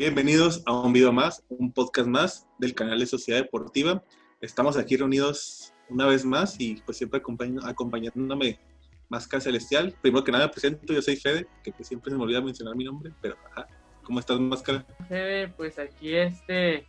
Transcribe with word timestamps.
Bienvenidos 0.00 0.62
a 0.64 0.72
un 0.72 0.94
video 0.94 1.12
más, 1.12 1.44
un 1.50 1.70
podcast 1.74 2.08
más 2.08 2.48
del 2.58 2.74
canal 2.74 2.98
de 2.98 3.04
Sociedad 3.04 3.38
Deportiva. 3.38 4.02
Estamos 4.40 4.78
aquí 4.78 4.96
reunidos 4.96 5.74
una 5.90 6.06
vez 6.06 6.24
más 6.24 6.58
y 6.58 6.76
pues 6.86 6.96
siempre 6.96 7.22
acompañ- 7.22 7.60
acompañándome 7.68 8.58
Máscara 9.10 9.42
Celestial. 9.42 9.94
Primero 10.00 10.24
que 10.24 10.32
nada 10.32 10.46
me 10.46 10.52
presento, 10.52 10.94
yo 10.94 11.02
soy 11.02 11.16
Fede, 11.16 11.46
que 11.62 11.70
pues, 11.72 11.86
siempre 11.86 12.10
se 12.10 12.16
me 12.16 12.22
olvida 12.22 12.40
mencionar 12.40 12.76
mi 12.76 12.84
nombre, 12.84 13.12
pero 13.20 13.36
ajá. 13.50 13.68
¿Cómo 14.02 14.20
estás, 14.20 14.40
Máscara? 14.40 14.86
Fede, 15.06 15.48
pues 15.48 15.78
aquí 15.78 16.14
este 16.14 16.86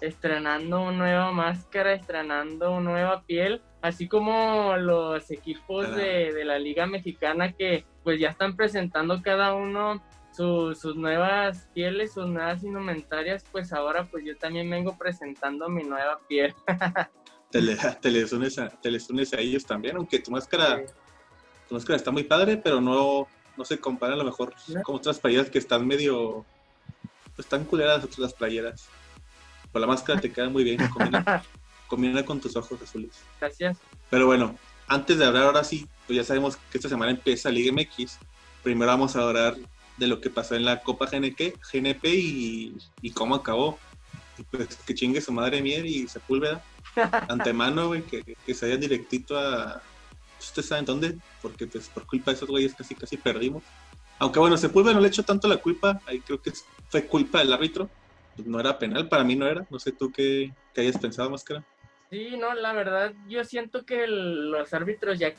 estrenando 0.00 0.82
una 0.82 0.92
nueva 0.92 1.32
máscara, 1.32 1.92
estrenando 1.94 2.70
una 2.70 2.90
nueva 2.92 3.22
piel, 3.24 3.60
así 3.80 4.06
como 4.06 4.76
los 4.76 5.32
equipos 5.32 5.92
de, 5.96 6.32
de 6.32 6.44
la 6.44 6.60
Liga 6.60 6.86
Mexicana 6.86 7.54
que 7.54 7.84
pues 8.04 8.20
ya 8.20 8.28
están 8.28 8.54
presentando 8.54 9.20
cada 9.20 9.52
uno 9.52 10.00
su- 10.34 10.74
sus 10.74 10.96
nuevas 10.96 11.68
pieles, 11.74 12.12
sus 12.14 12.26
nuevas 12.26 12.62
indumentarias, 12.62 13.44
pues 13.52 13.72
ahora 13.72 14.04
pues 14.10 14.24
yo 14.24 14.36
también 14.36 14.68
vengo 14.70 14.96
presentando 14.96 15.68
mi 15.68 15.82
nueva 15.84 16.18
piel. 16.28 16.54
Te, 17.50 17.60
le- 17.60 17.76
te 18.00 18.10
les 18.10 18.32
unes 18.32 18.58
a, 18.58 18.70
te 18.70 18.90
les 18.90 19.10
unes 19.10 19.30
a 19.34 19.38
ellos 19.38 19.66
también, 19.66 19.94
aunque 19.98 20.18
tu 20.20 20.30
máscara, 20.30 20.82
tu 21.68 21.74
máscara 21.74 21.96
está 21.98 22.10
muy 22.10 22.24
padre, 22.24 22.56
pero 22.56 22.80
no, 22.80 23.28
no 23.58 23.64
se 23.66 23.78
compara 23.78 24.14
a 24.14 24.16
lo 24.16 24.24
mejor 24.24 24.54
¿No? 24.68 24.82
con 24.82 24.96
otras 24.96 25.18
playeras 25.20 25.50
que 25.50 25.58
están 25.58 25.86
medio, 25.86 26.46
pues 27.36 27.44
están 27.44 27.66
culeras 27.66 28.02
otras 28.04 28.32
playeras. 28.32 28.88
Pero 29.70 29.80
la 29.80 29.86
máscara 29.86 30.18
te 30.18 30.32
queda 30.32 30.48
muy 30.48 30.64
bien, 30.64 30.78
combina, 30.88 31.44
combina 31.88 32.24
con 32.24 32.40
tus 32.40 32.56
ojos 32.56 32.80
azules. 32.80 33.22
Gracias. 33.38 33.76
Pero 34.08 34.24
bueno, 34.26 34.56
antes 34.88 35.18
de 35.18 35.26
hablar 35.26 35.42
ahora 35.44 35.62
sí, 35.62 35.86
pues 36.06 36.16
ya 36.16 36.24
sabemos 36.24 36.56
que 36.56 36.78
esta 36.78 36.88
semana 36.88 37.10
empieza 37.12 37.50
Liga 37.50 37.70
MX. 37.70 38.18
Primero 38.62 38.90
vamos 38.92 39.14
a 39.14 39.24
hablar 39.28 39.56
de 40.02 40.08
lo 40.08 40.20
que 40.20 40.30
pasó 40.30 40.56
en 40.56 40.64
la 40.64 40.82
Copa 40.82 41.06
GNP, 41.06 41.54
GNP 41.72 42.08
y, 42.14 42.76
y 43.00 43.12
cómo 43.12 43.36
acabó. 43.36 43.78
Y 44.36 44.42
pues 44.44 44.76
que 44.84 44.94
chingue 44.94 45.20
su 45.20 45.32
madre 45.32 45.62
Mier 45.62 45.86
y 45.86 46.08
Sepúlveda. 46.08 46.62
Antemano, 47.28 47.86
güey, 47.86 48.02
que, 48.02 48.22
que 48.44 48.54
se 48.54 48.66
vayan 48.66 48.80
directito 48.80 49.38
a... 49.38 49.80
Ustedes 50.40 50.68
saben 50.68 50.84
dónde, 50.84 51.16
porque 51.40 51.66
pues 51.68 51.88
por 51.88 52.04
culpa 52.06 52.32
de 52.32 52.36
esos 52.36 52.48
güeyes 52.48 52.74
casi 52.74 52.96
casi 52.96 53.16
perdimos. 53.16 53.62
Aunque 54.18 54.40
bueno, 54.40 54.56
Sepúlveda 54.56 54.94
no 54.94 55.00
le 55.00 55.08
echó 55.08 55.22
tanto 55.22 55.46
la 55.46 55.56
culpa, 55.58 56.00
ahí 56.06 56.20
creo 56.20 56.42
que 56.42 56.52
fue 56.88 57.06
culpa 57.06 57.38
del 57.38 57.52
árbitro. 57.52 57.88
Pues 58.34 58.48
no 58.48 58.58
era 58.58 58.76
penal, 58.78 59.08
para 59.08 59.22
mí 59.22 59.36
no 59.36 59.46
era. 59.46 59.64
No 59.70 59.78
sé 59.78 59.92
tú 59.92 60.10
qué, 60.10 60.52
qué 60.74 60.80
hayas 60.80 60.98
pensado, 60.98 61.30
Máscara. 61.30 61.62
Sí, 62.10 62.36
no, 62.36 62.52
la 62.54 62.72
verdad, 62.72 63.12
yo 63.28 63.44
siento 63.44 63.84
que 63.86 64.04
el- 64.04 64.50
los 64.50 64.74
árbitros 64.74 65.18
ya 65.18 65.32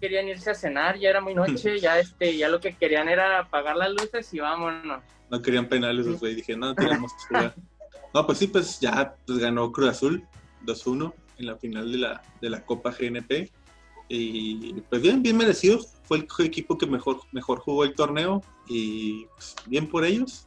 querían 0.00 0.28
irse 0.28 0.50
a 0.50 0.54
cenar, 0.54 0.98
ya 0.98 1.10
era 1.10 1.20
muy 1.20 1.34
noche, 1.34 1.78
ya 1.80 1.98
este, 1.98 2.36
ya 2.36 2.48
lo 2.48 2.60
que 2.60 2.74
querían 2.76 3.08
era 3.08 3.38
apagar 3.40 3.76
las 3.76 3.90
luces 3.90 4.32
y 4.34 4.40
vámonos. 4.40 5.02
No 5.30 5.40
querían 5.42 5.68
penales 5.68 6.06
los 6.06 6.20
güey. 6.20 6.34
Dije, 6.34 6.56
no, 6.56 6.74
queríamos 6.74 7.12
jugar. 7.28 7.54
No, 8.12 8.26
pues 8.26 8.38
sí, 8.38 8.46
pues 8.46 8.78
ya 8.80 9.16
pues, 9.26 9.38
ganó 9.38 9.72
Cruz 9.72 9.88
Azul 9.90 10.24
2-1 10.64 11.12
en 11.38 11.46
la 11.46 11.56
final 11.56 11.90
de 11.90 11.98
la, 11.98 12.22
de 12.40 12.50
la 12.50 12.64
Copa 12.64 12.90
GNP. 12.92 13.50
Y 14.08 14.74
pues 14.82 15.00
bien, 15.02 15.22
bien 15.22 15.36
merecido. 15.36 15.80
Fue 16.04 16.18
el 16.18 16.26
equipo 16.44 16.76
que 16.76 16.86
mejor, 16.86 17.20
mejor 17.32 17.58
jugó 17.60 17.84
el 17.84 17.94
torneo. 17.94 18.42
Y 18.68 19.24
pues, 19.34 19.56
bien 19.66 19.88
por 19.88 20.04
ellos. 20.04 20.44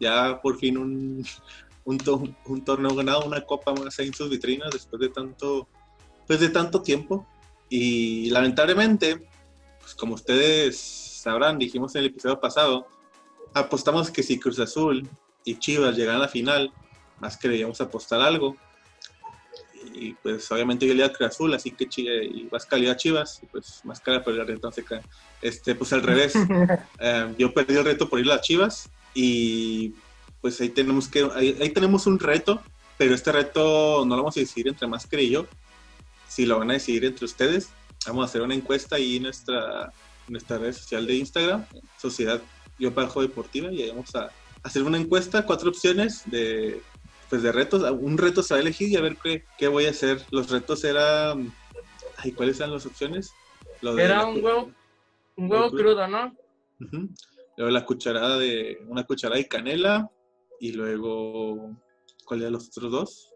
Ya 0.00 0.40
por 0.40 0.58
fin 0.58 0.78
un, 0.78 1.24
un, 1.84 1.98
to- 1.98 2.24
un 2.46 2.64
torneo 2.64 2.94
ganado, 2.96 3.26
una 3.26 3.42
copa 3.42 3.72
más 3.74 3.98
en 4.00 4.12
sus 4.14 4.30
vitrinas 4.30 4.70
después 4.72 5.00
de 5.00 5.10
tanto, 5.10 5.68
pues 6.26 6.40
de 6.40 6.48
tanto 6.48 6.82
tiempo. 6.82 7.26
Y 7.68 8.30
lamentablemente, 8.30 9.26
pues 9.80 9.94
como 9.94 10.14
ustedes 10.14 10.78
sabrán, 10.78 11.58
dijimos 11.58 11.94
en 11.94 12.00
el 12.00 12.06
episodio 12.08 12.40
pasado, 12.40 12.86
apostamos 13.54 14.10
que 14.10 14.22
si 14.22 14.38
Cruz 14.38 14.58
Azul 14.58 15.08
y 15.44 15.58
Chivas 15.58 15.96
llegan 15.96 16.16
a 16.16 16.20
la 16.20 16.28
final, 16.28 16.72
más 17.20 17.36
que 17.36 17.66
apostar 17.78 18.20
algo. 18.20 18.56
Y 19.92 20.14
pues 20.14 20.50
obviamente 20.50 20.86
yo 20.86 20.94
le 20.94 21.00
iba 21.00 21.06
a 21.06 21.12
Cruz 21.12 21.30
Azul, 21.30 21.54
así 21.54 21.70
que 21.70 21.88
y 21.96 22.48
iba 22.48 22.92
a 22.92 22.96
Chivas, 22.96 23.40
y 23.42 23.46
pues 23.46 23.80
más 23.84 24.00
cara 24.00 24.22
por 24.22 24.34
el 24.34 24.46
reto, 24.46 24.70
se 24.72 24.84
cae. 24.84 25.02
Este, 25.40 25.74
pues 25.74 25.92
al 25.92 26.02
revés, 26.02 26.34
Eh, 27.00 27.34
yo 27.38 27.52
perdí 27.52 27.76
el 27.76 27.84
reto 27.84 28.08
por 28.08 28.20
ir 28.20 28.30
a 28.30 28.40
Chivas 28.40 28.90
y 29.14 29.94
pues 30.40 30.60
ahí 30.60 30.68
tenemos 30.68 31.08
que, 31.08 31.28
ahí, 31.34 31.56
ahí 31.60 31.70
tenemos 31.70 32.06
un 32.06 32.18
reto, 32.18 32.60
pero 32.98 33.14
este 33.14 33.32
reto 33.32 34.04
no 34.06 34.16
lo 34.16 34.22
vamos 34.22 34.36
a 34.36 34.40
decidir 34.40 34.68
entre 34.68 34.86
Máscara 34.86 35.22
y 35.22 35.30
yo, 35.30 35.46
si 36.34 36.46
lo 36.46 36.58
van 36.58 36.70
a 36.70 36.74
decidir 36.74 37.04
entre 37.04 37.26
ustedes, 37.26 37.70
vamos 38.08 38.22
a 38.22 38.24
hacer 38.26 38.42
una 38.42 38.56
encuesta 38.56 38.96
ahí 38.96 39.18
en 39.18 39.22
nuestra, 39.22 39.92
nuestra 40.26 40.58
red 40.58 40.72
social 40.72 41.06
de 41.06 41.14
Instagram, 41.14 41.64
Sociedad 41.96 42.42
Yo 42.76 42.90
Bajo 42.90 43.22
Deportiva, 43.22 43.70
y 43.70 43.82
ahí 43.82 43.90
vamos 43.90 44.12
a 44.16 44.30
hacer 44.64 44.82
una 44.82 44.98
encuesta, 44.98 45.46
cuatro 45.46 45.70
opciones 45.70 46.28
de, 46.28 46.82
pues 47.30 47.44
de 47.44 47.52
retos, 47.52 47.88
un 47.88 48.18
reto 48.18 48.42
se 48.42 48.52
va 48.52 48.58
a 48.58 48.62
elegir 48.62 48.88
y 48.88 48.96
a 48.96 49.00
ver 49.00 49.16
qué, 49.22 49.44
qué 49.56 49.68
voy 49.68 49.86
a 49.86 49.90
hacer. 49.90 50.26
Los 50.32 50.50
retos 50.50 50.82
eran, 50.82 51.54
ay, 52.16 52.32
¿cuáles 52.32 52.58
eran 52.58 52.72
las 52.72 52.84
opciones? 52.84 53.32
Lo 53.80 53.94
de 53.94 54.02
Era 54.02 54.18
la 54.18 54.26
un 54.26 54.44
huevo, 54.44 54.72
un 55.36 55.52
huevo 55.52 55.70
crudo, 55.70 56.08
¿no? 56.08 56.36
Luego 57.56 57.70
la 57.70 57.86
cucharada 57.86 58.38
de, 58.38 58.82
una 58.88 59.04
cucharada 59.04 59.38
de 59.38 59.46
canela 59.46 60.10
y 60.58 60.72
luego, 60.72 61.70
¿cuál 62.24 62.40
eran 62.40 62.54
los 62.54 62.66
otros 62.70 62.90
dos? 62.90 63.30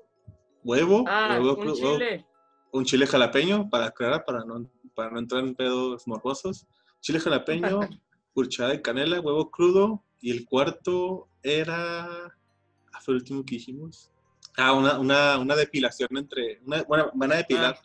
Huevo, 0.64 1.04
Ah, 1.06 1.38
huevo 1.40 1.54
un 1.54 1.74
chile. 1.74 2.26
Un 2.72 2.84
chile 2.84 3.06
jalapeño 3.06 3.68
para 3.70 3.86
aclarar, 3.86 4.24
para 4.24 4.44
no, 4.44 4.70
para 4.94 5.10
no 5.10 5.18
entrar 5.18 5.44
en 5.44 5.54
pedos 5.54 6.06
morbosos. 6.06 6.66
Chile 7.00 7.20
jalapeño, 7.20 7.80
cucharada 8.34 8.74
de 8.74 8.82
canela, 8.82 9.20
huevo 9.20 9.50
crudo 9.50 10.04
y 10.20 10.30
el 10.30 10.44
cuarto 10.44 11.28
era, 11.42 12.04
ah, 12.04 13.00
fue 13.00 13.14
el 13.14 13.20
último 13.20 13.44
que 13.44 13.56
dijimos. 13.56 14.10
Ah, 14.56 14.72
una, 14.72 14.98
una, 14.98 15.38
una 15.38 15.54
depilación 15.54 16.08
entre, 16.16 16.60
una, 16.64 16.82
bueno, 16.82 17.10
van 17.14 17.32
a 17.32 17.36
depilar 17.36 17.78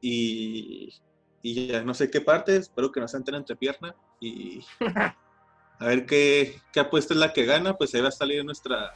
y, 0.00 0.88
y 1.42 1.66
ya 1.68 1.82
no 1.82 1.92
sé 1.92 2.10
qué 2.10 2.20
parte, 2.20 2.56
espero 2.56 2.90
que 2.90 3.00
no 3.00 3.08
se 3.08 3.16
entren 3.18 3.36
entre 3.36 3.56
pierna 3.56 3.94
y 4.20 4.64
a 4.80 5.86
ver 5.86 6.06
qué, 6.06 6.60
qué 6.72 6.80
apuesta 6.80 7.12
es 7.12 7.20
la 7.20 7.32
que 7.32 7.44
gana, 7.44 7.76
pues 7.76 7.94
ahí 7.94 8.00
va 8.00 8.08
a 8.08 8.12
salir 8.12 8.40
en 8.40 8.46
nuestra 8.46 8.94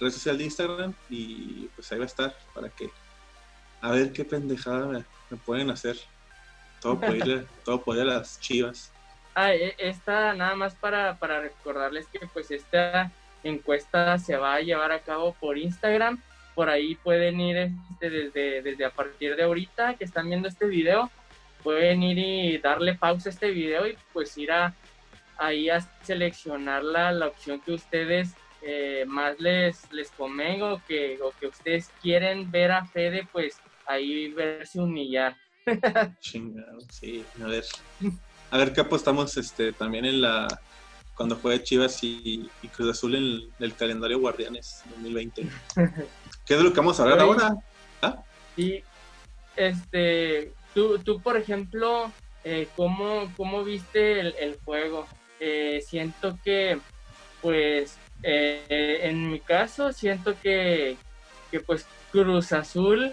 red 0.00 0.10
social 0.10 0.38
de 0.38 0.44
Instagram 0.44 0.94
y 1.10 1.68
pues 1.74 1.90
ahí 1.92 1.98
va 1.98 2.04
a 2.04 2.06
estar 2.06 2.34
para 2.54 2.70
que 2.70 2.90
a 3.84 3.90
ver 3.90 4.12
qué 4.12 4.24
pendejada 4.24 4.86
me, 4.86 5.04
me 5.28 5.36
pueden 5.36 5.68
hacer. 5.70 5.96
Todo 6.80 6.98
por 6.98 7.14
ir, 7.14 7.46
todo 7.64 7.82
por 7.82 7.96
ir 7.96 8.02
a 8.02 8.06
las 8.06 8.40
chivas. 8.40 8.90
Ah, 9.34 9.52
e- 9.52 9.74
esta 9.76 10.32
nada 10.32 10.54
más 10.54 10.74
para, 10.74 11.18
para 11.18 11.42
recordarles 11.42 12.06
que 12.06 12.20
pues 12.32 12.50
esta 12.50 13.12
encuesta 13.42 14.18
se 14.18 14.38
va 14.38 14.54
a 14.54 14.60
llevar 14.60 14.90
a 14.90 15.00
cabo 15.00 15.34
por 15.38 15.58
Instagram. 15.58 16.18
Por 16.54 16.70
ahí 16.70 16.94
pueden 16.94 17.38
ir 17.40 17.58
este, 17.58 18.08
desde, 18.08 18.62
desde 18.62 18.84
a 18.86 18.90
partir 18.90 19.36
de 19.36 19.42
ahorita 19.42 19.94
que 19.96 20.04
están 20.04 20.28
viendo 20.30 20.48
este 20.48 20.64
video, 20.64 21.10
pueden 21.62 22.02
ir 22.02 22.18
y 22.18 22.58
darle 22.58 22.94
pausa 22.94 23.28
a 23.28 23.32
este 23.32 23.50
video 23.50 23.86
y 23.86 23.98
pues 24.14 24.38
ir 24.38 24.50
a, 24.50 24.72
ahí 25.36 25.68
a 25.68 25.82
seleccionar 26.02 26.82
la, 26.82 27.12
la 27.12 27.26
opción 27.26 27.60
que 27.60 27.72
ustedes 27.72 28.34
eh, 28.62 29.04
más 29.06 29.38
les, 29.40 29.92
les 29.92 30.10
convenga 30.12 30.72
o 30.72 30.82
que, 30.88 31.18
o 31.20 31.32
que 31.38 31.48
ustedes 31.48 31.90
quieren 32.00 32.50
ver 32.50 32.72
a 32.72 32.86
Fede, 32.86 33.28
pues 33.30 33.60
ahí 33.86 34.32
verse 34.32 34.80
humillar. 34.80 35.36
Chingado, 36.20 36.80
sí. 36.90 37.24
A 37.42 37.46
ver. 37.46 37.64
A 38.50 38.58
ver 38.58 38.72
qué 38.72 38.82
apostamos 38.82 39.36
este 39.36 39.72
también 39.72 40.04
en 40.04 40.20
la 40.20 40.46
cuando 41.14 41.36
juegue 41.36 41.62
Chivas 41.62 42.02
y, 42.02 42.50
y 42.62 42.68
Cruz 42.68 42.90
Azul 42.90 43.14
en 43.14 43.22
el, 43.22 43.52
el 43.60 43.74
calendario 43.74 44.18
Guardianes 44.18 44.82
2020. 44.90 45.48
¿Qué 46.44 46.54
es 46.54 46.60
lo 46.60 46.72
que 46.72 46.80
vamos 46.80 46.98
a 46.98 47.04
hablar 47.04 47.20
Oye. 47.20 47.28
ahora? 47.28 47.56
¿Ah? 48.02 48.22
Y 48.56 48.82
este, 49.56 50.52
tú, 50.74 50.98
tú 50.98 51.20
por 51.20 51.36
ejemplo, 51.36 52.12
eh, 52.42 52.68
¿cómo, 52.76 53.32
cómo 53.36 53.64
viste 53.64 54.20
el, 54.20 54.34
el 54.38 54.58
juego? 54.64 55.06
Eh, 55.40 55.80
siento 55.86 56.38
que, 56.44 56.78
pues, 57.40 57.96
eh, 58.22 59.00
en 59.02 59.30
mi 59.30 59.40
caso, 59.40 59.92
siento 59.92 60.34
que, 60.40 60.96
que, 61.50 61.60
pues, 61.60 61.86
Cruz 62.10 62.52
Azul 62.52 63.12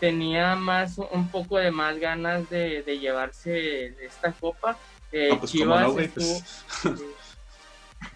tenía 0.00 0.56
más, 0.56 0.98
un 0.98 1.30
poco 1.30 1.58
de 1.58 1.70
más 1.70 1.98
ganas 1.98 2.48
de, 2.48 2.82
de 2.82 2.98
llevarse 2.98 3.86
esta 4.04 4.32
copa. 4.32 4.78
Eh, 5.12 5.36
pues 5.38 5.52
cómo 5.52 5.78
no, 5.78 5.98
estuvo- 5.98 6.40
Pues, 6.82 7.38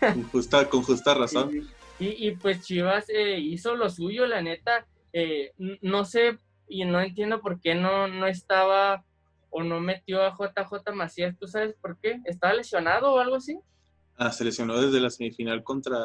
con, 0.15 0.25
justa, 0.31 0.69
con 0.69 0.83
justa 0.83 1.15
razón. 1.15 1.51
Y, 1.99 2.29
y 2.29 2.37
pues 2.37 2.63
Chivas 2.67 3.07
eh, 3.09 3.39
hizo 3.39 3.75
lo 3.75 3.89
suyo, 3.91 4.27
la 4.27 4.43
neta. 4.43 4.87
eh, 5.13 5.53
no 5.83 6.05
sé 6.05 6.39
y 6.69 6.85
no 6.85 7.01
entiendo 7.01 7.41
por 7.41 7.61
qué 7.61 7.75
no, 7.75 8.07
no 8.07 8.27
estaba 8.27 9.05
o 9.51 9.63
no 9.65 9.81
metió 9.81 10.23
a 10.23 10.31
JJ 10.37 10.93
Macías. 10.95 11.37
¿Tú 11.39 11.49
sabes 11.49 11.75
por 11.81 11.99
qué? 11.99 12.21
¿Estaba 12.25 12.55
lesionado 12.55 13.13
o 13.13 13.19
algo 13.19 13.37
así? 13.37 13.59
Ah, 14.17 14.31
se 14.31 14.45
lesionó 14.45 14.81
desde 14.81 15.01
la 15.01 15.11
semifinal 15.11 15.65
contra 15.65 15.99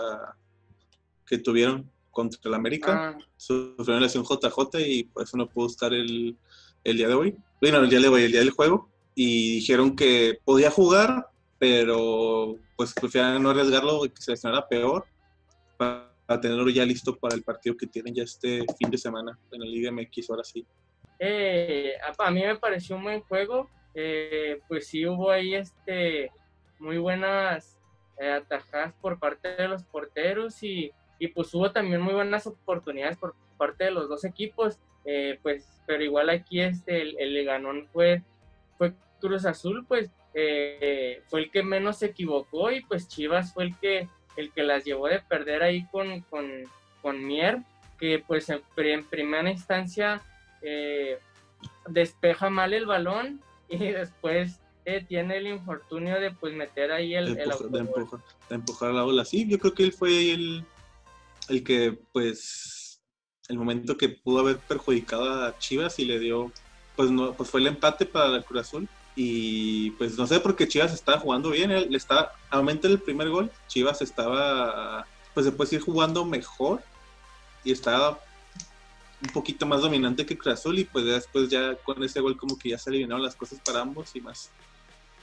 que 1.27 1.37
tuvieron 1.37 1.91
contra 2.15 2.39
el 2.45 2.53
América. 2.53 3.09
Ah, 3.09 3.17
Sufrió 3.35 3.95
una 3.97 3.99
lesión 3.99 4.23
JJ 4.23 4.79
y 4.79 5.03
por 5.03 5.23
eso 5.23 5.35
no 5.35 5.49
pudo 5.49 5.67
estar 5.67 5.93
el, 5.93 6.37
el 6.83 6.97
día 6.97 7.09
de 7.09 7.13
hoy. 7.13 7.35
Bueno, 7.61 7.79
el 7.79 7.89
día 7.89 7.99
de 7.99 8.07
hoy, 8.07 8.23
el 8.23 8.31
día 8.31 8.39
del 8.39 8.51
juego. 8.51 8.89
Y 9.13 9.55
dijeron 9.55 9.95
que 9.95 10.39
podía 10.45 10.71
jugar, 10.71 11.27
pero 11.59 12.55
pues 12.77 12.93
prefieren 12.93 13.43
no 13.43 13.49
arriesgarlo 13.49 14.05
y 14.05 14.09
que 14.09 14.21
se 14.21 14.31
lesionara 14.31 14.67
peor 14.67 15.05
para 15.77 16.41
tenerlo 16.41 16.69
ya 16.69 16.85
listo 16.85 17.15
para 17.17 17.35
el 17.35 17.43
partido 17.43 17.75
que 17.77 17.87
tienen 17.87 18.15
ya 18.15 18.23
este 18.23 18.65
fin 18.79 18.89
de 18.89 18.97
semana 18.97 19.37
en 19.51 19.59
la 19.59 19.65
Liga 19.65 19.91
MX, 19.91 20.29
ahora 20.29 20.43
sí. 20.43 20.65
Eh, 21.19 21.93
a 22.17 22.31
mí 22.31 22.41
me 22.41 22.55
pareció 22.57 22.95
un 22.95 23.03
buen 23.03 23.21
juego, 23.21 23.69
eh, 23.93 24.59
pues 24.67 24.87
sí 24.87 25.05
hubo 25.05 25.31
ahí 25.31 25.53
este, 25.53 26.31
muy 26.79 26.97
buenas 26.97 27.77
eh, 28.19 28.31
atajadas 28.31 28.93
por 29.01 29.19
parte 29.19 29.55
de 29.55 29.67
los 29.67 29.83
porteros 29.83 30.61
y, 30.63 30.91
y, 31.19 31.27
pues 31.27 31.53
hubo 31.53 31.71
también 31.71 32.01
muy 32.01 32.13
buenas 32.13 32.47
oportunidades 32.47 33.17
por 33.17 33.35
parte 33.57 33.85
de 33.85 33.91
los 33.91 34.09
dos 34.09 34.25
equipos, 34.25 34.79
eh, 35.05 35.39
pues 35.41 35.81
pero 35.85 36.03
igual 36.03 36.29
aquí 36.29 36.61
este, 36.61 37.01
el, 37.01 37.15
el 37.19 37.45
ganón 37.45 37.87
fue, 37.93 38.23
fue 38.77 38.93
Cruz 39.19 39.45
Azul, 39.45 39.85
pues 39.87 40.09
fue 41.27 41.39
el 41.39 41.51
que 41.51 41.63
menos 41.63 41.99
se 41.99 42.07
equivocó 42.07 42.69
y 42.71 42.81
pues 42.81 43.07
Chivas 43.07 43.53
fue 43.53 43.65
el 43.65 43.79
que, 43.79 44.09
el 44.35 44.51
que 44.51 44.63
las 44.63 44.83
llevó 44.83 45.07
de 45.07 45.19
perder 45.19 45.63
ahí 45.63 45.87
con, 45.91 46.21
con, 46.23 46.45
con 47.01 47.25
Mier, 47.25 47.59
que 47.97 48.21
pues 48.25 48.49
en, 48.49 48.61
en 48.77 49.05
primera 49.05 49.49
instancia 49.49 50.21
despeja 51.87 52.49
mal 52.49 52.73
el 52.73 52.85
balón 52.85 53.41
y 53.69 53.77
después 53.91 54.59
eh, 54.85 55.03
tiene 55.07 55.37
el 55.37 55.47
infortunio 55.47 56.19
de 56.19 56.31
pues 56.31 56.53
meter 56.53 56.91
ahí 56.91 57.15
el, 57.15 57.33
de, 57.33 57.43
empujar, 57.43 58.19
de, 58.49 58.55
empujar, 58.55 58.93
la 58.93 59.03
bola. 59.03 59.25
Sí, 59.25 59.47
yo 59.47 59.57
creo 59.57 59.73
que 59.73 59.83
él 59.83 59.93
fue 59.93 60.31
el, 60.31 60.63
el 61.49 61.63
que 61.63 61.97
pues 62.11 63.01
el 63.47 63.57
momento 63.57 63.97
que 63.97 64.09
pudo 64.09 64.39
haber 64.39 64.57
perjudicado 64.57 65.45
a 65.45 65.57
Chivas 65.59 65.99
y 65.99 66.05
le 66.05 66.19
dio 66.19 66.51
pues 66.95 67.11
no 67.11 67.33
pues 67.33 67.49
fue 67.49 67.59
el 67.59 67.67
empate 67.67 68.05
para 68.05 68.35
el 68.35 68.43
Cruz 68.43 68.61
Azul 68.61 68.89
y 69.15 69.91
pues 69.91 70.17
no 70.17 70.27
sé 70.27 70.39
por 70.39 70.55
qué 70.55 70.67
Chivas 70.67 70.93
estaba 70.93 71.19
jugando 71.19 71.49
bien, 71.51 71.71
él 71.71 71.95
está 71.95 72.31
aumenta 72.49 72.87
el 72.87 72.99
primer 72.99 73.29
gol, 73.29 73.51
Chivas 73.67 74.01
estaba 74.01 75.05
pues 75.33 75.45
después 75.45 75.71
ir 75.73 75.81
jugando 75.81 76.25
mejor 76.25 76.81
y 77.63 77.71
estaba 77.71 78.19
un 79.21 79.29
poquito 79.29 79.65
más 79.65 79.81
dominante 79.81 80.25
que 80.25 80.37
Cruz 80.37 80.55
Azul 80.55 80.79
y 80.79 80.85
pues 80.85 81.05
después 81.05 81.49
ya 81.49 81.75
con 81.75 82.03
ese 82.03 82.19
gol 82.19 82.37
como 82.37 82.57
que 82.57 82.69
ya 82.69 82.77
se 82.77 82.89
eliminaron 82.89 83.23
las 83.23 83.35
cosas 83.35 83.59
para 83.63 83.81
ambos 83.81 84.15
y 84.15 84.21
más 84.21 84.51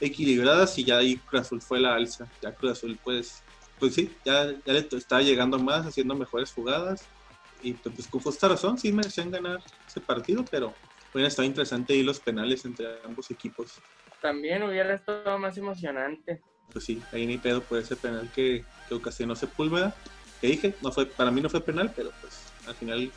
equilibradas 0.03 0.79
y 0.79 0.85
ya 0.85 0.99
ahí 0.99 1.17
Cruz 1.17 1.43
Azul 1.43 1.63
fue 1.63 1.81
la 1.81 1.95
alza. 1.95 2.29
Ya 2.43 2.53
Cruz 2.55 2.73
Azul 2.73 2.99
pues, 3.03 3.43
pues 3.83 3.97
sí, 3.97 4.17
ya, 4.25 4.55
ya 4.65 4.73
le 4.75 4.87
estaba 4.93 5.23
llegando 5.23 5.59
más, 5.59 5.85
haciendo 5.85 6.15
mejores 6.15 6.53
jugadas 6.53 7.05
y 7.63 7.73
pues, 7.73 7.93
pues 7.97 8.07
con 8.07 8.21
justa 8.21 8.47
razón 8.47 8.79
sí 8.79 8.93
merecían 8.93 9.29
ganar 9.29 9.59
ese 9.89 9.99
partido, 9.99 10.45
pero 10.49 10.73
hubiera 11.13 11.27
estado 11.27 11.49
interesante 11.49 11.93
ahí 11.93 12.05
los 12.05 12.21
penales 12.21 12.65
entre 12.65 12.87
ambos 13.05 13.29
equipos. 13.33 13.81
También 14.21 14.63
hubiera 14.63 14.95
estado 14.95 15.37
más 15.37 15.59
emocionante. 15.59 16.41
Pues 16.73 16.85
sí, 16.85 17.03
ahí 17.11 17.27
ni 17.27 17.39
pedo 17.39 17.61
por 17.61 17.77
ese 17.79 17.97
penal 17.97 18.31
que, 18.33 18.65
que 18.89 18.95
ocasionó 18.95 19.35
Sepúlveda. 19.35 19.93
Que 20.41 20.47
dije, 20.47 20.77
no 20.81 20.93
fue, 20.93 21.07
para 21.07 21.33
mí 21.33 21.41
no 21.41 21.51
fue 21.51 21.61
penal, 21.61 21.93
pero 21.97 22.13
pues 22.21 22.53
al 22.69 22.77
final 22.77 23.11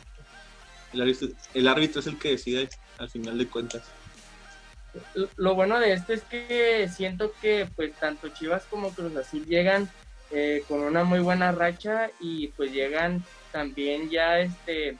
el 1.54 1.68
árbitro, 1.68 2.00
es 2.00 2.08
el 2.08 2.18
que 2.18 2.30
decide 2.30 2.68
al 2.98 3.08
final 3.08 3.38
de 3.38 3.46
cuentas. 3.46 3.84
Lo 5.36 5.54
bueno 5.54 5.78
de 5.78 5.92
esto 5.92 6.12
es 6.12 6.24
que 6.24 6.88
siento 6.88 7.32
que 7.40 7.68
pues 7.76 7.94
tanto 8.00 8.30
Chivas 8.30 8.64
como 8.64 8.92
Cruz 8.92 9.14
Azul 9.14 9.46
llegan 9.46 9.88
eh, 10.30 10.64
con 10.68 10.80
una 10.80 11.04
muy 11.04 11.20
buena 11.20 11.52
racha 11.52 12.10
y 12.20 12.48
pues 12.48 12.72
llegan 12.72 13.24
también 13.52 14.10
ya 14.10 14.40
este 14.40 14.96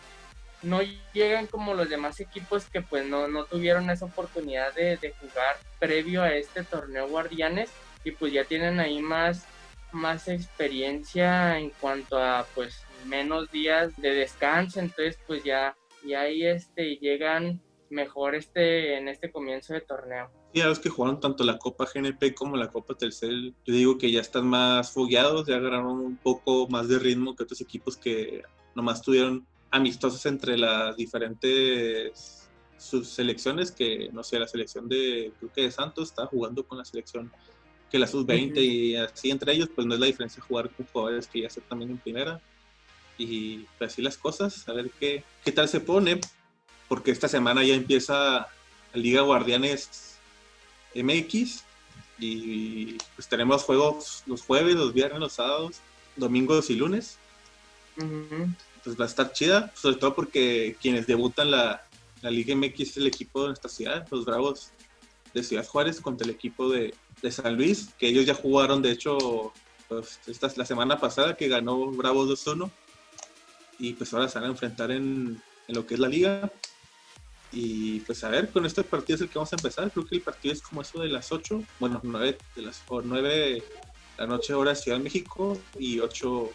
no 0.62 0.80
llegan 1.12 1.46
como 1.46 1.74
los 1.74 1.88
demás 1.88 2.18
equipos 2.20 2.68
que 2.68 2.80
pues 2.80 3.06
no, 3.06 3.28
no 3.28 3.44
tuvieron 3.44 3.90
esa 3.90 4.06
oportunidad 4.06 4.74
de, 4.74 4.96
de, 4.96 5.12
jugar 5.12 5.56
previo 5.78 6.22
a 6.22 6.34
este 6.34 6.64
torneo 6.64 7.08
Guardianes 7.08 7.70
y 8.04 8.12
pues 8.12 8.32
ya 8.32 8.44
tienen 8.44 8.80
ahí 8.80 9.02
más, 9.02 9.44
más 9.92 10.28
experiencia 10.28 11.58
en 11.58 11.70
cuanto 11.70 12.18
a 12.18 12.46
pues 12.54 12.82
menos 13.06 13.50
días 13.50 13.96
de 13.96 14.10
descanso, 14.10 14.80
entonces 14.80 15.18
pues 15.26 15.42
ya, 15.42 15.76
y 16.04 16.14
ahí 16.14 16.46
este, 16.46 16.96
llegan 16.96 17.60
mejor 17.90 18.34
este, 18.34 18.96
en 18.96 19.08
este 19.08 19.30
comienzo 19.30 19.74
de 19.74 19.80
torneo. 19.80 20.30
Sí, 20.56 20.62
a 20.62 20.68
los 20.68 20.78
que 20.78 20.88
jugaron 20.88 21.20
tanto 21.20 21.44
la 21.44 21.58
Copa 21.58 21.84
GNP 21.84 22.34
como 22.34 22.56
la 22.56 22.70
Copa 22.70 22.94
Telcel, 22.94 23.54
yo 23.66 23.74
digo 23.74 23.98
que 23.98 24.10
ya 24.10 24.22
están 24.22 24.46
más 24.46 24.90
fogueados, 24.90 25.46
ya 25.46 25.56
agarraron 25.56 26.00
un 26.00 26.16
poco 26.16 26.66
más 26.70 26.88
de 26.88 26.98
ritmo 26.98 27.36
que 27.36 27.42
otros 27.42 27.60
equipos 27.60 27.98
que 27.98 28.42
nomás 28.74 29.02
tuvieron 29.02 29.46
amistosos 29.70 30.24
entre 30.24 30.56
las 30.56 30.96
diferentes 30.96 32.48
sus 32.78 33.06
selecciones, 33.06 33.70
que 33.70 34.08
no 34.14 34.22
sé, 34.22 34.38
la 34.38 34.48
selección 34.48 34.88
de, 34.88 35.30
creo 35.38 35.52
que 35.52 35.60
de 35.60 35.70
Santos 35.70 36.08
está 36.08 36.24
jugando 36.24 36.66
con 36.66 36.78
la 36.78 36.86
selección 36.86 37.30
que 37.90 37.98
la 37.98 38.06
sub-20 38.06 38.56
y 38.56 38.96
así 38.96 39.30
entre 39.30 39.52
ellos, 39.52 39.68
pues 39.74 39.86
no 39.86 39.92
es 39.92 40.00
la 40.00 40.06
diferencia 40.06 40.42
jugar 40.42 40.70
con 40.70 40.86
jugadores 40.86 41.26
que 41.26 41.42
ya 41.42 41.48
están 41.48 41.64
también 41.64 41.90
en 41.90 41.98
primera. 41.98 42.40
Y 43.18 43.66
pues 43.76 43.92
así 43.92 44.00
las 44.00 44.16
cosas, 44.16 44.66
a 44.70 44.72
ver 44.72 44.90
qué, 44.98 45.22
qué 45.44 45.52
tal 45.52 45.68
se 45.68 45.80
pone, 45.80 46.18
porque 46.88 47.10
esta 47.10 47.28
semana 47.28 47.62
ya 47.62 47.74
empieza 47.74 48.14
la 48.14 48.48
Liga 48.94 49.20
Guardianes 49.20 50.15
MX 51.02 51.64
y 52.18 52.94
pues 53.14 53.28
tenemos 53.28 53.62
juegos 53.64 54.22
los 54.26 54.42
jueves, 54.42 54.74
los 54.74 54.92
viernes, 54.92 55.20
los 55.20 55.34
sábados, 55.34 55.76
domingos 56.16 56.70
y 56.70 56.76
lunes. 56.76 57.18
Pues 58.84 58.98
va 58.98 59.04
a 59.04 59.08
estar 59.08 59.32
chida, 59.32 59.72
sobre 59.74 59.96
todo 59.96 60.14
porque 60.14 60.76
quienes 60.80 61.06
debutan 61.06 61.50
la, 61.50 61.86
la 62.22 62.30
Liga 62.30 62.54
MX 62.54 62.80
es 62.80 62.96
el 62.96 63.06
equipo 63.06 63.42
de 63.42 63.48
nuestra 63.48 63.70
ciudad, 63.70 64.06
los 64.10 64.24
Bravos 64.24 64.70
de 65.34 65.42
Ciudad 65.42 65.66
Juárez 65.66 66.00
contra 66.00 66.24
el 66.24 66.34
equipo 66.34 66.68
de, 66.70 66.94
de 67.22 67.30
San 67.30 67.56
Luis, 67.56 67.90
que 67.98 68.08
ellos 68.08 68.26
ya 68.26 68.34
jugaron, 68.34 68.82
de 68.82 68.90
hecho, 68.90 69.52
pues, 69.88 70.20
esta, 70.26 70.50
la 70.56 70.64
semana 70.64 70.98
pasada 70.98 71.36
que 71.36 71.48
ganó 71.48 71.86
Bravos 71.92 72.28
2-1 72.46 72.70
y 73.78 73.92
pues 73.92 74.12
ahora 74.14 74.28
se 74.28 74.38
van 74.38 74.48
a 74.48 74.52
enfrentar 74.52 74.90
en, 74.90 75.42
en, 75.68 75.74
lo 75.74 75.86
que 75.86 75.94
es 75.94 76.00
la 76.00 76.08
liga. 76.08 76.50
Y 77.58 78.00
pues 78.00 78.22
a 78.22 78.28
ver, 78.28 78.50
con 78.50 78.66
este 78.66 78.84
partido 78.84 79.14
es 79.14 79.22
el 79.22 79.30
que 79.30 79.38
vamos 79.38 79.50
a 79.50 79.56
empezar. 79.56 79.90
Creo 79.90 80.06
que 80.06 80.16
el 80.16 80.20
partido 80.20 80.52
es 80.52 80.60
como 80.60 80.82
eso 80.82 81.00
de 81.00 81.08
las 81.08 81.32
8, 81.32 81.62
bueno, 81.80 82.00
9 82.02 82.36
de 82.54 82.62
las 82.62 82.82
o 82.86 83.00
9 83.00 83.28
de 83.28 83.62
la 84.18 84.26
noche 84.26 84.52
hora 84.52 84.72
de 84.72 84.76
Ciudad 84.76 84.98
de 84.98 85.04
México 85.04 85.58
y 85.78 85.98
8 85.98 86.50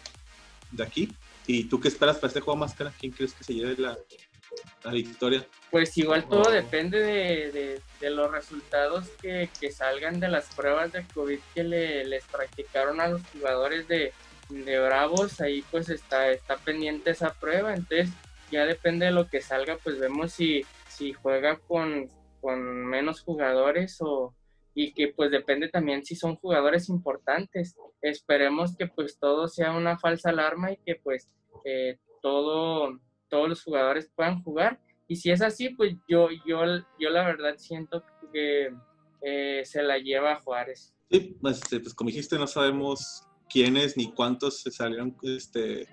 de 0.70 0.84
aquí. 0.84 1.12
¿Y 1.48 1.64
tú 1.64 1.80
qué 1.80 1.88
esperas 1.88 2.18
para 2.18 2.28
este 2.28 2.38
juego 2.38 2.56
más 2.56 2.74
cara? 2.74 2.92
¿Quién 3.00 3.10
crees 3.10 3.32
que 3.34 3.42
se 3.42 3.52
lleve 3.52 3.74
la, 3.82 3.98
la 4.84 4.92
victoria? 4.92 5.44
Pues 5.72 5.98
igual 5.98 6.28
todo 6.28 6.48
depende 6.52 7.00
de, 7.00 7.50
de, 7.50 7.80
de, 8.00 8.10
los 8.10 8.30
resultados 8.30 9.08
que, 9.20 9.50
que, 9.58 9.72
salgan 9.72 10.20
de 10.20 10.28
las 10.28 10.54
pruebas 10.54 10.92
de 10.92 11.04
COVID 11.14 11.40
que 11.52 11.64
le, 11.64 12.04
les 12.04 12.24
practicaron 12.26 13.00
a 13.00 13.08
los 13.08 13.22
jugadores 13.32 13.88
de, 13.88 14.12
de 14.50 14.78
Bravos, 14.78 15.40
ahí 15.40 15.64
pues 15.68 15.88
está, 15.88 16.30
está 16.30 16.58
pendiente 16.58 17.10
esa 17.10 17.34
prueba, 17.34 17.74
entonces 17.74 18.10
ya 18.52 18.64
depende 18.66 19.06
de 19.06 19.12
lo 19.12 19.28
que 19.28 19.40
salga, 19.40 19.78
pues 19.82 19.98
vemos 19.98 20.32
si, 20.32 20.64
si 20.96 21.12
juega 21.12 21.58
con, 21.58 22.08
con 22.40 22.86
menos 22.86 23.22
jugadores 23.22 23.98
o 24.00 24.34
y 24.74 24.92
que 24.92 25.08
pues 25.08 25.30
depende 25.30 25.68
también 25.68 26.04
si 26.04 26.16
son 26.16 26.36
jugadores 26.36 26.88
importantes. 26.88 27.76
Esperemos 28.00 28.76
que 28.76 28.86
pues 28.86 29.18
todo 29.18 29.48
sea 29.48 29.72
una 29.72 29.98
falsa 29.98 30.30
alarma 30.30 30.72
y 30.72 30.78
que 30.78 30.96
pues 30.96 31.28
eh, 31.64 31.98
todo, 32.22 32.98
todos 33.28 33.48
los 33.48 33.62
jugadores 33.62 34.10
puedan 34.14 34.42
jugar. 34.42 34.80
Y 35.08 35.16
si 35.16 35.30
es 35.30 35.42
así, 35.42 35.70
pues 35.70 35.94
yo, 36.08 36.28
yo, 36.46 36.64
yo 36.98 37.10
la 37.10 37.24
verdad 37.24 37.56
siento 37.58 38.02
que 38.32 38.72
eh, 39.20 39.62
se 39.64 39.82
la 39.82 39.98
lleva 39.98 40.32
a 40.32 40.40
Juárez. 40.40 40.94
Sí, 41.10 41.36
pues, 41.40 41.60
pues 41.68 41.94
como 41.94 42.08
dijiste, 42.08 42.38
no 42.38 42.46
sabemos 42.46 43.22
quiénes 43.50 43.96
ni 43.96 44.10
cuántos 44.12 44.60
se 44.60 44.70
salieron 44.70 45.14
este, 45.22 45.86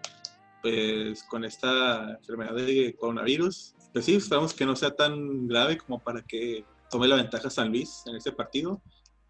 pues, 0.62 1.24
con 1.24 1.44
esta 1.44 2.12
enfermedad 2.12 2.56
de 2.56 2.96
coronavirus. 2.98 3.75
Pues 3.93 4.05
sí, 4.05 4.15
esperamos 4.15 4.53
que 4.53 4.65
no 4.65 4.75
sea 4.75 4.91
tan 4.91 5.48
grave 5.48 5.77
como 5.77 6.00
para 6.00 6.22
que 6.22 6.63
tome 6.89 7.08
la 7.08 7.15
ventaja 7.15 7.50
San 7.50 7.69
Luis 7.69 8.03
en 8.05 8.15
ese 8.15 8.31
partido. 8.31 8.81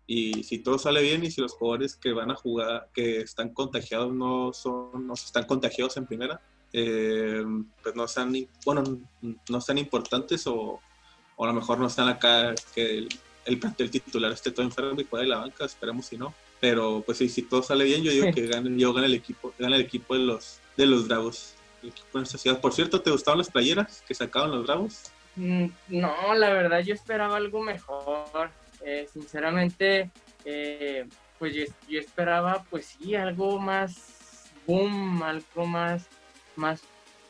Y 0.05 0.43
si 0.43 0.59
todo 0.59 0.79
sale 0.79 1.01
bien 1.01 1.23
y 1.23 1.29
si 1.29 1.39
los 1.39 1.53
jugadores 1.53 1.95
que 1.95 2.13
van 2.13 2.31
a 2.31 2.35
jugar, 2.35 2.89
que 2.93 3.21
están 3.21 3.53
contagiados, 3.53 4.11
no 4.11 4.51
son, 4.53 5.05
no 5.05 5.13
están 5.13 5.45
contagiados 5.45 5.97
en 5.97 6.07
primera, 6.07 6.41
eh, 6.73 7.43
pues 7.83 7.95
no 7.95 8.07
sean, 8.07 8.33
bueno, 8.65 8.83
no 9.21 9.61
sean 9.61 9.77
importantes 9.77 10.47
o, 10.47 10.79
o, 11.35 11.43
a 11.43 11.47
lo 11.47 11.53
mejor 11.53 11.79
no 11.79 11.87
están 11.87 12.07
acá 12.07 12.55
que 12.73 12.97
el, 12.97 13.09
el, 13.45 13.59
el 13.77 13.91
titular 13.91 14.31
esté 14.31 14.51
todo 14.51 14.65
enfermo 14.65 14.99
y 14.99 15.03
pueda 15.03 15.23
de 15.23 15.29
la 15.29 15.37
banca, 15.37 15.65
esperemos 15.65 16.07
si 16.07 16.17
no. 16.17 16.33
Pero 16.59 17.03
pues 17.05 17.19
sí, 17.19 17.29
si 17.29 17.43
todo 17.43 17.61
sale 17.63 17.85
bien, 17.85 18.01
yo 18.03 18.11
digo 18.11 18.31
que 18.33 18.47
gane, 18.47 18.77
yo 18.77 18.93
gane 18.93 19.07
el 19.07 19.13
equipo, 19.13 19.53
gane 19.57 19.75
el 19.75 19.81
equipo 19.81 20.15
de 20.15 20.21
los, 20.21 20.59
de 20.75 20.85
los 20.85 21.07
Bravos. 21.07 21.53
Equipo 21.83 22.07
de 22.13 22.19
nuestra 22.19 22.39
ciudad. 22.39 22.59
Por 22.59 22.73
cierto, 22.73 23.01
¿te 23.01 23.11
gustaban 23.11 23.37
las 23.37 23.49
playeras 23.49 24.03
que 24.07 24.13
sacaban 24.13 24.51
los 24.51 24.65
Bravos? 24.65 25.11
Mm, 25.35 25.67
no, 25.89 26.33
la 26.35 26.49
verdad 26.51 26.79
yo 26.81 26.93
esperaba 26.93 27.37
algo 27.37 27.61
mejor. 27.61 28.51
Eh, 28.81 29.07
sinceramente, 29.11 30.09
eh, 30.45 31.07
pues 31.37 31.53
yo, 31.53 31.63
yo, 31.87 31.99
esperaba, 31.99 32.65
pues 32.69 32.85
sí, 32.85 33.15
algo 33.15 33.59
más 33.59 34.51
boom, 34.65 35.23
algo 35.23 35.65
más, 35.65 36.07
más, 36.55 36.81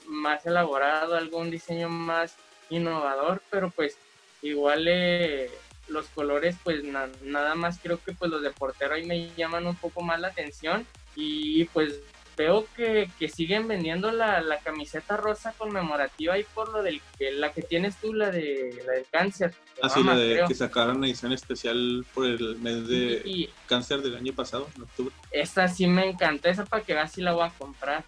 más 0.07 0.45
elaborado, 0.45 1.15
algún 1.15 1.49
diseño 1.49 1.89
más 1.89 2.35
innovador, 2.69 3.41
pero 3.49 3.69
pues 3.69 3.97
igual 4.41 4.85
eh, 4.87 5.49
los 5.87 6.07
colores, 6.07 6.55
pues 6.63 6.83
na 6.83 7.09
nada 7.23 7.55
más 7.55 7.79
creo 7.81 7.99
que 8.03 8.13
pues 8.13 8.29
los 8.29 8.41
de 8.41 8.51
portero 8.51 8.93
ahí 8.93 9.05
me 9.05 9.33
llaman 9.35 9.67
un 9.67 9.75
poco 9.75 10.01
más 10.01 10.19
la 10.19 10.29
atención 10.29 10.85
y 11.15 11.65
pues 11.65 12.01
veo 12.39 12.65
que, 12.73 13.11
que 13.19 13.27
siguen 13.27 13.67
vendiendo 13.67 14.13
la, 14.13 14.39
la, 14.39 14.59
camiseta 14.59 15.17
rosa 15.17 15.53
conmemorativa 15.57 16.39
y 16.39 16.45
por 16.45 16.71
lo 16.71 16.81
del 16.81 17.01
que 17.17 17.33
la 17.33 17.51
que 17.51 17.61
tienes 17.61 17.97
tú, 17.97 18.13
la 18.13 18.31
de 18.31 18.81
la 18.87 18.93
del 18.93 19.05
cáncer. 19.11 19.53
Ah, 19.81 19.93
la 19.99 20.15
de 20.15 20.45
que 20.47 20.55
sacaron 20.55 21.03
edición 21.03 21.33
especial 21.33 22.05
por 22.13 22.25
el 22.25 22.55
mes 22.59 22.87
de 22.87 23.49
cáncer 23.67 24.01
del 24.01 24.15
año 24.15 24.31
pasado, 24.31 24.69
en 24.73 24.83
octubre. 24.83 25.13
Esa 25.31 25.67
sí 25.67 25.85
me 25.85 26.09
encanta, 26.09 26.49
esa 26.49 26.63
para 26.63 26.81
que 26.81 26.93
veas 26.93 27.11
si 27.11 27.21
la 27.21 27.33
voy 27.33 27.45
a 27.45 27.49
comprar. 27.49 28.05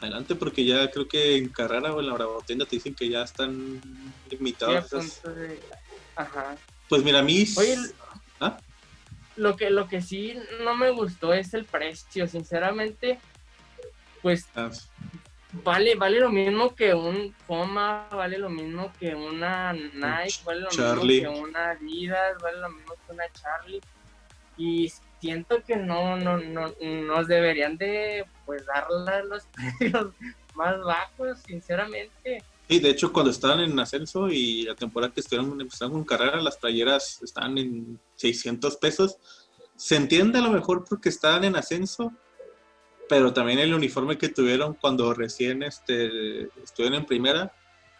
Adelante, 0.00 0.34
porque 0.34 0.64
ya 0.64 0.90
creo 0.90 1.06
que 1.06 1.36
en 1.36 1.50
Carrara 1.50 1.92
o 1.92 2.00
en 2.00 2.06
la 2.06 2.14
Bravo 2.14 2.42
Tienda 2.46 2.64
te 2.64 2.76
dicen 2.76 2.94
que 2.94 3.10
ya 3.10 3.22
están 3.22 3.82
limitados. 4.30 5.20
Ajá. 6.16 6.56
Pues 6.88 7.04
mira, 7.04 7.18
a 7.18 7.22
mí... 7.22 7.44
Oye, 7.58 7.76
¿Ah? 8.40 8.56
lo, 9.36 9.56
que, 9.56 9.68
lo 9.68 9.88
que 9.88 10.00
sí 10.00 10.34
no 10.64 10.74
me 10.74 10.90
gustó 10.90 11.34
es 11.34 11.52
el 11.52 11.66
precio, 11.66 12.26
sinceramente 12.26 13.18
pues 14.24 14.46
vale, 15.62 15.96
vale 15.96 16.18
lo 16.18 16.30
mismo 16.30 16.74
que 16.74 16.94
un 16.94 17.34
Puma, 17.46 18.08
vale 18.10 18.38
lo 18.38 18.48
mismo 18.48 18.90
que 18.98 19.14
una 19.14 19.74
Nike, 19.74 20.40
vale 20.46 20.62
lo 20.62 20.70
mismo 20.70 21.02
que 21.02 21.28
una 21.28 21.70
Adidas, 21.72 22.42
vale 22.42 22.58
lo 22.58 22.70
mismo 22.70 22.94
que 22.94 23.12
una 23.12 23.24
Charlie. 23.34 23.82
Y 24.56 24.90
siento 25.20 25.62
que 25.62 25.76
no, 25.76 26.16
no, 26.16 26.38
no 26.38 26.72
nos 26.80 27.28
deberían 27.28 27.76
de 27.76 28.24
pues 28.46 28.64
darle 28.64 29.28
los 29.28 29.42
precios 29.78 30.14
más 30.54 30.80
bajos, 30.80 31.38
sinceramente. 31.46 32.42
Sí, 32.66 32.78
de 32.80 32.88
hecho, 32.88 33.12
cuando 33.12 33.30
estaban 33.30 33.60
en 33.60 33.78
ascenso 33.78 34.28
y 34.30 34.62
la 34.62 34.74
temporada 34.74 35.12
que 35.12 35.20
estuvieron 35.20 35.60
empezaron 35.60 35.92
con 35.92 36.04
carrera, 36.04 36.40
las 36.40 36.56
playeras 36.56 37.20
estaban 37.22 37.58
en 37.58 38.00
600 38.16 38.78
pesos. 38.78 39.18
Se 39.76 39.96
entiende 39.96 40.38
a 40.38 40.42
lo 40.42 40.50
mejor 40.50 40.82
porque 40.88 41.10
estaban 41.10 41.44
en 41.44 41.56
ascenso, 41.56 42.10
pero 43.08 43.32
también 43.32 43.58
el 43.58 43.74
uniforme 43.74 44.18
que 44.18 44.28
tuvieron 44.28 44.74
cuando 44.74 45.12
recién 45.14 45.62
este, 45.62 46.48
estuvieron 46.62 46.98
en 46.98 47.06
primera, 47.06 47.52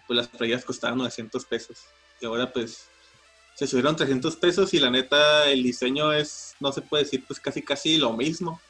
pues 0.06 0.16
las 0.16 0.28
playeras 0.28 0.64
costaban 0.64 0.98
900 0.98 1.44
pesos. 1.44 1.78
Y 2.20 2.26
ahora 2.26 2.52
pues 2.52 2.88
se 3.54 3.66
subieron 3.66 3.96
300 3.96 4.36
pesos 4.36 4.74
y 4.74 4.80
la 4.80 4.90
neta 4.90 5.48
el 5.50 5.62
diseño 5.62 6.12
es, 6.12 6.54
no 6.60 6.72
se 6.72 6.82
puede 6.82 7.04
decir, 7.04 7.24
pues 7.26 7.40
casi 7.40 7.62
casi 7.62 7.96
lo 7.96 8.12
mismo. 8.12 8.60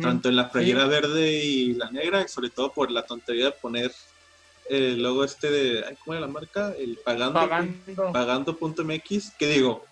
Tanto 0.00 0.28
en 0.28 0.36
la 0.36 0.48
playera 0.48 0.86
verde 0.86 1.42
y 1.42 1.74
la 1.74 1.90
negra, 1.90 2.28
sobre 2.28 2.50
todo 2.50 2.72
por 2.72 2.92
la 2.92 3.04
tontería 3.04 3.46
de 3.46 3.50
poner 3.50 3.90
el 4.68 5.02
logo 5.02 5.24
este 5.24 5.50
de, 5.50 5.96
¿cómo 5.98 6.14
era 6.14 6.20
la 6.20 6.28
marca? 6.28 6.72
El 6.78 6.98
pagando. 7.04 7.40
Pagando. 7.40 8.12
Pagando.mx, 8.12 9.32
que 9.36 9.48
digo, 9.48 9.84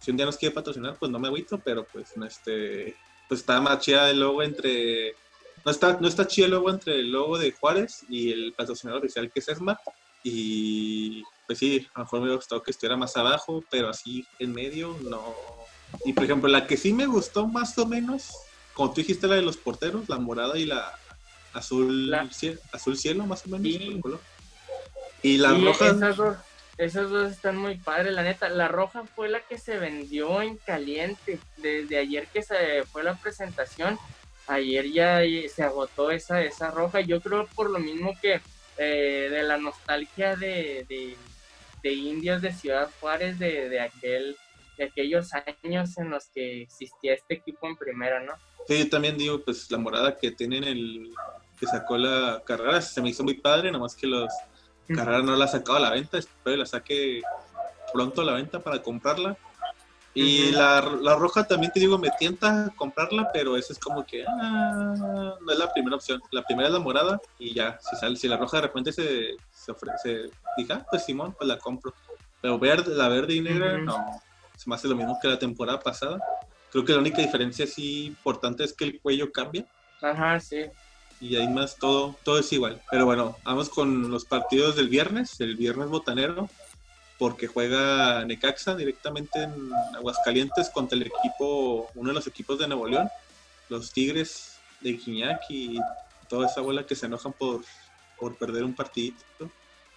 si 0.00 0.10
un 0.10 0.16
día 0.16 0.26
nos 0.26 0.36
quiere 0.36 0.52
patrocinar, 0.52 0.96
pues 0.98 1.12
no 1.12 1.20
me 1.20 1.28
agüito, 1.28 1.58
pero 1.58 1.84
pues 1.84 2.12
este, 2.26 2.96
pues 3.28 3.40
está 3.40 3.60
más 3.60 3.78
chida 3.78 4.10
el 4.10 4.18
logo 4.18 4.42
entre 4.42 5.14
no 5.64 5.70
está, 5.70 5.98
no 6.00 6.08
está 6.08 6.26
chido 6.26 6.46
el 6.46 6.52
logo 6.52 6.70
entre 6.70 6.94
el 7.00 7.10
logo 7.10 7.38
de 7.38 7.52
Juárez 7.52 8.04
y 8.08 8.32
el 8.32 8.52
patrocinador 8.52 9.00
oficial 9.00 9.30
que 9.30 9.40
es 9.40 9.48
ESMA. 9.48 9.78
Y 10.22 11.22
pues 11.46 11.58
sí, 11.58 11.86
a 11.94 12.00
lo 12.00 12.04
mejor 12.04 12.18
me 12.20 12.24
hubiera 12.24 12.36
gustado 12.36 12.62
que 12.62 12.70
estuviera 12.70 12.96
más 12.96 13.16
abajo, 13.16 13.64
pero 13.70 13.88
así 13.88 14.26
en 14.38 14.52
medio 14.52 14.96
no. 15.02 15.34
Y 16.04 16.12
por 16.12 16.24
ejemplo, 16.24 16.48
la 16.48 16.66
que 16.66 16.76
sí 16.76 16.92
me 16.92 17.06
gustó 17.06 17.46
más 17.46 17.76
o 17.78 17.86
menos, 17.86 18.30
como 18.74 18.92
tú 18.92 19.00
dijiste, 19.00 19.26
la 19.26 19.36
de 19.36 19.42
los 19.42 19.56
porteros, 19.56 20.08
la 20.08 20.18
morada 20.18 20.58
y 20.58 20.66
la 20.66 20.94
azul, 21.52 22.14
Cielo, 22.30 22.60
azul 22.72 22.96
cielo, 22.96 23.26
más 23.26 23.44
o 23.46 23.50
menos. 23.50 24.20
Y 25.22 25.38
la 25.38 25.52
roja. 25.52 25.88
Esas 25.88 26.16
dos, 26.16 26.36
esas 26.78 27.10
dos 27.10 27.32
están 27.32 27.56
muy 27.56 27.76
padres, 27.76 28.12
la 28.14 28.22
neta. 28.22 28.48
La 28.48 28.68
roja 28.68 29.04
fue 29.04 29.28
la 29.28 29.40
que 29.40 29.58
se 29.58 29.78
vendió 29.78 30.40
en 30.42 30.56
caliente 30.58 31.38
desde 31.56 31.98
ayer 31.98 32.26
que 32.28 32.42
se 32.42 32.84
fue 32.84 33.02
la 33.02 33.16
presentación 33.16 33.98
ayer 34.50 34.90
ya 34.90 35.20
se 35.48 35.62
agotó 35.62 36.10
esa, 36.10 36.42
esa 36.42 36.70
roja. 36.70 37.00
Yo 37.00 37.20
creo 37.20 37.46
por 37.54 37.70
lo 37.70 37.78
mismo 37.78 38.14
que 38.20 38.40
eh, 38.78 39.28
de 39.30 39.42
la 39.42 39.56
nostalgia 39.56 40.36
de, 40.36 40.86
de, 41.82 41.92
indios 41.92 42.42
de 42.42 42.52
Ciudad 42.52 42.90
Juárez, 43.00 43.38
de, 43.38 43.80
aquel, 43.80 44.36
de 44.76 44.84
aquellos 44.84 45.30
años 45.34 45.96
en 45.98 46.10
los 46.10 46.26
que 46.28 46.62
existía 46.62 47.14
este 47.14 47.34
equipo 47.34 47.66
en 47.66 47.76
primera, 47.76 48.20
¿no? 48.20 48.32
Sí, 48.66 48.78
yo 48.78 48.90
también 48.90 49.16
digo, 49.16 49.40
pues 49.42 49.70
la 49.70 49.78
morada 49.78 50.16
que 50.16 50.30
tienen 50.30 50.64
el 50.64 51.10
que 51.58 51.66
sacó 51.66 51.98
la 51.98 52.42
carrera 52.44 52.80
se 52.80 53.00
me 53.02 53.10
hizo 53.10 53.22
muy 53.22 53.34
padre, 53.34 53.70
nada 53.70 53.82
más 53.82 53.94
que 53.94 54.06
los 54.06 54.32
carreras 54.88 55.24
no 55.24 55.36
la 55.36 55.44
ha 55.44 55.48
sacado 55.48 55.78
a 55.78 55.80
la 55.80 55.90
venta, 55.90 56.18
espero 56.18 56.56
la 56.56 56.66
saque 56.66 57.22
pronto 57.92 58.22
a 58.22 58.24
la 58.24 58.32
venta 58.32 58.60
para 58.60 58.82
comprarla 58.82 59.36
y 60.12 60.50
la, 60.50 60.80
la, 61.00 61.14
roja 61.14 61.44
también 61.44 61.72
te 61.72 61.78
digo, 61.78 61.96
me 61.96 62.10
tienta 62.18 62.72
comprarla, 62.74 63.30
pero 63.32 63.56
esa 63.56 63.72
es 63.72 63.78
como 63.78 64.04
que 64.04 64.24
ah, 64.26 64.94
no 65.40 65.52
es 65.52 65.58
la 65.58 65.72
primera 65.72 65.96
opción. 65.96 66.20
La 66.32 66.42
primera 66.42 66.68
es 66.68 66.74
la 66.74 66.80
morada 66.80 67.20
y 67.38 67.54
ya, 67.54 67.78
si 67.80 67.96
sale, 67.96 68.16
si 68.16 68.26
la 68.26 68.36
roja 68.36 68.56
de 68.56 68.62
repente 68.64 68.92
se, 68.92 69.36
se 69.50 69.70
ofrece, 69.70 70.30
diga, 70.56 70.76
ah, 70.76 70.86
pues 70.90 71.04
Simón, 71.04 71.34
pues 71.38 71.46
la 71.46 71.58
compro. 71.58 71.94
Pero 72.40 72.58
verde, 72.58 72.94
la 72.94 73.08
verde 73.08 73.34
y 73.34 73.40
negra, 73.40 73.78
no, 73.78 74.04
se 74.56 74.68
me 74.68 74.74
hace 74.74 74.88
lo 74.88 74.96
mismo 74.96 75.18
que 75.22 75.28
la 75.28 75.38
temporada 75.38 75.78
pasada. 75.78 76.18
Creo 76.72 76.84
que 76.84 76.92
la 76.92 76.98
única 76.98 77.22
diferencia 77.22 77.66
sí 77.66 78.06
importante 78.06 78.64
es 78.64 78.72
que 78.72 78.84
el 78.84 79.00
cuello 79.00 79.30
cambia. 79.30 79.64
Ajá, 80.02 80.40
sí. 80.40 80.64
Y 81.20 81.36
ahí 81.36 81.48
más 81.48 81.76
todo, 81.76 82.16
todo 82.24 82.38
es 82.38 82.52
igual. 82.52 82.80
Pero 82.90 83.04
bueno, 83.04 83.36
vamos 83.44 83.68
con 83.68 84.10
los 84.10 84.24
partidos 84.24 84.74
del 84.74 84.88
viernes, 84.88 85.40
el 85.40 85.54
viernes 85.54 85.88
botanero 85.88 86.48
porque 87.20 87.48
juega 87.48 88.24
Necaxa 88.24 88.74
directamente 88.74 89.42
en 89.42 89.70
Aguascalientes 89.94 90.70
contra 90.70 90.96
el 90.96 91.02
equipo, 91.02 91.90
uno 91.94 92.08
de 92.08 92.14
los 92.14 92.26
equipos 92.26 92.58
de 92.58 92.66
Nuevo 92.66 92.88
León, 92.88 93.10
los 93.68 93.92
Tigres 93.92 94.58
de 94.80 94.94
Guiñac 94.94 95.42
y 95.50 95.78
toda 96.30 96.46
esa 96.46 96.62
bola 96.62 96.86
que 96.86 96.94
se 96.94 97.04
enojan 97.04 97.34
por, 97.34 97.60
por 98.18 98.38
perder 98.38 98.64
un 98.64 98.74
partidito 98.74 99.50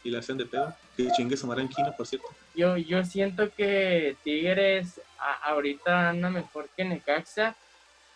y 0.03 0.10
le 0.10 0.18
hacen 0.18 0.36
de 0.36 0.46
pedo. 0.46 0.75
Que 0.98 1.10
chingue 1.13 1.38
su 1.38 1.48
Maranquino, 1.48 1.96
por 1.96 2.06
cierto. 2.06 2.27
Yo, 2.56 2.75
yo 2.75 3.06
siento 3.06 3.50
que 3.56 4.18
Tigres 4.25 5.00
ahorita 5.44 6.10
anda 6.10 6.30
mejor 6.30 6.68
que 6.75 6.84
Necaxa, 6.84 7.56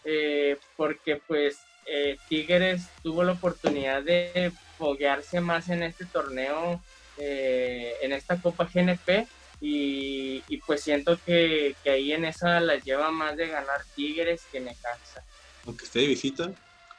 eh, 0.04 0.60
porque 0.76 1.22
pues 1.26 1.60
eh, 1.86 2.18
Tigres 2.28 2.90
tuvo 3.04 3.24
la 3.24 3.32
oportunidad 3.32 4.04
de 4.04 4.52
foguearse 4.78 5.40
más 5.40 5.70
en 5.70 5.84
este 5.84 6.04
torneo 6.04 6.82
eh, 7.18 7.96
en 8.02 8.14
esta 8.14 8.42
Copa 8.42 8.70
GNP 8.72 9.28
y, 9.60 10.58
pues 10.66 10.82
siento 10.82 11.20
que, 11.26 11.76
ahí 11.86 12.12
en 12.14 12.26
esa 12.26 12.60
las 12.60 12.84
lleva 12.84 13.12
más 13.12 13.36
de 13.38 13.48
ganar 13.48 13.82
Tigres 13.96 14.42
que 14.52 14.60
Necaxa. 14.60 15.24
Aunque 15.66 15.86
esté 15.86 16.00
de 16.00 16.08
visita 16.08 16.52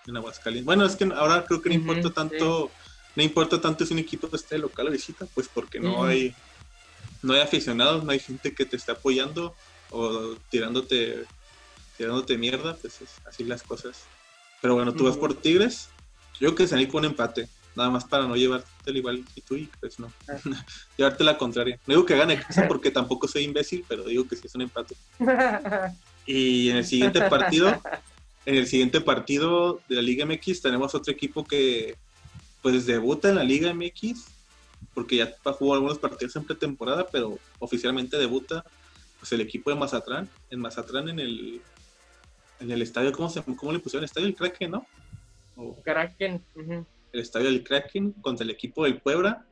en 0.07 0.17
Aguascalientes. 0.17 0.65
Bueno, 0.65 0.85
es 0.85 0.97
que 0.97 1.05
ahora 1.05 1.45
creo 1.47 1.63
que 1.63 1.69
no 1.69 1.75
importa 1.75 2.11
tanto, 2.11 2.71
no 3.15 3.23
importa 3.23 3.61
tanto 3.61 3.87
si 3.87 3.93
un 3.93 4.01
equipo 4.01 4.29
esté 4.35 4.59
local 4.59 4.89
o 4.89 4.91
visita, 4.91 5.27
pues 5.35 5.49
porque 5.49 5.79
no 5.79 6.05
hay 6.05 6.35
no 7.23 7.35
hay 7.35 7.41
aficionados, 7.41 8.05
no 8.05 8.13
hay 8.13 8.21
gente 8.21 8.55
que 8.55 8.65
te 8.65 8.77
esté 8.77 8.93
apoyando 8.93 9.55
o 9.91 10.37
tirándote 10.51 11.25
tirándote 11.97 12.39
mierda, 12.39 12.77
pues 12.77 13.01
es 13.03 13.11
así 13.27 13.45
las 13.45 13.63
cosas. 13.63 14.05
Pero 14.61 14.75
bueno, 14.75 14.93
tú 14.95 15.05
vas 15.05 15.17
por 15.17 15.35
Tigres, 15.35 15.89
yo 16.35 16.49
creo 16.49 16.55
que 16.55 16.67
se 16.67 16.77
ahí 16.77 16.87
con 16.87 17.05
un 17.05 17.11
empate 17.11 17.49
nada 17.79 17.91
más 17.91 18.05
para 18.05 18.27
no 18.27 18.37
llevarte 18.37 18.69
igual 18.91 19.25
que 19.35 19.41
tú 19.41 19.55
y 19.55 19.71
pues 19.81 19.99
no, 20.01 20.13
ah. 20.29 20.37
llevarte 20.99 21.25
la 21.25 21.39
contraria. 21.39 21.79
No 21.87 21.95
digo 21.95 22.05
que 22.05 22.17
gane 22.17 22.43
porque 22.69 22.91
tampoco 22.91 23.29
soy 23.29 23.45
imbécil, 23.45 23.85
pero 23.89 24.05
digo 24.05 24.27
que 24.27 24.37
sí 24.37 24.47
es 24.47 24.55
un 24.55 24.63
empate. 24.63 24.95
Y 26.31 26.69
en 26.69 26.77
el 26.77 26.85
siguiente 26.85 27.23
partido, 27.23 27.81
en 28.45 28.57
el 28.57 28.67
siguiente 28.67 29.01
partido 29.01 29.81
de 29.89 29.97
la 29.97 30.03
Liga 30.03 30.27
MX 30.27 30.61
tenemos 30.61 30.95
otro 30.95 31.11
equipo 31.11 31.43
que 31.43 31.97
pues 32.61 32.85
debuta 32.85 33.31
en 33.31 33.37
la 33.37 33.45
Liga 33.45 33.73
MX, 33.73 34.27
porque 34.93 35.17
ya 35.17 35.35
jugó 35.43 35.73
algunos 35.73 35.99
partidos 35.99 36.37
en 36.37 36.45
pretemporada, 36.45 37.07
pero 37.07 37.39
oficialmente 37.61 38.19
debuta 38.19 38.63
pues 39.19 39.33
el 39.33 39.41
equipo 39.41 39.71
de 39.71 39.77
Mazatlán, 39.77 40.29
en 40.51 40.61
Mazatlán 40.61 41.09
en 41.09 41.19
el 41.19 41.63
en 42.61 42.71
el 42.71 42.83
estadio, 42.83 43.11
¿cómo 43.11 43.31
se 43.31 43.43
cómo 43.43 43.73
le 43.73 43.79
pusieron? 43.79 44.03
El 44.03 44.11
estadio 44.11 44.27
del 44.27 44.37
Kraken, 44.37 44.71
¿no? 44.71 44.87
Kraken 45.83 46.43
el 47.13 47.21
estadio 47.21 47.47
del 47.47 47.65
Kraken 47.65 48.13
contra 48.13 48.45
el 48.45 48.51
equipo 48.51 48.85
del 48.85 49.01
Puebla. 49.01 49.47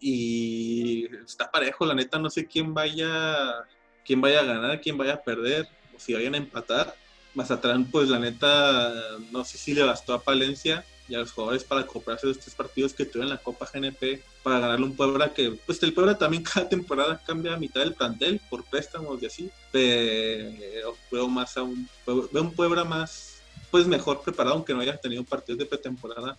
Y 0.00 1.06
está 1.24 1.50
parejo, 1.50 1.86
la 1.86 1.94
neta, 1.94 2.18
no 2.18 2.28
sé 2.28 2.46
quién 2.46 2.74
vaya, 2.74 3.64
quién 4.04 4.20
vaya 4.20 4.40
a 4.40 4.44
ganar, 4.44 4.80
quién 4.80 4.98
vaya 4.98 5.14
a 5.14 5.22
perder, 5.22 5.66
o 5.94 5.98
si 5.98 6.12
vayan 6.12 6.34
a 6.34 6.38
empatar. 6.38 6.94
Mazatlán, 7.34 7.90
pues 7.90 8.08
la 8.08 8.18
neta, 8.18 8.92
no 9.32 9.44
sé 9.44 9.58
si 9.58 9.74
le 9.74 9.82
bastó 9.82 10.14
a 10.14 10.22
Palencia 10.22 10.84
y 11.08 11.14
a 11.14 11.18
los 11.18 11.32
jugadores 11.32 11.64
para 11.64 11.86
comprarse 11.86 12.26
los 12.26 12.38
tres 12.38 12.54
partidos 12.54 12.94
que 12.94 13.04
tuvieron 13.04 13.30
en 13.30 13.36
la 13.36 13.42
Copa 13.42 13.68
GNP 13.72 14.22
para 14.42 14.60
ganarle 14.60 14.86
un 14.86 14.96
Puebla 14.96 15.34
que, 15.34 15.58
pues 15.66 15.82
el 15.82 15.92
Puebla 15.92 16.16
también 16.16 16.42
cada 16.54 16.68
temporada 16.68 17.20
cambia 17.26 17.54
a 17.54 17.58
mitad 17.58 17.80
del 17.80 17.94
plantel 17.94 18.40
por 18.48 18.64
préstamos 18.64 19.22
y 19.22 19.26
así. 19.26 19.50
Pero 19.72 20.96
veo 21.10 21.28
más 21.28 21.56
a 21.56 21.62
un, 21.62 21.88
veo 22.06 22.42
un 22.42 22.52
Puebla 22.52 22.84
más 22.84 23.33
pues 23.74 23.88
mejor 23.88 24.22
preparado, 24.22 24.54
aunque 24.54 24.72
no 24.72 24.82
haya 24.82 24.96
tenido 24.96 25.24
partidos 25.24 25.58
de 25.58 25.66
pretemporada 25.66 26.38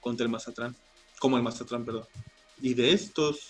contra 0.00 0.22
el 0.22 0.30
Mazatlán, 0.30 0.72
como 1.18 1.36
el 1.36 1.42
Mazatlán, 1.42 1.84
perdón. 1.84 2.04
Y 2.62 2.74
de 2.74 2.92
estos, 2.92 3.40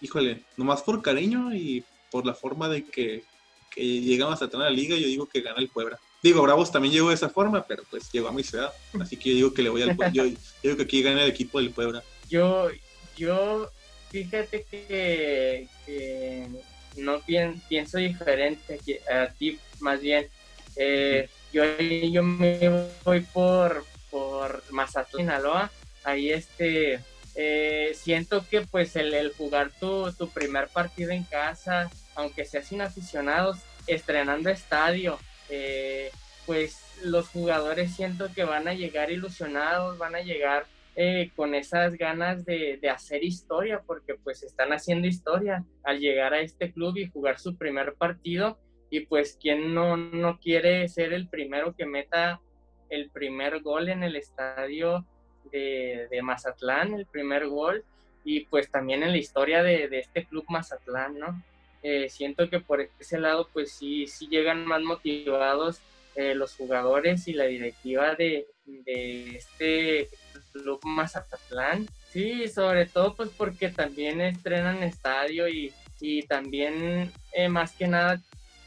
híjole, 0.00 0.42
nomás 0.56 0.82
por 0.82 1.00
cariño 1.02 1.54
y 1.54 1.84
por 2.10 2.26
la 2.26 2.34
forma 2.34 2.68
de 2.68 2.84
que, 2.84 3.22
que 3.70 4.00
llega 4.00 4.28
Mazatlán 4.28 4.62
a 4.62 4.64
la 4.64 4.70
liga, 4.72 4.96
yo 4.96 5.06
digo 5.06 5.26
que 5.26 5.40
gana 5.40 5.60
el 5.60 5.68
Puebla. 5.68 6.00
Digo, 6.20 6.42
Bravos 6.42 6.72
también 6.72 6.92
llegó 6.92 7.10
de 7.10 7.14
esa 7.14 7.28
forma, 7.28 7.64
pero 7.64 7.84
pues 7.88 8.10
llegó 8.10 8.26
a 8.26 8.32
mi 8.32 8.42
ciudad. 8.42 8.72
Así 9.00 9.16
que 9.16 9.28
yo 9.28 9.36
digo 9.36 9.54
que 9.54 9.62
le 9.62 9.68
voy 9.68 9.82
al 9.82 9.96
yo, 10.12 10.26
yo 10.26 10.36
digo 10.64 10.76
que 10.76 10.82
aquí 10.82 11.00
gana 11.00 11.22
el 11.22 11.30
equipo 11.30 11.60
del 11.60 11.70
Puebla. 11.70 12.02
Yo, 12.28 12.70
yo, 13.16 13.70
fíjate 14.10 14.66
que, 14.68 15.68
que 15.86 16.48
no 16.96 17.20
pienso 17.20 17.98
diferente 17.98 18.80
a 19.08 19.28
ti, 19.32 19.60
más 19.78 20.00
bien. 20.00 20.26
Eh, 20.74 21.28
yo, 21.52 21.64
yo 21.78 22.22
me 22.22 22.88
voy 23.04 23.20
por, 23.20 23.84
por 24.10 24.62
Mazatlán, 24.70 25.26
Sinaloa. 25.26 25.70
Ahí 26.04 26.30
este, 26.30 27.00
eh, 27.34 27.92
siento 27.94 28.46
que 28.48 28.62
pues 28.62 28.96
el, 28.96 29.32
jugar 29.32 29.70
tu, 29.78 30.12
tu, 30.12 30.28
primer 30.28 30.68
partido 30.68 31.12
en 31.12 31.24
casa, 31.24 31.90
aunque 32.14 32.44
sea 32.44 32.62
sin 32.62 32.80
aficionados, 32.80 33.58
estrenando 33.86 34.50
estadio, 34.50 35.18
eh, 35.48 36.10
pues 36.46 36.78
los 37.04 37.28
jugadores 37.28 37.94
siento 37.94 38.32
que 38.34 38.44
van 38.44 38.68
a 38.68 38.74
llegar 38.74 39.10
ilusionados, 39.10 39.98
van 39.98 40.14
a 40.14 40.20
llegar 40.20 40.66
eh, 40.94 41.30
con 41.34 41.54
esas 41.54 41.94
ganas 41.94 42.44
de, 42.44 42.78
de, 42.80 42.90
hacer 42.90 43.24
historia, 43.24 43.80
porque 43.86 44.14
pues 44.14 44.42
están 44.42 44.72
haciendo 44.72 45.06
historia 45.06 45.64
al 45.84 46.00
llegar 46.00 46.34
a 46.34 46.40
este 46.40 46.70
club 46.70 46.96
y 46.98 47.08
jugar 47.08 47.38
su 47.38 47.56
primer 47.56 47.94
partido. 47.94 48.58
Y 48.92 49.00
pues, 49.06 49.38
¿quién 49.40 49.72
no, 49.72 49.96
no 49.96 50.38
quiere 50.38 50.86
ser 50.86 51.14
el 51.14 51.26
primero 51.26 51.74
que 51.74 51.86
meta 51.86 52.42
el 52.90 53.08
primer 53.08 53.62
gol 53.62 53.88
en 53.88 54.02
el 54.02 54.16
estadio 54.16 55.06
de, 55.50 56.08
de 56.10 56.20
Mazatlán, 56.20 56.92
el 56.92 57.06
primer 57.06 57.48
gol? 57.48 57.82
Y 58.22 58.40
pues 58.44 58.70
también 58.70 59.02
en 59.02 59.12
la 59.12 59.16
historia 59.16 59.62
de, 59.62 59.88
de 59.88 60.00
este 60.00 60.26
club 60.26 60.44
Mazatlán, 60.50 61.18
¿no? 61.18 61.42
Eh, 61.82 62.10
siento 62.10 62.50
que 62.50 62.60
por 62.60 62.86
ese 63.00 63.18
lado, 63.18 63.48
pues 63.50 63.72
sí, 63.72 64.06
sí 64.06 64.28
llegan 64.28 64.66
más 64.66 64.82
motivados 64.82 65.80
eh, 66.14 66.34
los 66.34 66.54
jugadores 66.54 67.26
y 67.28 67.32
la 67.32 67.44
directiva 67.44 68.14
de, 68.14 68.46
de 68.66 69.36
este 69.36 70.10
Club 70.52 70.80
Mazatlán. 70.84 71.88
Sí, 72.10 72.46
sobre 72.46 72.84
todo 72.84 73.14
pues 73.14 73.30
porque 73.30 73.70
también 73.70 74.20
estrenan 74.20 74.82
estadio 74.82 75.48
y, 75.48 75.72
y 75.98 76.24
también 76.24 77.10
eh, 77.32 77.48
más 77.48 77.74
que 77.74 77.88
nada 77.88 78.20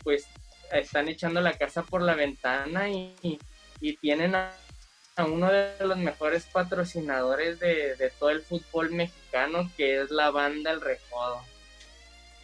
pues 0.06 0.28
están 0.72 1.10
echando 1.10 1.42
la 1.42 1.58
casa 1.58 1.84
por 1.84 2.02
la 2.02 2.16
ventana 2.16 2.90
y, 2.90 3.14
y, 3.82 3.98
tienen 3.98 4.36
a, 4.36 4.54
uno 5.18 5.52
de 5.52 5.74
los 5.86 5.98
mejores 5.98 6.46
patrocinadores 6.46 7.60
de, 7.60 7.96
de, 7.96 8.10
todo 8.18 8.30
el 8.30 8.42
fútbol 8.42 8.92
mexicano 8.92 9.70
que 9.76 10.02
es 10.02 10.12
la 10.12 10.30
banda 10.32 10.72
El 10.72 10.82
Recodo. 10.82 11.42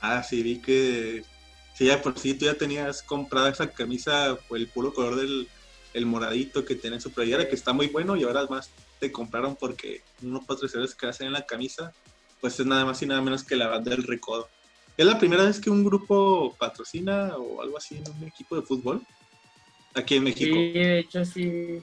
Ah, 0.01 0.23
sí, 0.23 0.41
vi 0.41 0.59
que 0.59 1.23
sí, 1.75 1.85
ya 1.85 2.01
por 2.01 2.17
sí 2.17 2.33
tú 2.33 2.45
ya 2.45 2.55
tenías 2.55 3.03
comprada 3.03 3.49
esa 3.49 3.71
camisa, 3.71 4.37
el 4.51 4.67
puro 4.67 4.93
color 4.93 5.15
del 5.15 5.47
el 5.93 6.05
moradito 6.05 6.63
que 6.65 6.75
tiene 6.75 6.97
en 6.97 7.01
su 7.01 7.11
playera, 7.11 7.47
que 7.47 7.55
está 7.55 7.73
muy 7.73 7.87
bueno 7.87 8.15
y 8.15 8.23
ahora 8.23 8.39
además 8.39 8.69
te 8.99 9.11
compraron 9.11 9.55
porque 9.55 10.01
unos 10.21 10.45
patrocinadores 10.45 10.95
que 10.95 11.07
hacen 11.07 11.27
en 11.27 11.33
la 11.33 11.45
camisa, 11.45 11.91
pues 12.39 12.59
es 12.59 12.65
nada 12.65 12.85
más 12.85 13.01
y 13.01 13.05
nada 13.05 13.21
menos 13.21 13.43
que 13.43 13.55
la 13.55 13.67
banda 13.67 13.91
del 13.91 14.03
Recodo. 14.03 14.47
¿Es 14.97 15.05
la 15.05 15.17
primera 15.17 15.43
vez 15.43 15.59
que 15.59 15.69
un 15.69 15.83
grupo 15.83 16.55
patrocina 16.59 17.35
o 17.37 17.61
algo 17.61 17.77
así 17.77 18.01
un 18.19 18.27
equipo 18.27 18.55
de 18.55 18.61
fútbol? 18.61 19.01
Aquí 19.93 20.15
en 20.15 20.23
México. 20.23 20.55
Sí, 20.55 20.71
de 20.73 20.99
hecho 20.99 21.25
sí. 21.25 21.81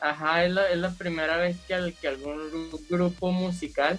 Ajá, 0.00 0.44
es 0.44 0.52
la, 0.52 0.70
es 0.70 0.78
la 0.78 0.94
primera 0.94 1.36
vez 1.38 1.56
que, 1.66 1.94
que 2.00 2.08
algún 2.08 2.70
grupo 2.90 3.32
musical, 3.32 3.98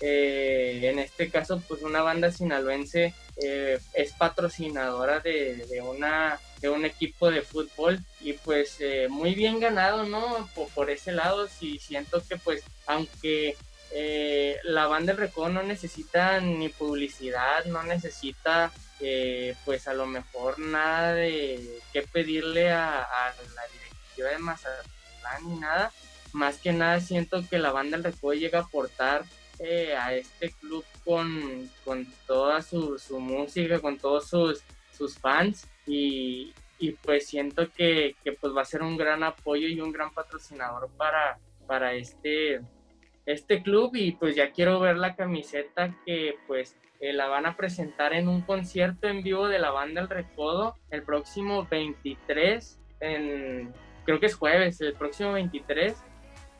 eh, 0.00 0.80
en 0.82 0.98
este 0.98 1.30
caso 1.30 1.62
pues 1.68 1.82
una 1.82 2.02
banda 2.02 2.32
sinaloense, 2.32 3.14
eh, 3.36 3.78
es 3.94 4.12
patrocinadora 4.12 5.20
de, 5.20 5.66
de, 5.66 5.80
una, 5.82 6.40
de 6.60 6.68
un 6.68 6.84
equipo 6.84 7.30
de 7.30 7.42
fútbol 7.42 8.00
y 8.20 8.32
pues 8.32 8.76
eh, 8.80 9.06
muy 9.08 9.34
bien 9.34 9.60
ganado, 9.60 10.04
¿no? 10.04 10.48
Por, 10.54 10.68
por, 10.70 10.90
ese 10.90 11.12
lado, 11.12 11.46
sí 11.46 11.78
siento 11.78 12.22
que 12.28 12.36
pues 12.36 12.62
aunque 12.86 13.56
eh, 13.92 14.58
la 14.64 14.86
banda 14.86 15.12
del 15.12 15.20
Recodo 15.20 15.48
no 15.48 15.62
necesita 15.62 16.40
ni 16.40 16.68
publicidad, 16.68 17.64
no 17.66 17.82
necesita 17.82 18.72
eh, 19.00 19.54
pues 19.64 19.88
a 19.88 19.94
lo 19.94 20.06
mejor 20.06 20.58
nada 20.58 21.14
de 21.14 21.80
qué 21.92 22.02
pedirle 22.02 22.72
a, 22.72 23.06
la 23.54 23.62
directiva 23.72 24.30
de 24.30 24.38
Mazatlán 24.38 25.48
ni 25.48 25.56
nada, 25.56 25.92
más 26.32 26.58
que 26.58 26.72
nada 26.72 27.00
siento 27.00 27.44
que 27.48 27.58
la 27.58 27.72
banda 27.72 27.96
del 27.96 28.04
Recodo 28.04 28.34
llega 28.34 28.60
a 28.60 28.62
aportar 28.62 29.24
eh, 29.58 29.94
a 29.96 30.14
este 30.14 30.50
club 30.50 30.84
con, 31.04 31.70
con 31.84 32.06
toda 32.26 32.60
su, 32.60 32.98
su, 32.98 33.18
música, 33.18 33.80
con 33.80 33.98
todos 33.98 34.28
sus, 34.28 34.62
sus 34.92 35.18
fans. 35.18 35.66
Y, 35.86 36.52
y 36.78 36.92
pues 36.92 37.26
siento 37.26 37.70
que, 37.72 38.16
que, 38.22 38.32
pues 38.32 38.54
va 38.54 38.62
a 38.62 38.66
ser 38.66 38.82
un 38.82 38.96
gran 38.96 39.22
apoyo 39.22 39.66
y 39.66 39.80
un 39.80 39.92
gran 39.92 40.12
patrocinador 40.12 40.90
para, 40.96 41.38
para 41.66 41.94
este, 41.94 42.60
este 43.26 43.62
club 43.62 43.94
y 43.94 44.12
pues 44.12 44.36
ya 44.36 44.52
quiero 44.52 44.80
ver 44.80 44.96
la 44.96 45.16
camiseta 45.16 45.94
que 46.06 46.36
pues 46.46 46.76
eh, 47.00 47.12
la 47.12 47.26
van 47.26 47.44
a 47.44 47.56
presentar 47.56 48.14
en 48.14 48.28
un 48.28 48.40
concierto 48.40 49.08
en 49.08 49.22
vivo 49.22 49.48
de 49.48 49.58
la 49.58 49.70
banda 49.70 50.00
El 50.00 50.08
Recodo 50.08 50.76
el 50.90 51.02
próximo 51.02 51.66
23, 51.70 52.80
en, 53.00 53.74
creo 54.04 54.20
que 54.20 54.26
es 54.26 54.34
jueves, 54.34 54.80
el 54.80 54.94
próximo 54.94 55.32
23 55.32 55.94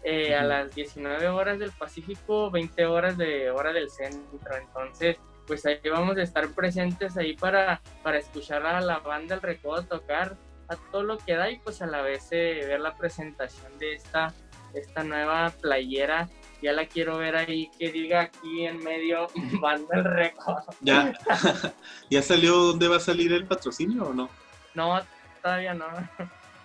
eh, 0.05 0.35
a 0.35 0.45
las 0.45 0.75
19 0.75 1.29
horas 1.29 1.59
del 1.59 1.71
Pacífico, 1.73 2.51
20 2.51 2.87
horas 2.87 3.17
de 3.17 3.51
hora 3.51 3.73
del 3.73 3.89
centro. 3.91 4.57
Entonces, 4.57 5.17
pues 5.47 5.65
ahí 5.65 5.81
vamos 5.91 6.17
a 6.17 6.23
estar 6.23 6.49
presentes 6.49 7.17
ahí 7.17 7.35
para, 7.35 7.81
para 8.03 8.19
escuchar 8.19 8.67
a 8.67 8.81
la 8.81 8.99
banda 8.99 9.37
El 9.37 9.43
Recodo 9.43 9.83
tocar 9.85 10.37
a 10.69 10.77
todo 10.91 11.03
lo 11.03 11.19
que 11.19 11.35
da 11.35 11.51
y 11.51 11.59
pues 11.59 11.81
a 11.81 11.87
la 11.87 12.03
vez 12.03 12.29
eh, 12.33 12.65
ver 12.67 12.81
la 12.81 12.97
presentación 12.97 13.79
de 13.79 13.95
esta, 13.95 14.35
esta 14.75 15.03
nueva 15.03 15.53
playera 15.61 16.29
ya 16.67 16.73
la 16.73 16.89
quiero 16.89 17.19
ver 17.19 17.37
ahí 17.37 17.71
que 17.79 17.93
diga 17.93 18.23
aquí 18.23 18.67
en 18.67 18.83
medio 18.83 19.29
banda 19.61 19.99
el 19.99 20.05
récord. 20.05 20.65
Ya, 20.81 21.17
¿ya 22.11 22.23
salió 22.23 22.57
dónde 22.57 22.89
va 22.89 22.97
a 22.97 23.01
salir 23.01 23.33
el 23.33 23.47
patrocinio 23.47 24.07
o 24.07 24.13
no? 24.13 24.29
No, 24.75 25.01
todavía 25.41 25.75
no. 25.75 25.87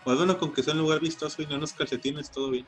Pues 0.03 0.17
bueno, 0.17 0.39
con 0.39 0.51
que 0.51 0.63
sea 0.63 0.73
un 0.73 0.79
lugar 0.79 0.99
vistoso 1.01 1.39
y 1.43 1.45
no 1.45 1.55
unos 1.55 1.73
calcetines, 1.73 2.31
todo 2.31 2.49
bien. 2.49 2.65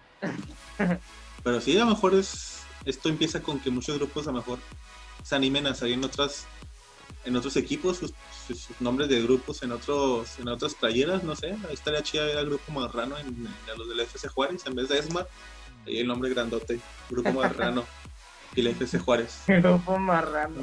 Pero 1.44 1.60
sí, 1.60 1.76
a 1.76 1.86
lo 1.86 1.88
mejor 1.88 2.14
es, 2.14 2.62
esto 2.86 3.10
empieza 3.10 3.42
con 3.42 3.60
que 3.60 3.72
muchos 3.72 3.98
grupos 3.98 4.28
a 4.28 4.32
lo 4.32 4.38
mejor 4.38 4.60
se 5.24 5.36
animen 5.36 5.66
a 5.66 5.74
salir 5.74 5.96
en 5.96 6.04
otras 6.04 6.46
en 7.26 7.36
otros 7.38 7.56
equipos, 7.56 7.98
sus, 7.98 8.14
sus, 8.46 8.68
nombres 8.82 9.08
de 9.08 9.24
grupos 9.24 9.64
en 9.64 9.72
otros 9.72 10.38
en 10.40 10.50
otras 10.50 10.76
playeras, 10.76 11.24
no 11.24 11.36
sé, 11.36 11.52
ahí 11.52 11.74
estaría 11.74 12.04
chida 12.04 12.26
ver 12.26 12.38
al 12.38 12.46
grupo 12.48 12.72
marrano 12.74 13.18
en, 13.18 13.28
en, 13.28 13.78
los 13.78 13.88
del 13.88 14.02
FC 14.02 14.28
Juárez 14.28 14.66
en 14.68 14.76
vez 14.76 14.90
de 14.90 15.00
ESMA 15.00 15.26
Ahí 15.86 16.00
el 16.00 16.08
nombre 16.08 16.30
grandote, 16.30 16.80
Grupo 17.10 17.32
Marrano 17.32 17.86
y 18.56 18.62
la 18.62 18.70
FC 18.72 19.00
Juárez. 19.00 19.44
Grupo 19.48 19.98
Marrano. 19.98 20.62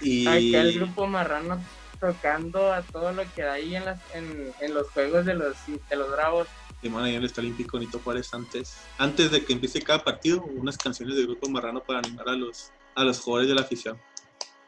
Y 0.00 0.26
Acá 0.26 0.62
el 0.62 0.74
Grupo 0.74 1.06
Marrano 1.06 1.60
tocando 1.98 2.72
a 2.72 2.82
todo 2.82 3.12
lo 3.12 3.24
que 3.34 3.42
hay 3.42 3.74
en, 3.74 3.84
las, 3.84 4.00
en, 4.14 4.52
en 4.60 4.74
los 4.74 4.88
juegos 4.90 5.26
de 5.26 5.34
los, 5.34 5.56
de 5.66 5.96
los 5.96 6.10
Bravos. 6.10 6.46
Y 6.80 6.88
bueno, 6.88 7.06
ahí 7.06 7.14
en 7.14 7.18
el 7.18 7.26
Estadio 7.26 7.48
Olímpico 7.48 7.78
Nito 7.78 7.98
Juárez 7.98 8.32
antes, 8.32 8.78
antes 8.98 9.32
de 9.32 9.44
que 9.44 9.52
empiece 9.52 9.82
cada 9.82 10.04
partido, 10.04 10.42
unas 10.42 10.78
canciones 10.78 11.16
de 11.16 11.24
Grupo 11.24 11.48
Marrano 11.48 11.82
para 11.82 11.98
animar 11.98 12.28
a 12.28 12.36
los, 12.36 12.72
a 12.94 13.04
los 13.04 13.18
jugadores 13.20 13.48
de 13.48 13.54
la 13.56 13.62
afición. 13.62 13.98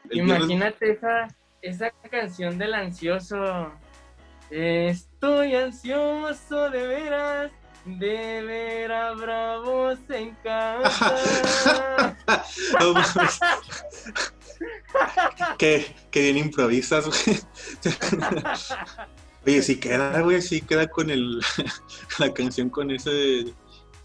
El 0.09 0.19
Imagínate 0.19 0.85
viernes... 0.85 0.97
esa, 0.97 1.27
esa 1.61 1.91
canción 2.09 2.57
del 2.57 2.73
ansioso. 2.73 3.71
Estoy 4.49 5.55
ansioso 5.55 6.69
de 6.69 6.87
veras 6.87 7.51
de 7.85 8.43
ver 8.43 8.91
a 8.91 9.13
Bravos 9.13 9.99
en 10.09 10.35
casa. 10.43 12.15
qué, 15.57 15.95
qué, 16.11 16.21
bien 16.21 16.37
improvisas, 16.37 17.05
güey. 17.07 17.39
Oye, 19.45 19.63
sí 19.63 19.79
queda, 19.79 20.21
güey, 20.21 20.41
sí 20.41 20.61
queda 20.61 20.87
con 20.87 21.09
el, 21.09 21.41
la 22.19 22.31
canción 22.31 22.69
con 22.69 22.91
ese, 22.91 23.45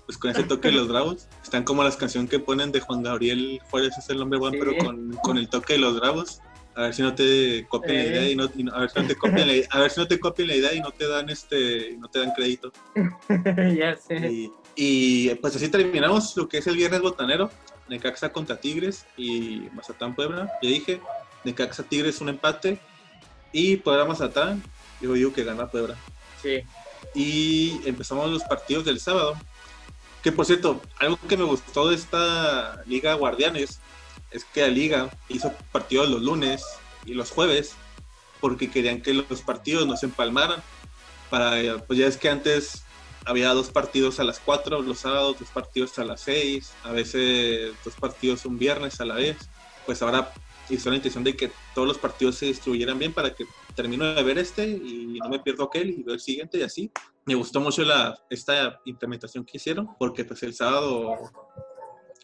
pues 0.07 0.17
con 0.17 0.31
ese 0.31 0.45
toque 0.45 0.69
de 0.69 0.75
los 0.75 0.89
bravos. 0.89 1.29
Están 1.43 1.65
como 1.65 1.85
las 1.85 1.97
canciones 1.97 2.31
que 2.31 2.39
ponen 2.39 2.73
de 2.73 2.81
Juan 2.81 3.03
Gabriel 3.03 3.61
Juárez 3.71 3.99
es 3.99 4.09
el 4.09 4.19
nombre 4.19 4.39
bueno, 4.39 4.55
sí. 4.55 4.65
pero 4.65 4.85
con, 4.85 5.13
con, 5.23 5.37
el 5.37 5.49
toque 5.51 5.75
de 5.75 5.81
los 5.81 6.01
bravos. 6.01 6.41
A 6.77 6.83
ver 6.83 6.95
si 6.95 7.01
no 7.01 7.15
te 7.15 7.67
copian 7.69 7.97
eh. 7.97 8.05
la 8.05 8.11
idea 8.11 8.31
y 8.31 8.37
no, 8.37 8.51
y 8.55 8.63
no, 8.65 8.75
a 8.75 8.81
ver 8.81 8.91
si 8.91 9.01
no 9.01 9.07
te 9.07 9.17
copian 9.17 9.49
la, 9.49 9.55
a 9.71 9.81
ver 9.81 9.91
si 9.91 9.99
no 9.99 10.07
te 10.07 10.21
copian 10.21 10.49
la 10.49 10.55
idea 10.57 10.75
y 10.75 10.81
no 10.81 10.91
te 10.91 11.09
dan 11.09 11.31
este, 11.31 11.97
no 11.99 12.09
te 12.09 12.19
dan 12.19 12.33
crédito. 12.33 12.71
ya 13.75 13.97
sé. 13.97 14.31
Y, 14.31 14.53
y, 14.75 15.35
pues 15.37 15.57
así 15.57 15.71
terminamos 15.71 16.37
lo 16.37 16.47
que 16.47 16.59
es 16.59 16.67
el 16.67 16.77
viernes 16.77 17.01
botanero, 17.01 17.51
Necaxa 17.89 18.31
contra 18.31 18.61
Tigres 18.61 19.07
y 19.17 19.69
Mazatán 19.73 20.15
Puebla. 20.15 20.53
Ya 20.63 20.69
dije, 20.69 21.01
Necaxa 21.45 21.83
Tigres 21.83 22.21
un 22.21 22.29
empate 22.29 22.79
y 23.53 23.77
Puebla 23.79 24.05
Mazatán, 24.05 24.63
yo 25.01 25.15
digo 25.15 25.33
que 25.33 25.45
gana 25.45 25.71
Puebla. 25.71 25.97
Sí. 26.43 26.63
Y 27.15 27.81
empezamos 27.87 28.31
los 28.31 28.45
partidos 28.45 28.85
del 28.85 29.01
sábado. 29.01 29.35
Que 30.23 30.31
por 30.31 30.45
cierto, 30.45 30.83
algo 30.99 31.19
que 31.27 31.39
me 31.39 31.45
gustó 31.45 31.89
de 31.89 31.95
esta 31.95 32.83
Liga 32.85 33.15
Guardianes 33.15 33.81
es 34.37 34.45
que 34.45 34.63
la 34.63 34.69
liga 34.69 35.11
hizo 35.29 35.53
partidos 35.73 36.09
los 36.09 36.23
lunes 36.23 36.65
y 37.05 37.15
los 37.15 37.31
jueves 37.31 37.75
porque 38.41 38.71
querían 38.71 39.01
que 39.03 39.15
los 39.15 39.43
partidos 39.43 39.87
no 39.87 39.97
se 39.97 40.07
empalmaran. 40.07 40.63
para, 41.31 41.79
pues 41.87 41.99
ya 41.99 42.07
es 42.07 42.17
que 42.17 42.29
antes 42.29 42.85
había 43.25 43.53
dos 43.53 43.71
partidos 43.71 44.21
a 44.21 44.25
las 44.25 44.39
4 44.39 44.83
los 44.83 45.01
sábados, 45.01 45.39
dos 45.41 45.49
partidos 45.49 45.99
a 45.99 46.05
las 46.05 46.21
6, 46.21 46.73
a 46.85 46.93
veces 46.93 47.75
dos 47.85 47.95
partidos 47.95 48.45
un 48.47 48.59
viernes 48.59 49.01
a 49.01 49.05
la 49.05 49.15
vez. 49.15 49.37
Pues 49.85 50.01
ahora 50.03 50.33
hizo 50.69 50.91
la 50.91 50.97
intención 50.97 51.25
de 51.25 51.37
que 51.37 51.51
todos 51.75 51.89
los 51.89 51.99
partidos 51.99 52.37
se 52.37 52.47
distribuyeran 52.47 52.99
bien 52.99 53.13
para 53.13 53.35
que 53.35 53.45
termino 53.75 54.05
de 54.15 54.23
ver 54.23 54.39
este 54.39 54.69
y 54.69 55.19
no 55.21 55.29
me 55.29 55.41
pierdo 55.41 55.65
aquel 55.65 55.91
y 55.91 56.03
veo 56.03 56.15
el 56.15 56.21
siguiente 56.21 56.59
y 56.59 56.63
así. 56.63 56.91
Me 57.25 57.35
gustó 57.35 57.61
mucho 57.61 57.83
la, 57.83 58.17
esta 58.31 58.81
implementación 58.85 59.45
que 59.45 59.57
hicieron 59.57 59.89
porque 59.99 60.25
pues 60.25 60.43
el 60.43 60.55
sábado 60.55 61.17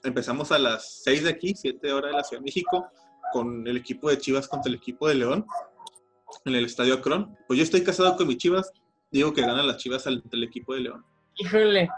empezamos 0.03 0.53
a 0.53 0.59
las 0.59 1.03
6 1.05 1.25
de 1.25 1.31
aquí, 1.31 1.55
7 1.55 1.93
horas 1.93 2.11
de 2.11 2.17
la 2.17 2.25
Ciudad 2.25 2.41
de 2.41 2.45
México, 2.45 2.91
con 3.33 3.67
el 3.67 3.77
equipo 3.77 4.11
de 4.11 4.19
Chivas 4.19 4.49
contra 4.49 4.69
el 4.69 4.77
equipo 4.77 5.09
de 5.09 5.15
León 5.15 5.47
en 6.45 6.55
el 6.55 6.65
Estadio 6.65 6.95
Akron. 6.95 7.37
Pues 7.47 7.59
yo 7.59 7.65
estoy 7.65 7.83
casado 7.83 8.17
con 8.17 8.27
mis 8.27 8.38
Chivas, 8.38 8.73
digo 9.11 9.33
que 9.33 9.43
ganan 9.43 9.67
las 9.67 9.79
Chivas 9.79 10.07
al, 10.07 10.23
el 10.31 10.45
equipo 10.45 10.75
de 10.75 10.81
León. 10.81 11.05
Híjole. 11.37 11.88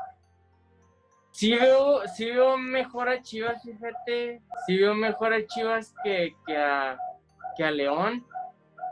Sí 1.33 1.53
veo, 1.53 2.03
sí 2.14 2.27
veo 2.27 2.57
mejor 2.57 3.09
a 3.09 3.21
Chivas, 3.21 3.62
fíjate. 3.62 4.40
Sí 4.67 4.79
veo 4.79 4.95
mejor 4.95 5.33
a 5.33 5.45
Chivas 5.45 5.93
que, 6.05 6.37
que, 6.47 6.57
a, 6.57 6.97
que 7.57 7.64
a 7.64 7.71
León. 7.71 8.25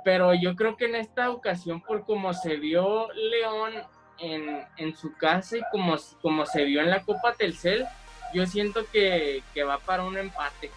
Pero 0.05 0.35
yo 0.35 0.57
creo 0.57 0.77
que 0.77 0.87
en 0.87 0.97
esta 0.97 1.31
ocasión, 1.31 1.81
por 1.83 2.05
como 2.05 2.33
se 2.35 2.57
vio 2.57 3.13
León 3.13 3.75
en, 4.19 4.65
en 4.77 4.97
su 4.97 5.13
casa 5.17 5.59
y 5.59 5.63
como, 5.71 5.97
como 6.21 6.45
se 6.45 6.65
vio 6.65 6.81
en 6.81 6.91
la 6.91 7.05
Copa 7.05 7.35
Telcel, 7.35 7.87
yo 8.33 8.47
siento 8.47 8.87
que, 8.91 9.43
que 9.55 9.65
va 9.65 9.79
para 9.79 10.05
un 10.05 10.17
empate. 10.17 10.71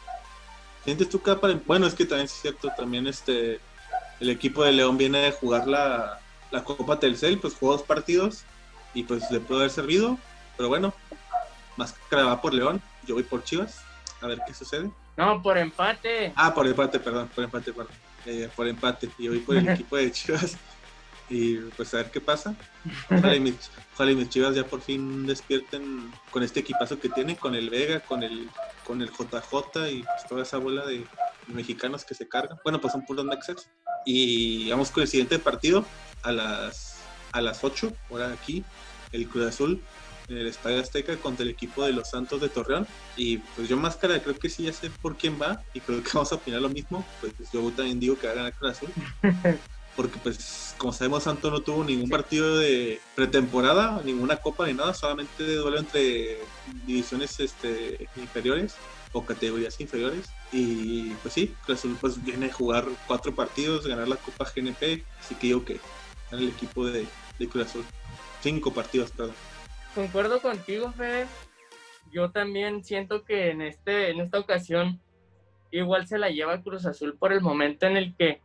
¿Sientes 0.84 1.10
tú 1.10 1.22
que 1.22 1.36
para 1.36 1.60
Bueno, 1.66 1.88
es 1.88 1.96
que 1.96 2.06
también 2.06 2.26
es 2.26 2.32
cierto, 2.32 2.70
también 2.78 3.08
este 3.08 3.60
el 4.20 4.30
equipo 4.30 4.64
de 4.64 4.72
León 4.72 4.98
viene 4.98 5.20
de 5.20 5.32
jugar 5.32 5.68
la, 5.68 6.20
la 6.52 6.64
Copa 6.64 7.00
Telcel, 7.00 7.40
pues 7.40 7.56
jugó 7.56 7.74
dos 7.74 7.84
partidos 7.84 8.44
y 8.94 9.04
pues 9.04 9.30
le 9.30 9.40
puede 9.40 9.62
haber 9.62 9.72
servido, 9.72 10.18
pero 10.56 10.70
bueno, 10.70 10.94
más 11.76 11.94
que 12.10 12.16
va 12.16 12.42
por 12.42 12.54
León, 12.54 12.82
yo 13.06 13.16
voy 13.16 13.24
por 13.24 13.44
Chivas, 13.44 13.82
a 14.22 14.28
ver 14.28 14.40
qué 14.48 14.54
sucede. 14.54 14.90
No, 15.18 15.42
por 15.42 15.58
empate. 15.58 16.32
Ah, 16.36 16.54
por 16.54 16.66
empate, 16.66 17.00
perdón, 17.00 17.30
por 17.34 17.44
empate, 17.44 17.74
perdón. 17.74 17.94
Eh, 18.26 18.50
por 18.56 18.68
empate, 18.68 19.10
yo 19.20 19.32
voy 19.32 19.40
por 19.40 19.58
el 19.58 19.68
equipo 19.70 19.98
de 19.98 20.12
Chivas 20.12 20.58
y 21.30 21.58
pues 21.58 21.94
a 21.94 21.98
ver 21.98 22.12
qué 22.12 22.22
pasa. 22.22 22.56
Ojalá 23.10 23.36
y, 23.36 23.40
mis, 23.40 24.30
Chivas 24.30 24.56
ya 24.56 24.66
por 24.66 24.82
fin 24.82 25.26
despierten 25.26 26.12
con 26.32 26.44
este 26.44 26.60
equipazo 26.62 27.00
que 27.00 27.10
tienen, 27.10 27.36
con 27.36 27.56
el 27.56 27.70
Vega, 27.70 28.00
con 28.02 28.24
el, 28.24 28.50
con 28.86 29.02
el 29.02 29.10
JJ 29.10 29.90
y 29.92 30.04
pues 30.04 30.28
toda 30.28 30.44
esa 30.44 30.58
bola 30.58 30.86
de 30.86 31.06
mexicanos 31.48 32.06
que 32.06 32.16
se 32.16 32.28
cargan. 32.28 32.58
Bueno, 32.64 32.80
pues 32.80 32.94
son 32.94 33.06
puros 33.06 33.26
Nexus. 33.26 33.68
Y 34.06 34.70
vamos 34.70 34.92
con 34.92 35.02
el 35.02 35.10
siguiente 35.10 35.40
partido 35.40 35.86
a 36.22 36.32
las, 36.32 37.00
a 37.32 37.42
las 37.42 37.64
8, 37.64 37.92
ahora 38.12 38.32
aquí, 38.32 38.64
el 39.12 39.28
Cruz 39.28 39.48
Azul 39.48 39.82
en 40.28 40.38
el 40.38 40.48
Estadio 40.48 40.82
Azteca 40.82 41.16
contra 41.18 41.44
el 41.44 41.50
equipo 41.50 41.84
de 41.84 41.94
los 41.94 42.10
Santos 42.10 42.42
de 42.42 42.50
Torreón. 42.50 42.88
Y 43.16 43.38
pues 43.38 43.68
yo 43.68 43.78
máscara 43.78 44.22
creo 44.22 44.38
que 44.38 44.50
sí 44.50 44.64
ya 44.64 44.74
sé 44.74 44.90
por 44.90 45.18
quién 45.18 45.40
va 45.42 45.64
y 45.74 45.80
creo 45.80 46.04
que 46.04 46.10
vamos 46.14 46.32
a 46.32 46.36
opinar 46.36 46.62
lo 46.62 46.70
mismo. 46.70 47.06
Pues 47.22 47.34
yo 47.52 47.72
también 47.72 48.00
digo 48.00 48.18
que 48.18 48.28
va 48.28 48.34
a 48.34 48.36
ganar 48.36 48.54
Cruz 48.54 48.72
Azul. 48.72 48.90
Porque 49.96 50.20
pues 50.22 50.76
como 50.78 50.92
sabemos 50.92 51.24
Santos 51.24 51.52
no 51.52 51.62
tuvo 51.62 51.84
ningún 51.84 52.10
partido 52.10 52.58
de 52.58 53.00
pretemporada, 53.16 54.02
ninguna 54.04 54.38
copa 54.38 54.68
ni 54.68 54.74
nada, 54.74 54.94
solamente 54.94 55.56
duelo 55.56 55.78
entre 55.80 56.40
divisiones 56.86 57.40
este, 57.40 58.10
inferiores 58.18 58.76
o 59.14 59.26
categorías 59.26 59.80
inferiores. 59.80 60.30
Y 60.52 61.12
pues 61.22 61.34
sí, 61.34 61.56
Cruz 61.66 61.80
Azul 61.80 61.98
pues 62.00 62.24
viene 62.24 62.48
a 62.48 62.54
jugar 62.54 62.86
cuatro 63.08 63.34
partidos, 63.34 63.88
ganar 63.88 64.08
la 64.08 64.18
Copa 64.18 64.46
GNP, 64.54 65.06
así 65.20 65.36
que 65.36 65.48
yo 65.48 65.64
que 65.64 65.80
en 66.32 66.40
el 66.40 66.50
equipo 66.50 66.86
de, 66.86 67.08
de 67.40 67.50
Cruz 67.50 67.68
Azul. 67.68 67.86
Cinco 68.42 68.74
partidos, 68.74 69.12
perdón. 69.12 69.36
Concuerdo 69.96 70.42
contigo, 70.42 70.92
Fede. 70.92 71.26
Yo 72.12 72.32
también 72.32 72.84
siento 72.84 73.24
que 73.24 73.52
en, 73.52 73.62
este, 73.62 74.12
en 74.12 74.20
esta 74.20 74.40
ocasión 74.40 75.02
igual 75.72 76.08
se 76.08 76.18
la 76.18 76.30
lleva 76.30 76.62
Cruz 76.62 76.86
Azul 76.86 77.18
por 77.18 77.34
el 77.34 77.42
momento 77.42 77.86
en 77.86 77.98
el 77.98 78.16
que, 78.16 78.42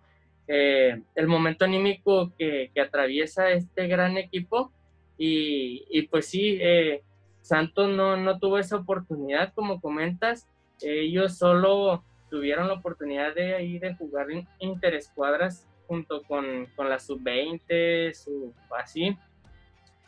eh, 0.52 1.00
el 1.14 1.28
momento 1.28 1.64
anímico 1.64 2.32
que, 2.36 2.72
que, 2.74 2.80
atraviesa 2.80 3.50
este 3.50 3.86
gran 3.86 4.16
equipo. 4.16 4.72
Y, 5.16 5.84
y 5.88 6.02
pues 6.08 6.26
sí, 6.26 6.58
eh, 6.60 7.04
Santos 7.40 7.88
no, 7.88 8.16
no 8.16 8.40
tuvo 8.40 8.58
esa 8.58 8.76
oportunidad, 8.76 9.52
como 9.54 9.80
comentas, 9.80 10.48
ellos 10.80 11.38
solo 11.38 12.02
tuvieron 12.30 12.66
la 12.66 12.74
oportunidad 12.74 13.32
de 13.32 13.62
ir 13.62 13.80
de 13.80 13.94
jugar 13.94 14.26
interescuadras 14.58 15.68
junto 15.86 16.22
con, 16.24 16.66
con 16.74 16.88
la 16.88 16.98
sub-20, 16.98 18.12
su, 18.12 18.52
así. 18.76 19.16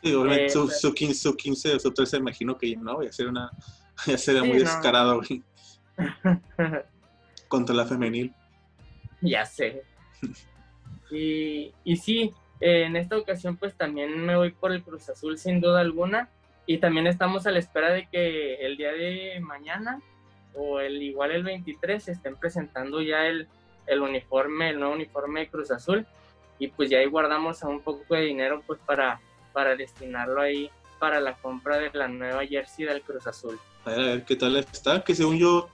Sí, 0.01 0.13
eh, 0.29 0.49
su, 0.49 0.67
su, 0.67 0.93
15, 0.93 1.13
su 1.13 1.37
15 1.37 1.79
su 1.79 1.91
13 1.93 2.17
imagino 2.17 2.57
que 2.57 2.75
no, 2.75 2.95
voy 2.95 3.07
a 3.07 3.13
ser 3.13 3.27
una, 3.27 3.49
ya 4.05 4.17
sería 4.17 4.43
muy 4.45 4.59
descarado, 4.59 5.21
Contra 7.47 7.75
la 7.75 7.85
femenil. 7.85 8.33
Ya 9.21 9.45
sé. 9.45 9.83
Y, 11.11 11.73
y 11.83 11.95
sí, 11.97 12.33
en 12.59 12.95
esta 12.95 13.17
ocasión 13.17 13.57
pues 13.57 13.75
también 13.75 14.25
me 14.25 14.35
voy 14.35 14.51
por 14.51 14.71
el 14.71 14.83
Cruz 14.83 15.09
Azul 15.09 15.37
sin 15.37 15.61
duda 15.61 15.81
alguna. 15.81 16.29
Y 16.65 16.77
también 16.77 17.07
estamos 17.07 17.45
a 17.45 17.51
la 17.51 17.59
espera 17.59 17.91
de 17.91 18.07
que 18.07 18.55
el 18.65 18.77
día 18.77 18.93
de 18.93 19.39
mañana 19.41 20.01
o 20.55 20.79
el 20.79 21.01
igual 21.01 21.31
el 21.31 21.43
23 21.43 22.07
estén 22.07 22.37
presentando 22.37 23.01
ya 23.01 23.25
el, 23.27 23.47
el 23.85 24.01
uniforme, 24.01 24.69
el 24.69 24.79
nuevo 24.79 24.93
uniforme 24.93 25.41
de 25.41 25.49
Cruz 25.49 25.71
Azul 25.71 26.05
y 26.59 26.67
pues 26.67 26.89
ya 26.89 26.99
ahí 26.99 27.07
guardamos 27.07 27.61
un 27.63 27.81
poco 27.81 28.15
de 28.15 28.21
dinero 28.21 28.63
pues 28.65 28.79
para, 28.85 29.19
para 29.51 29.75
destinarlo 29.75 30.39
ahí 30.41 30.69
para 30.99 31.19
la 31.19 31.33
compra 31.35 31.77
de 31.77 31.89
la 31.93 32.07
nueva 32.07 32.45
jersey 32.45 32.85
del 32.85 33.01
Cruz 33.01 33.27
Azul. 33.27 33.59
A 33.83 33.89
ver, 33.89 33.99
a 33.99 34.03
ver 34.03 34.23
qué 34.23 34.35
tal 34.37 34.55
está, 34.55 35.03
que 35.03 35.15
según 35.15 35.37
yo 35.37 35.67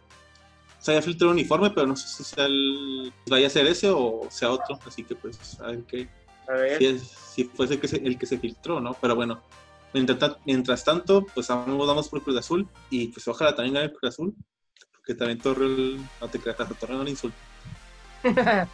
se 0.80 0.92
haya 0.92 1.02
filtrado 1.02 1.32
uniforme, 1.32 1.70
pero 1.72 1.88
no 1.88 1.96
sé 1.96 2.08
si 2.08 2.24
sea 2.24 2.46
el, 2.46 3.14
vaya 3.28 3.48
a 3.48 3.50
ser 3.50 3.68
ese 3.68 3.90
o 3.90 4.28
sea 4.30 4.52
otro, 4.52 4.80
así 4.86 5.04
que 5.04 5.16
pues 5.16 5.60
a 5.60 5.68
ver 5.68 5.84
qué. 5.84 6.10
A 6.48 6.54
ver. 6.54 6.78
Si, 6.80 7.00
si 7.00 7.44
fuese 7.46 7.76
el 7.76 7.80
que, 7.80 7.88
se, 7.88 7.98
el 7.98 8.18
que 8.18 8.26
se 8.26 8.40
filtró, 8.40 8.80
¿no? 8.80 8.94
Pero 8.94 9.16
bueno, 9.16 9.42
mientras, 9.94 10.38
mientras 10.46 10.84
tanto, 10.84 11.26
pues 11.34 11.48
vamos, 11.48 11.88
vamos 11.88 12.10
por 12.10 12.24
Cruz 12.24 12.38
Azul 12.38 12.68
y 12.90 13.08
pues 13.08 13.28
ojalá 13.28 13.56
también 13.56 13.76
gane 13.76 13.86
el 13.88 13.94
Cruz 13.94 14.14
Azul 14.14 14.36
que 15.10 15.16
también 15.16 15.40
Torreón, 15.40 16.08
no 16.22 16.28
te 16.28 16.40
creas, 16.40 16.56
Torreón 16.80 17.00
no 17.00 17.04
le 17.04 17.10
insulto. 17.10 17.36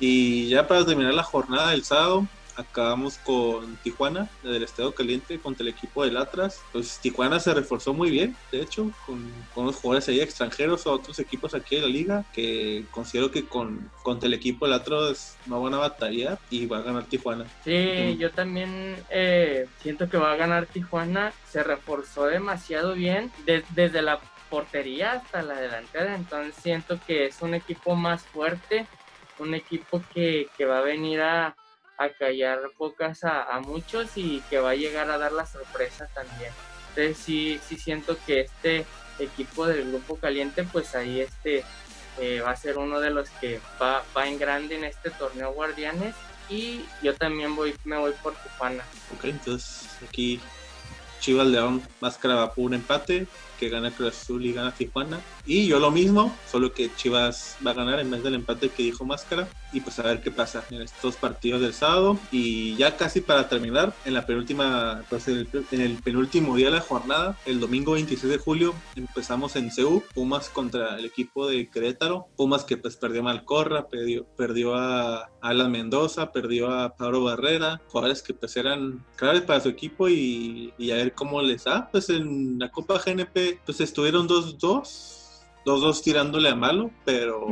y 0.00 0.48
ya 0.48 0.66
para 0.66 0.86
terminar 0.86 1.12
la 1.12 1.22
jornada 1.22 1.72
del 1.72 1.84
sábado, 1.84 2.26
acabamos 2.58 3.18
con 3.18 3.76
Tijuana, 3.76 4.28
del 4.42 4.62
Estado 4.62 4.92
Caliente, 4.92 5.38
contra 5.38 5.62
el 5.62 5.68
equipo 5.68 6.04
del 6.04 6.16
Atlas. 6.16 6.60
Pues 6.72 6.98
Tijuana 6.98 7.40
se 7.40 7.54
reforzó 7.54 7.94
muy 7.94 8.10
bien, 8.10 8.36
de 8.52 8.60
hecho, 8.60 8.90
con, 9.06 9.32
con 9.54 9.64
unos 9.64 9.76
jugadores 9.76 10.08
ahí 10.08 10.20
extranjeros 10.20 10.86
o 10.86 10.92
otros 10.92 11.18
equipos 11.18 11.54
aquí 11.54 11.76
de 11.76 11.82
la 11.82 11.88
liga, 11.88 12.24
que 12.32 12.84
considero 12.90 13.30
que 13.30 13.46
con, 13.46 13.90
contra 14.02 14.26
el 14.26 14.34
equipo 14.34 14.66
del 14.66 14.74
Atlas 14.74 15.36
no 15.46 15.62
van 15.62 15.74
a 15.74 15.78
batallar 15.78 16.38
y 16.50 16.66
va 16.66 16.78
a 16.78 16.82
ganar 16.82 17.04
Tijuana. 17.04 17.46
Sí, 17.64 18.16
yo 18.18 18.30
también 18.30 18.96
eh, 19.10 19.68
siento 19.80 20.08
que 20.08 20.18
va 20.18 20.32
a 20.32 20.36
ganar 20.36 20.66
Tijuana, 20.66 21.32
se 21.48 21.62
reforzó 21.62 22.26
demasiado 22.26 22.94
bien 22.94 23.30
desde 23.46 24.02
la 24.02 24.20
portería 24.50 25.12
hasta 25.12 25.42
la 25.42 25.60
delantera, 25.60 26.14
entonces 26.14 26.54
siento 26.62 26.98
que 27.06 27.26
es 27.26 27.40
un 27.42 27.54
equipo 27.54 27.94
más 27.94 28.22
fuerte, 28.22 28.86
un 29.38 29.54
equipo 29.54 30.02
que, 30.12 30.48
va 30.68 30.78
a 30.78 30.82
venir 30.82 31.20
a, 31.20 31.54
callar 32.16 32.60
bocas 32.78 33.24
a, 33.24 33.60
muchos 33.60 34.16
y 34.16 34.40
que 34.48 34.58
va 34.58 34.70
a 34.70 34.74
llegar 34.74 35.10
a 35.10 35.18
dar 35.18 35.32
la 35.32 35.46
sorpresa 35.46 36.08
también. 36.14 36.52
Entonces 36.90 37.18
sí, 37.18 37.60
sí 37.66 37.76
siento 37.76 38.16
que 38.24 38.40
este 38.40 38.86
equipo 39.18 39.66
del 39.66 39.90
grupo 39.90 40.16
caliente, 40.16 40.64
pues 40.64 40.94
ahí 40.94 41.20
este 41.20 41.64
eh, 42.20 42.40
va 42.40 42.52
a 42.52 42.56
ser 42.56 42.78
uno 42.78 43.00
de 43.00 43.10
los 43.10 43.28
que 43.30 43.60
va, 43.80 44.04
va 44.16 44.28
en 44.28 44.38
grande 44.38 44.76
en 44.76 44.84
este 44.84 45.10
torneo 45.10 45.52
Guardianes 45.52 46.14
y 46.48 46.84
yo 47.02 47.14
también 47.14 47.54
voy, 47.54 47.74
me 47.84 47.98
voy 47.98 48.12
por 48.22 48.34
Tijuana. 48.34 48.84
Ok, 49.14 49.24
entonces 49.24 49.98
aquí 50.06 50.40
Chivas 51.20 51.46
León 51.46 51.82
Máscara 52.00 52.52
por 52.52 52.64
un 52.64 52.74
empate, 52.74 53.26
que 53.58 53.68
gana 53.68 53.90
Cruz 53.90 54.08
Azul 54.08 54.44
y 54.46 54.52
gana 54.52 54.72
Tijuana. 54.72 55.20
Y 55.46 55.66
yo 55.66 55.78
lo 55.78 55.90
mismo, 55.90 56.34
solo 56.50 56.72
que 56.72 56.94
Chivas 56.94 57.56
va 57.66 57.72
a 57.72 57.74
ganar 57.74 58.00
en 58.00 58.10
vez 58.10 58.22
del 58.22 58.34
empate 58.34 58.68
que 58.68 58.82
dijo 58.82 59.04
Máscara. 59.04 59.48
Y 59.72 59.80
pues 59.80 59.98
a 59.98 60.02
ver 60.02 60.22
qué 60.22 60.30
pasa 60.30 60.64
en 60.70 60.82
estos 60.82 61.16
partidos 61.16 61.60
del 61.60 61.74
sábado. 61.74 62.18
Y 62.30 62.76
ya 62.76 62.96
casi 62.96 63.20
para 63.20 63.48
terminar, 63.48 63.94
en 64.04 64.14
la 64.14 64.24
penúltima, 64.24 65.02
pues 65.10 65.28
en 65.28 65.46
el, 65.72 65.96
penúltimo 65.96 66.56
día 66.56 66.66
de 66.66 66.76
la 66.76 66.80
jornada, 66.80 67.36
el 67.44 67.60
domingo 67.60 67.92
26 67.92 68.32
de 68.32 68.38
julio, 68.38 68.74
empezamos 68.96 69.56
en 69.56 69.70
CEU, 69.70 70.02
Pumas 70.14 70.48
contra 70.48 70.98
el 70.98 71.04
equipo 71.04 71.46
de 71.48 71.68
Querétaro. 71.68 72.28
Pumas 72.36 72.64
que 72.64 72.76
pues 72.76 72.96
perdió 72.96 73.20
a 73.20 73.24
Malcorra, 73.24 73.88
perdió, 73.88 74.24
perdió 74.36 74.74
a 74.74 75.30
Alan 75.40 75.70
Mendoza, 75.70 76.32
perdió 76.32 76.70
a 76.70 76.96
Pablo 76.96 77.24
Barrera, 77.24 77.80
jugadores 77.88 78.22
que 78.22 78.34
pues 78.34 78.56
eran 78.56 79.04
claves 79.16 79.42
para 79.42 79.60
su 79.60 79.68
equipo 79.68 80.08
y, 80.08 80.72
y 80.78 80.90
a 80.90 80.96
ver 80.96 81.12
cómo 81.12 81.42
les 81.42 81.64
da. 81.64 81.88
Pues 81.90 82.08
en 82.10 82.58
la 82.58 82.70
Copa 82.70 83.00
GNP 83.04 83.47
pues 83.54 83.80
estuvieron 83.80 84.28
2-2, 84.28 84.58
2-2 85.64 86.02
tirándole 86.02 86.48
a 86.48 86.54
malo, 86.54 86.90
pero 87.04 87.48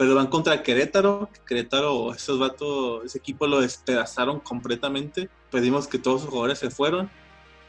pero 0.00 0.14
van 0.14 0.28
contra 0.28 0.62
Querétaro. 0.62 1.28
Querétaro, 1.46 2.14
esos 2.14 2.38
vatos, 2.38 3.04
ese 3.04 3.18
equipo 3.18 3.46
lo 3.46 3.60
despedazaron 3.60 4.40
completamente. 4.40 5.28
Pedimos 5.50 5.86
que 5.86 5.98
todos 5.98 6.22
sus 6.22 6.30
jugadores 6.30 6.58
se 6.58 6.70
fueron 6.70 7.10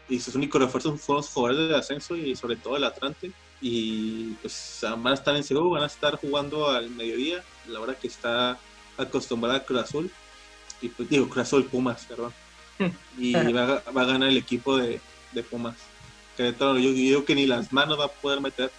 y 0.08 0.18
sus 0.22 0.36
únicos 0.36 0.62
refuerzos 0.62 1.02
fueron 1.02 1.24
los 1.24 1.30
jugadores 1.30 1.68
del 1.68 1.76
ascenso 1.76 2.16
y 2.16 2.34
sobre 2.38 2.56
todo 2.56 2.78
el 2.78 2.86
Atlante. 2.86 3.34
Y 3.60 4.28
pues 4.36 4.80
van 4.82 5.08
a 5.08 5.14
estar 5.14 5.36
en 5.36 5.44
Seúl, 5.44 5.74
van 5.74 5.84
a 5.84 5.88
estar 5.88 6.16
jugando 6.16 6.70
al 6.70 6.90
mediodía, 6.92 7.44
la 7.68 7.82
hora 7.82 7.96
que 7.96 8.08
está 8.08 8.58
acostumbrada 8.98 9.58
a 9.58 9.64
Cruz 9.66 9.82
Azul. 9.82 10.10
Y 10.82 10.88
pues 10.88 11.10
digo, 11.10 11.28
Cruz 11.28 11.48
Azul 11.48 11.66
Pumas, 11.66 12.06
perdón. 12.06 12.32
Y 13.18 13.34
va, 13.34 13.84
a 13.86 14.06
ganar 14.06 14.30
el 14.30 14.38
equipo 14.38 14.78
de, 14.78 15.02
de 15.34 15.44
Pumas. 15.44 15.76
Querétaro, 16.42 16.80
yo 16.80 16.92
digo 16.92 17.24
que 17.24 17.36
ni 17.36 17.46
las 17.46 17.72
manos 17.72 18.00
va 18.00 18.06
a 18.06 18.12
poder 18.12 18.42
meter 18.42 18.72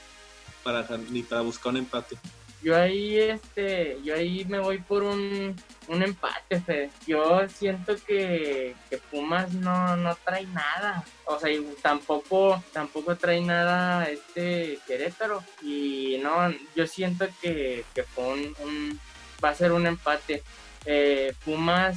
para, 0.65 0.85
ni 1.11 1.23
para 1.23 1.43
buscar 1.43 1.71
un 1.71 1.77
empate. 1.79 2.19
Yo 2.61 2.77
ahí, 2.77 3.17
este, 3.19 3.99
yo 4.03 4.17
ahí 4.17 4.45
me 4.47 4.59
voy 4.59 4.79
por 4.79 5.05
un, 5.05 5.55
un 5.87 6.03
empate, 6.03 6.61
Fede. 6.61 6.91
Yo 7.07 7.49
siento 7.49 7.95
que, 8.05 8.75
que 8.91 8.99
Pumas 8.99 9.53
no, 9.53 9.97
no 9.97 10.17
trae 10.25 10.45
nada. 10.47 11.05
O 11.25 11.39
sea, 11.39 11.51
tampoco, 11.83 12.61
tampoco 12.73 13.15
trae 13.15 13.41
nada 13.41 14.07
este 14.07 14.81
Querétaro. 14.85 15.45
Y 15.63 16.19
no, 16.21 16.53
yo 16.75 16.89
siento 16.89 17.29
que, 17.41 17.85
que 17.95 18.05
un, 18.17 18.99
va 19.45 19.51
a 19.51 19.55
ser 19.55 19.71
un 19.71 19.87
empate. 19.87 20.43
Eh, 20.85 21.33
Pumas 21.45 21.97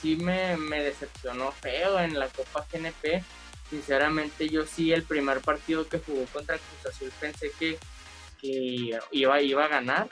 sí 0.00 0.14
me, 0.14 0.56
me 0.56 0.84
decepcionó 0.84 1.50
feo 1.50 1.98
en 1.98 2.16
la 2.16 2.28
Copa 2.28 2.64
GNP. 2.72 3.24
Sinceramente, 3.70 4.48
yo 4.48 4.66
sí, 4.66 4.92
el 4.92 5.04
primer 5.04 5.40
partido 5.40 5.88
que 5.88 5.98
jugó 5.98 6.24
contra 6.26 6.58
Cruz 6.58 6.92
Azul 6.92 7.12
pensé 7.20 7.52
que 7.58 7.78
que 8.40 8.98
iba, 9.12 9.40
iba 9.42 9.64
a 9.64 9.68
ganar, 9.68 10.08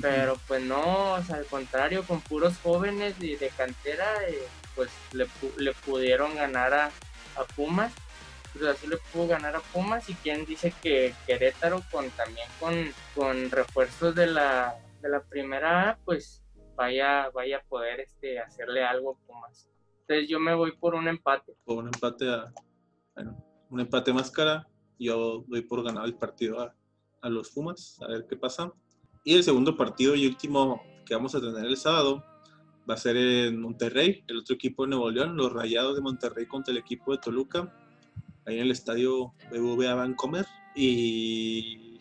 pero 0.00 0.38
pues 0.48 0.62
no, 0.62 1.12
o 1.12 1.22
sea, 1.22 1.36
al 1.36 1.46
contrario, 1.46 2.04
con 2.04 2.20
puros 2.20 2.58
jóvenes 2.62 3.18
de, 3.18 3.36
de 3.36 3.48
cantera, 3.50 4.06
eh, 4.28 4.46
pues 4.74 4.90
le, 5.12 5.26
le, 5.58 5.72
pudieron 5.72 6.34
ganar 6.34 6.72
a, 6.72 6.86
a 6.86 7.44
Pumas, 7.54 7.92
pues 8.52 8.64
así 8.64 8.86
le 8.86 8.96
pudo 9.12 9.28
ganar 9.28 9.56
a 9.56 9.60
Pumas 9.60 10.08
y 10.08 10.14
quien 10.14 10.46
dice 10.46 10.72
que 10.82 11.14
Querétaro 11.26 11.82
con 11.90 12.08
también 12.10 12.48
con, 12.58 12.92
con 13.14 13.50
refuerzos 13.50 14.14
de 14.14 14.26
la, 14.26 14.74
de 15.02 15.08
la 15.08 15.20
primera 15.22 15.98
pues 16.04 16.42
vaya, 16.74 17.30
vaya 17.30 17.58
a 17.58 17.62
poder 17.62 18.00
este, 18.00 18.40
hacerle 18.40 18.84
algo 18.84 19.12
a 19.12 19.26
Pumas. 19.26 19.68
Entonces 20.00 20.28
yo 20.28 20.40
me 20.40 20.54
voy 20.54 20.72
por 20.72 20.94
un 20.94 21.06
empate. 21.06 21.52
Por 21.64 21.78
un 21.78 21.86
empate 21.86 22.28
a, 22.28 22.52
un 23.70 23.80
empate 23.80 24.12
más 24.12 24.30
cara, 24.30 24.68
yo 24.98 25.44
doy 25.46 25.62
por 25.62 25.82
ganar 25.82 26.04
el 26.04 26.14
partido 26.14 26.60
a, 26.60 26.74
a 27.22 27.28
los 27.28 27.50
Pumas, 27.50 27.98
a 28.02 28.08
ver 28.08 28.26
qué 28.28 28.36
pasa. 28.36 28.72
Y 29.24 29.34
el 29.34 29.44
segundo 29.44 29.76
partido 29.76 30.14
y 30.14 30.26
último 30.26 30.82
que 31.04 31.14
vamos 31.14 31.34
a 31.34 31.40
tener 31.40 31.64
el 31.64 31.76
sábado 31.76 32.24
va 32.88 32.94
a 32.94 32.98
ser 32.98 33.16
en 33.16 33.60
Monterrey, 33.60 34.24
el 34.26 34.38
otro 34.38 34.54
equipo 34.54 34.84
de 34.84 34.90
Nuevo 34.90 35.10
León, 35.10 35.36
los 35.36 35.52
Rayados 35.52 35.96
de 35.96 36.02
Monterrey 36.02 36.46
contra 36.46 36.72
el 36.72 36.78
equipo 36.78 37.12
de 37.12 37.18
Toluca, 37.18 37.72
ahí 38.46 38.56
en 38.56 38.62
el 38.62 38.70
estadio 38.70 39.34
BBVA 39.50 39.94
Vancomer. 39.94 40.46
Y 40.74 41.98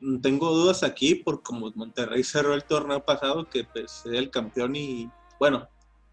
no, 0.00 0.20
tengo 0.20 0.50
dudas 0.50 0.82
aquí 0.82 1.14
por 1.14 1.42
como 1.42 1.70
Monterrey 1.74 2.24
cerró 2.24 2.54
el 2.54 2.64
torneo 2.64 3.04
pasado, 3.04 3.48
que 3.48 3.64
pues, 3.64 4.02
era 4.06 4.18
el 4.18 4.30
campeón 4.30 4.76
y 4.76 5.10
bueno, 5.38 5.68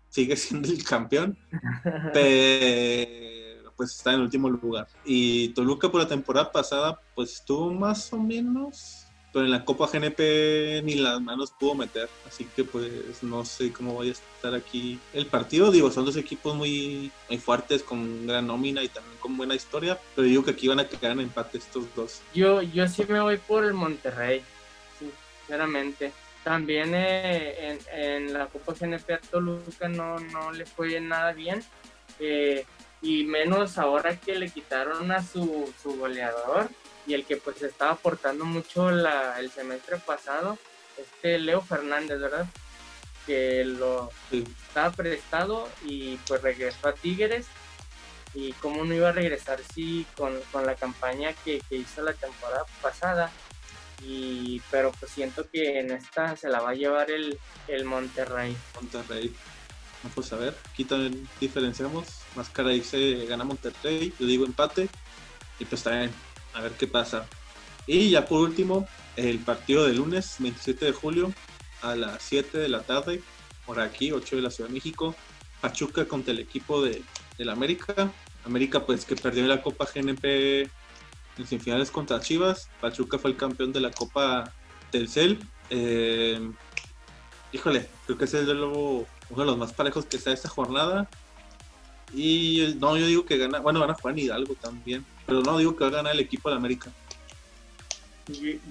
sigue 0.10 0.36
siendo 0.36 0.70
el 0.70 0.84
campeón, 0.84 1.38
pero 2.14 3.45
pues 3.76 3.92
está 3.92 4.14
en 4.14 4.22
último 4.22 4.50
lugar. 4.50 4.88
Y 5.04 5.50
Toluca 5.50 5.90
por 5.90 6.02
la 6.02 6.08
temporada 6.08 6.52
pasada 6.52 7.00
pues 7.16 7.34
estuvo 7.34 7.72
más 7.74 8.12
o 8.14 8.18
menos, 8.18 9.08
pero 9.34 9.46
en 9.46 9.52
la 9.52 9.66
Copa 9.66 9.90
GNP 9.92 10.82
ni 10.84 10.96
las 10.96 11.22
manos 11.22 11.52
pudo 11.60 11.76
meter. 11.76 12.10
Así 12.28 12.46
que 12.56 12.64
pues 12.64 13.22
no 13.22 13.44
sé 13.46 13.72
cómo 13.72 13.96
vaya 13.96 14.12
a 14.12 14.14
estar 14.14 14.56
aquí 14.56 15.00
el 15.14 15.26
partido. 15.28 15.72
Digo, 15.72 15.92
son 15.92 16.06
dos 16.06 16.18
equipos 16.18 16.56
muy, 16.56 17.12
muy 17.30 17.38
fuertes, 17.38 17.84
con 17.84 18.28
gran 18.28 18.48
nómina 18.48 18.84
y 18.84 18.88
también 18.88 19.18
con 19.20 19.38
buena 19.38 19.56
historia, 19.56 20.00
pero 20.16 20.28
digo 20.28 20.44
que 20.44 20.52
aquí 20.52 20.68
van 20.68 20.80
a 20.80 20.88
quedar 20.88 21.12
en 21.12 21.22
empate 21.22 21.58
estos 21.58 21.86
dos. 21.96 22.22
Yo, 22.34 22.62
yo 22.62 22.88
sí 22.88 23.04
me 23.08 23.20
voy 23.20 23.38
por 23.38 23.66
el 23.66 23.74
Monterrey, 23.74 24.42
sinceramente 25.00 26.14
también 26.46 26.94
eh, 26.94 27.72
en, 27.72 27.80
en, 27.92 28.34
la 28.34 28.46
Copa 28.46 28.76
GNP 28.80 29.14
a 29.14 29.18
Toluca 29.18 29.90
no, 29.90 30.20
no 30.20 30.52
le 30.52 30.68
fue 30.68 31.02
nada 31.02 31.34
bien. 31.34 31.64
Eh, 32.20 32.64
y 33.06 33.24
menos 33.24 33.78
ahora 33.78 34.20
que 34.20 34.34
le 34.34 34.50
quitaron 34.50 35.12
a 35.12 35.24
su, 35.24 35.72
su 35.82 35.96
goleador 35.96 36.70
y 37.06 37.14
el 37.14 37.24
que 37.24 37.38
pues 37.38 37.62
estaba 37.62 37.92
aportando 37.92 38.46
mucho 38.46 38.90
la, 38.90 39.40
el 39.40 39.52
semestre 39.52 39.98
pasado, 39.98 40.58
este 40.98 41.38
Leo 41.38 41.62
Fernández, 41.62 42.20
¿verdad? 42.20 42.48
Que 43.28 43.64
lo 43.64 44.10
estaba 44.32 44.92
prestado 44.92 45.70
y 45.86 46.18
pues 46.28 46.42
regresó 46.42 46.88
a 46.88 46.94
Tigres 46.94 47.46
y 48.34 48.54
cómo 48.54 48.84
no 48.84 48.96
iba 48.96 49.10
a 49.10 49.12
regresar 49.12 49.60
sí 49.76 50.08
con, 50.18 50.40
con 50.52 50.66
la 50.66 50.74
campaña 50.74 51.32
que, 51.46 51.62
que, 51.70 51.76
hizo 51.76 52.02
la 52.02 52.14
temporada 52.14 52.66
pasada 52.82 53.32
y 54.02 54.64
pero 54.72 54.92
pues 55.00 55.12
siento 55.12 55.48
que 55.48 55.80
en 55.80 55.92
esta 55.92 56.36
se 56.36 56.50
la 56.50 56.60
va 56.60 56.72
a 56.72 56.76
llevar 56.76 57.12
el, 57.12 57.38
el 57.68 57.86
Monterrey. 57.86 58.58
Monterrey. 58.74 59.32
Vamos 60.06 60.32
a 60.34 60.36
ver, 60.36 60.56
aquí 60.72 60.86
también 60.86 61.28
diferenciamos. 61.42 62.06
Más 62.36 62.50
cara 62.50 62.70
dice 62.70 63.26
gana 63.26 63.44
Monterrey, 63.44 64.14
yo 64.20 64.28
digo 64.28 64.46
empate. 64.46 64.88
Y 65.60 65.66
pues 65.66 65.82
también, 65.82 66.12
a 66.54 66.62
ver 66.62 66.74
qué 66.74 66.86
pasa. 66.86 67.26
Y 67.88 68.12
ya 68.12 68.26
por 68.26 68.42
último, 68.42 68.88
el 69.16 69.40
partido 69.40 69.86
de 69.88 69.94
lunes 69.94 70.36
27 70.40 70.86
de 70.86 70.92
julio 70.92 71.34
a 71.82 71.96
las 71.96 72.22
7 72.22 72.58
de 72.58 72.70
la 72.70 72.84
tarde, 72.84 73.24
por 73.66 73.80
aquí, 73.80 74.12
8 74.12 74.36
de 74.36 74.42
la 74.44 74.52
Ciudad 74.52 74.70
de 74.70 74.76
México. 74.76 75.16
Pachuca 75.60 76.06
contra 76.06 76.34
el 76.34 76.40
equipo 76.40 76.84
de, 76.84 77.02
del 77.38 77.50
América. 77.50 78.12
América, 78.46 78.86
pues 78.86 79.06
que 79.06 79.16
perdió 79.16 79.46
la 79.48 79.64
Copa 79.64 79.88
GNP 79.92 80.70
en 81.38 81.48
semifinales 81.48 81.90
contra 81.90 82.20
Chivas. 82.20 82.70
Pachuca 82.80 83.18
fue 83.18 83.32
el 83.32 83.38
campeón 83.38 83.74
de 83.74 83.80
la 83.80 83.90
Copa 83.90 84.54
Telcel. 84.92 85.40
Eh, 85.72 86.40
híjole, 87.56 87.88
creo 88.06 88.18
que 88.18 88.26
ese 88.26 88.42
es 88.42 88.48
el 88.50 88.62
uno 88.64 89.06
de 89.30 89.46
los 89.46 89.58
más 89.58 89.72
parejos 89.72 90.06
que 90.06 90.18
está 90.18 90.32
esta 90.32 90.50
jornada. 90.50 91.08
Y 92.14 92.76
no, 92.80 92.98
yo 92.98 93.08
digo 93.08 93.26
que 93.26 93.38
gana, 93.38 93.60
bueno, 93.60 93.80
van 93.80 93.92
a 93.92 93.96
Juan 93.96 94.20
Hidalgo 94.20 94.56
también, 94.56 95.06
pero 95.26 95.42
no 95.42 95.58
digo 95.58 95.76
que 95.76 95.86
va 95.86 95.90
a 95.90 95.94
ganar 95.94 96.14
el 96.14 96.20
equipo 96.20 96.50
de 96.50 96.56
América. 96.56 96.92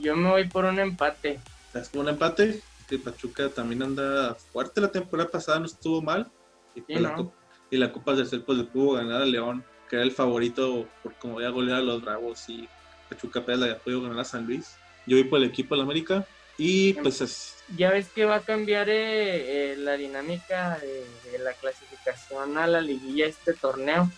Yo, 0.00 0.16
me 0.16 0.30
voy 0.30 0.48
por 0.48 0.66
un 0.66 0.78
empate. 0.78 1.40
Es 1.72 1.90
un 1.94 2.08
empate, 2.08 2.62
que 2.88 2.98
Pachuca 2.98 3.48
también 3.48 3.82
anda 3.82 4.34
fuerte 4.34 4.80
la 4.80 4.92
temporada 4.92 5.30
pasada, 5.30 5.58
no 5.58 5.66
estuvo 5.66 6.02
mal. 6.02 6.30
Y, 6.74 6.82
pues 6.82 7.00
la, 7.00 7.14
Copa, 7.14 7.34
y 7.70 7.76
la 7.76 7.92
Copa 7.92 8.14
del 8.14 8.42
pues 8.42 8.58
le 8.58 8.64
pudo 8.64 8.92
ganar 8.92 9.22
a 9.22 9.26
León, 9.26 9.64
que 9.88 9.96
era 9.96 10.04
el 10.04 10.12
favorito 10.12 10.86
por 11.02 11.14
como 11.14 11.34
voy 11.34 11.44
a 11.44 11.50
golear 11.50 11.78
a 11.78 11.82
los 11.82 12.02
Bravos 12.02 12.48
y 12.48 12.68
Pachuca 13.08 13.40
apenas 13.40 13.60
le 13.60 13.74
podido 13.76 14.02
ganar 14.02 14.20
a 14.20 14.24
San 14.24 14.46
Luis. 14.46 14.76
Yo 15.06 15.16
voy 15.16 15.24
por 15.24 15.38
el 15.38 15.48
equipo 15.48 15.74
de 15.74 15.82
América 15.82 16.26
y 16.56 16.94
pues 16.94 17.20
es, 17.20 17.54
ya 17.76 17.90
ves 17.90 18.08
que 18.14 18.24
va 18.24 18.36
a 18.36 18.40
cambiar 18.40 18.88
eh, 18.88 19.72
eh, 19.72 19.76
la 19.76 19.96
dinámica 19.96 20.78
de, 20.78 21.38
la 21.38 21.52
clasificación 21.54 22.58
a 22.58 22.66
la 22.66 22.80
liguilla 22.80 23.26
este 23.26 23.54
torneo. 23.54 24.10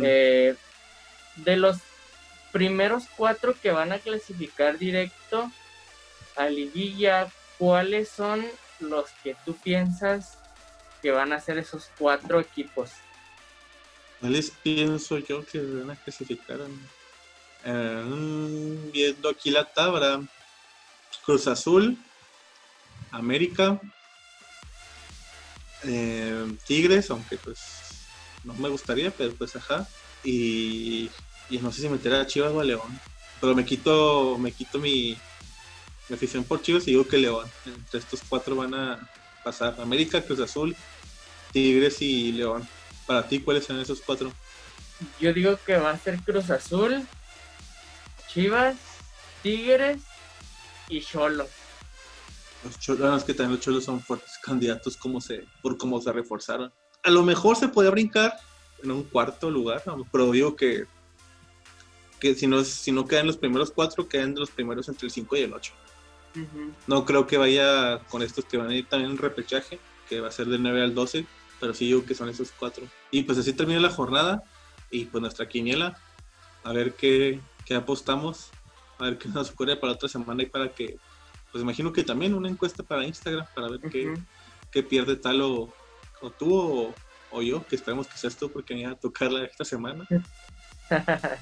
Eh, 0.00 0.54
de 1.36 1.56
los 1.56 1.78
primeros 2.52 3.04
cuatro 3.16 3.56
que 3.60 3.72
van 3.72 3.90
a 3.90 3.98
clasificar 3.98 4.78
directo 4.78 5.50
a 6.36 6.46
liguilla, 6.46 7.28
¿cuáles 7.58 8.08
son 8.08 8.46
los 8.78 9.10
que 9.24 9.34
tú 9.44 9.56
piensas 9.56 10.38
que 11.00 11.10
van 11.10 11.32
a 11.32 11.40
ser 11.40 11.58
esos 11.58 11.90
cuatro 11.98 12.38
equipos? 12.38 12.90
¿Cuáles 14.20 14.52
pienso 14.62 15.18
yo 15.18 15.44
que 15.44 15.58
van 15.58 15.90
a 15.90 15.96
clasificar? 15.96 16.60
viendo 17.64 19.28
aquí 19.28 19.50
la 19.50 19.64
tabla, 19.64 20.20
Cruz 21.24 21.46
Azul, 21.46 21.96
América, 23.10 23.80
eh, 25.84 26.56
Tigres, 26.66 27.10
aunque 27.10 27.36
pues 27.36 27.58
no 28.44 28.54
me 28.54 28.68
gustaría, 28.68 29.10
pero 29.10 29.34
pues 29.34 29.54
ajá. 29.56 29.86
Y, 30.24 31.10
no 31.50 31.70
sé 31.72 31.82
si 31.82 31.88
meter 31.88 32.14
a 32.14 32.26
Chivas 32.26 32.52
o 32.52 32.60
a 32.60 32.64
León. 32.64 33.00
Pero 33.40 33.54
me 33.54 33.64
quito, 33.64 34.38
me 34.38 34.52
quito 34.52 34.78
mi, 34.78 35.16
afición 36.12 36.44
por 36.44 36.62
Chivas 36.62 36.84
y 36.84 36.92
digo 36.92 37.06
que 37.06 37.18
León. 37.18 37.50
Entre 37.66 38.00
estos 38.00 38.22
cuatro 38.28 38.56
van 38.56 38.74
a 38.74 39.10
pasar. 39.44 39.80
América, 39.80 40.22
Cruz 40.22 40.40
Azul, 40.40 40.76
Tigres 41.52 42.00
y 42.00 42.32
León. 42.32 42.66
Para 43.06 43.26
ti, 43.26 43.40
¿cuáles 43.40 43.64
son 43.64 43.80
esos 43.80 44.00
cuatro? 44.00 44.32
Yo 45.20 45.32
digo 45.32 45.58
que 45.66 45.76
va 45.76 45.90
a 45.90 45.98
ser 45.98 46.20
Cruz 46.20 46.50
Azul, 46.50 47.06
Chivas, 48.28 48.76
Tigres 49.42 50.00
y 50.88 51.00
Cholos. 51.00 51.48
Los 52.64 52.78
cholos, 52.78 53.24
que 53.24 53.34
también 53.34 53.56
los 53.56 53.60
cholos 53.60 53.84
son 53.84 54.00
fuertes 54.00 54.38
candidatos 54.42 54.96
como 54.96 55.20
se, 55.20 55.46
por 55.62 55.76
cómo 55.76 56.00
se 56.00 56.12
reforzaron. 56.12 56.72
A 57.02 57.10
lo 57.10 57.22
mejor 57.24 57.56
se 57.56 57.68
podía 57.68 57.90
brincar 57.90 58.36
en 58.82 58.92
un 58.92 59.02
cuarto 59.02 59.50
lugar, 59.50 59.82
pero 60.12 60.30
digo 60.30 60.54
que, 60.54 60.86
que 62.20 62.34
si, 62.34 62.46
no, 62.46 62.62
si 62.62 62.92
no 62.92 63.06
quedan 63.06 63.26
los 63.26 63.36
primeros 63.36 63.72
cuatro, 63.72 64.08
quedan 64.08 64.34
los 64.34 64.50
primeros 64.50 64.88
entre 64.88 65.06
el 65.06 65.12
5 65.12 65.36
y 65.36 65.40
el 65.40 65.52
8. 65.52 65.72
No 66.86 67.04
creo 67.04 67.26
que 67.26 67.36
vaya 67.36 67.98
con 68.08 68.22
estos 68.22 68.44
que 68.44 68.56
van 68.56 68.70
a 68.70 68.74
ir 68.74 68.88
también 68.88 69.10
en 69.10 69.18
repechaje, 69.18 69.80
que 70.08 70.20
va 70.20 70.28
a 70.28 70.32
ser 70.32 70.46
del 70.46 70.62
9 70.62 70.82
al 70.82 70.94
12, 70.94 71.26
pero 71.60 71.74
sí 71.74 71.86
digo 71.86 72.04
que 72.04 72.14
son 72.14 72.28
esos 72.28 72.52
cuatro. 72.52 72.86
Y 73.10 73.22
pues 73.24 73.38
así 73.38 73.52
termina 73.52 73.80
la 73.80 73.90
jornada 73.90 74.42
y 74.90 75.06
pues 75.06 75.20
nuestra 75.20 75.48
quiniela, 75.48 75.98
a 76.64 76.72
ver 76.72 76.94
qué, 76.94 77.40
qué 77.64 77.74
apostamos, 77.74 78.50
a 79.02 79.10
ver 79.10 79.18
qué 79.18 79.28
nos 79.28 79.50
ocurre 79.50 79.76
para 79.76 79.92
otra 79.92 80.08
semana 80.08 80.42
y 80.42 80.46
para 80.46 80.68
que, 80.68 80.96
pues 81.50 81.62
imagino 81.62 81.92
que 81.92 82.04
también 82.04 82.34
una 82.34 82.48
encuesta 82.48 82.82
para 82.82 83.06
Instagram, 83.06 83.46
para 83.54 83.68
ver 83.68 83.80
qué, 83.90 84.14
qué, 84.70 84.82
pierde 84.82 85.16
tal 85.16 85.40
o, 85.42 85.72
o 86.20 86.30
tú 86.30 86.54
o, 86.54 86.94
o, 87.30 87.42
yo, 87.42 87.66
que 87.66 87.76
esperemos 87.76 88.06
que 88.06 88.16
seas 88.16 88.36
tú 88.36 88.50
porque 88.50 88.74
me 88.74 88.86
a 88.86 88.94
tocarla 88.94 89.44
esta 89.44 89.64
semana. 89.64 90.06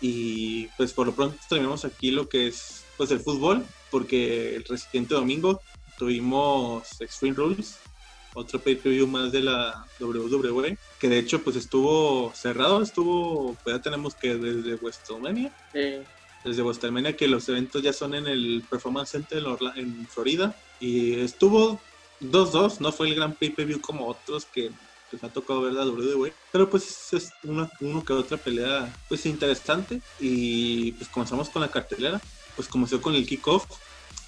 y 0.00 0.66
pues 0.76 0.92
por 0.92 1.08
lo 1.08 1.14
pronto 1.14 1.36
terminamos 1.48 1.84
aquí 1.84 2.10
lo 2.10 2.28
que 2.28 2.48
es 2.48 2.84
pues 2.96 3.10
el 3.10 3.20
fútbol, 3.20 3.64
porque 3.90 4.56
el 4.56 4.64
reciente 4.64 5.14
domingo 5.14 5.60
tuvimos 5.98 7.00
Extreme 7.00 7.36
Rules, 7.36 7.78
otro 8.34 8.60
pay-per-view 8.60 9.06
más 9.06 9.32
de 9.32 9.40
la 9.42 9.84
WWE, 10.00 10.78
que 11.00 11.08
de 11.08 11.18
hecho 11.18 11.42
pues 11.42 11.56
estuvo 11.56 12.32
cerrado, 12.34 12.82
estuvo, 12.82 13.54
pues 13.64 13.76
ya 13.76 13.82
tenemos 13.82 14.14
que 14.14 14.36
desde 14.36 14.76
WrestleMania, 14.76 15.52
sí. 15.72 16.02
Desde 16.44 16.62
WrestleMania 16.62 17.16
que 17.16 17.28
los 17.28 17.48
eventos 17.48 17.82
ya 17.82 17.92
son 17.92 18.14
en 18.14 18.26
el 18.26 18.64
Performance 18.68 19.10
Center 19.10 19.44
en 19.76 20.06
Florida, 20.06 20.54
y 20.80 21.14
estuvo 21.20 21.80
2-2, 22.20 22.80
no 22.80 22.92
fue 22.92 23.08
el 23.08 23.14
gran 23.14 23.34
pay-per-view 23.34 23.80
como 23.80 24.06
otros 24.06 24.44
que 24.46 24.70
pues 25.10 25.24
ha 25.24 25.28
tocado 25.28 25.62
ver 25.62 25.72
la 25.72 25.86
WWE, 25.86 26.32
pero 26.52 26.68
pues 26.68 27.12
es 27.12 27.32
una, 27.42 27.70
uno 27.80 28.04
que 28.04 28.12
otra 28.12 28.36
pelea 28.36 28.94
pues 29.08 29.24
interesante 29.26 30.02
y 30.20 30.92
pues 30.92 31.08
comenzamos 31.08 31.48
con 31.48 31.62
la 31.62 31.70
cartelera, 31.70 32.20
pues 32.56 32.68
comenzó 32.68 33.00
con 33.00 33.14
el 33.14 33.26
kickoff, 33.26 33.64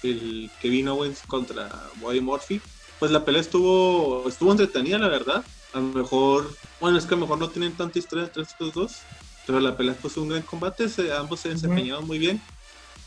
el 0.03 0.49
Kevin 0.59 0.87
Owens 0.87 1.21
contra 1.27 1.69
Bobby 1.97 2.21
Murphy, 2.21 2.61
pues 2.99 3.11
la 3.11 3.23
pelea 3.23 3.41
estuvo 3.41 4.27
estuvo 4.27 4.51
entretenida 4.51 4.97
la 4.97 5.07
verdad, 5.07 5.45
a 5.73 5.79
lo 5.79 5.87
mejor, 5.87 6.51
bueno 6.79 6.97
es 6.97 7.05
que 7.05 7.13
a 7.13 7.17
lo 7.17 7.25
mejor 7.25 7.37
no 7.37 7.49
tienen 7.49 7.73
tanta 7.73 7.99
historia 7.99 8.25
entre 8.25 8.43
estos 8.43 8.73
dos, 8.73 8.97
pero 9.45 9.59
la 9.59 9.75
pelea 9.75 9.95
fue 9.95 10.11
un 10.21 10.29
gran 10.29 10.41
combate, 10.43 10.87
ambos 11.17 11.39
se 11.39 11.49
desempeñaron 11.49 12.05
muy 12.05 12.19
bien, 12.19 12.41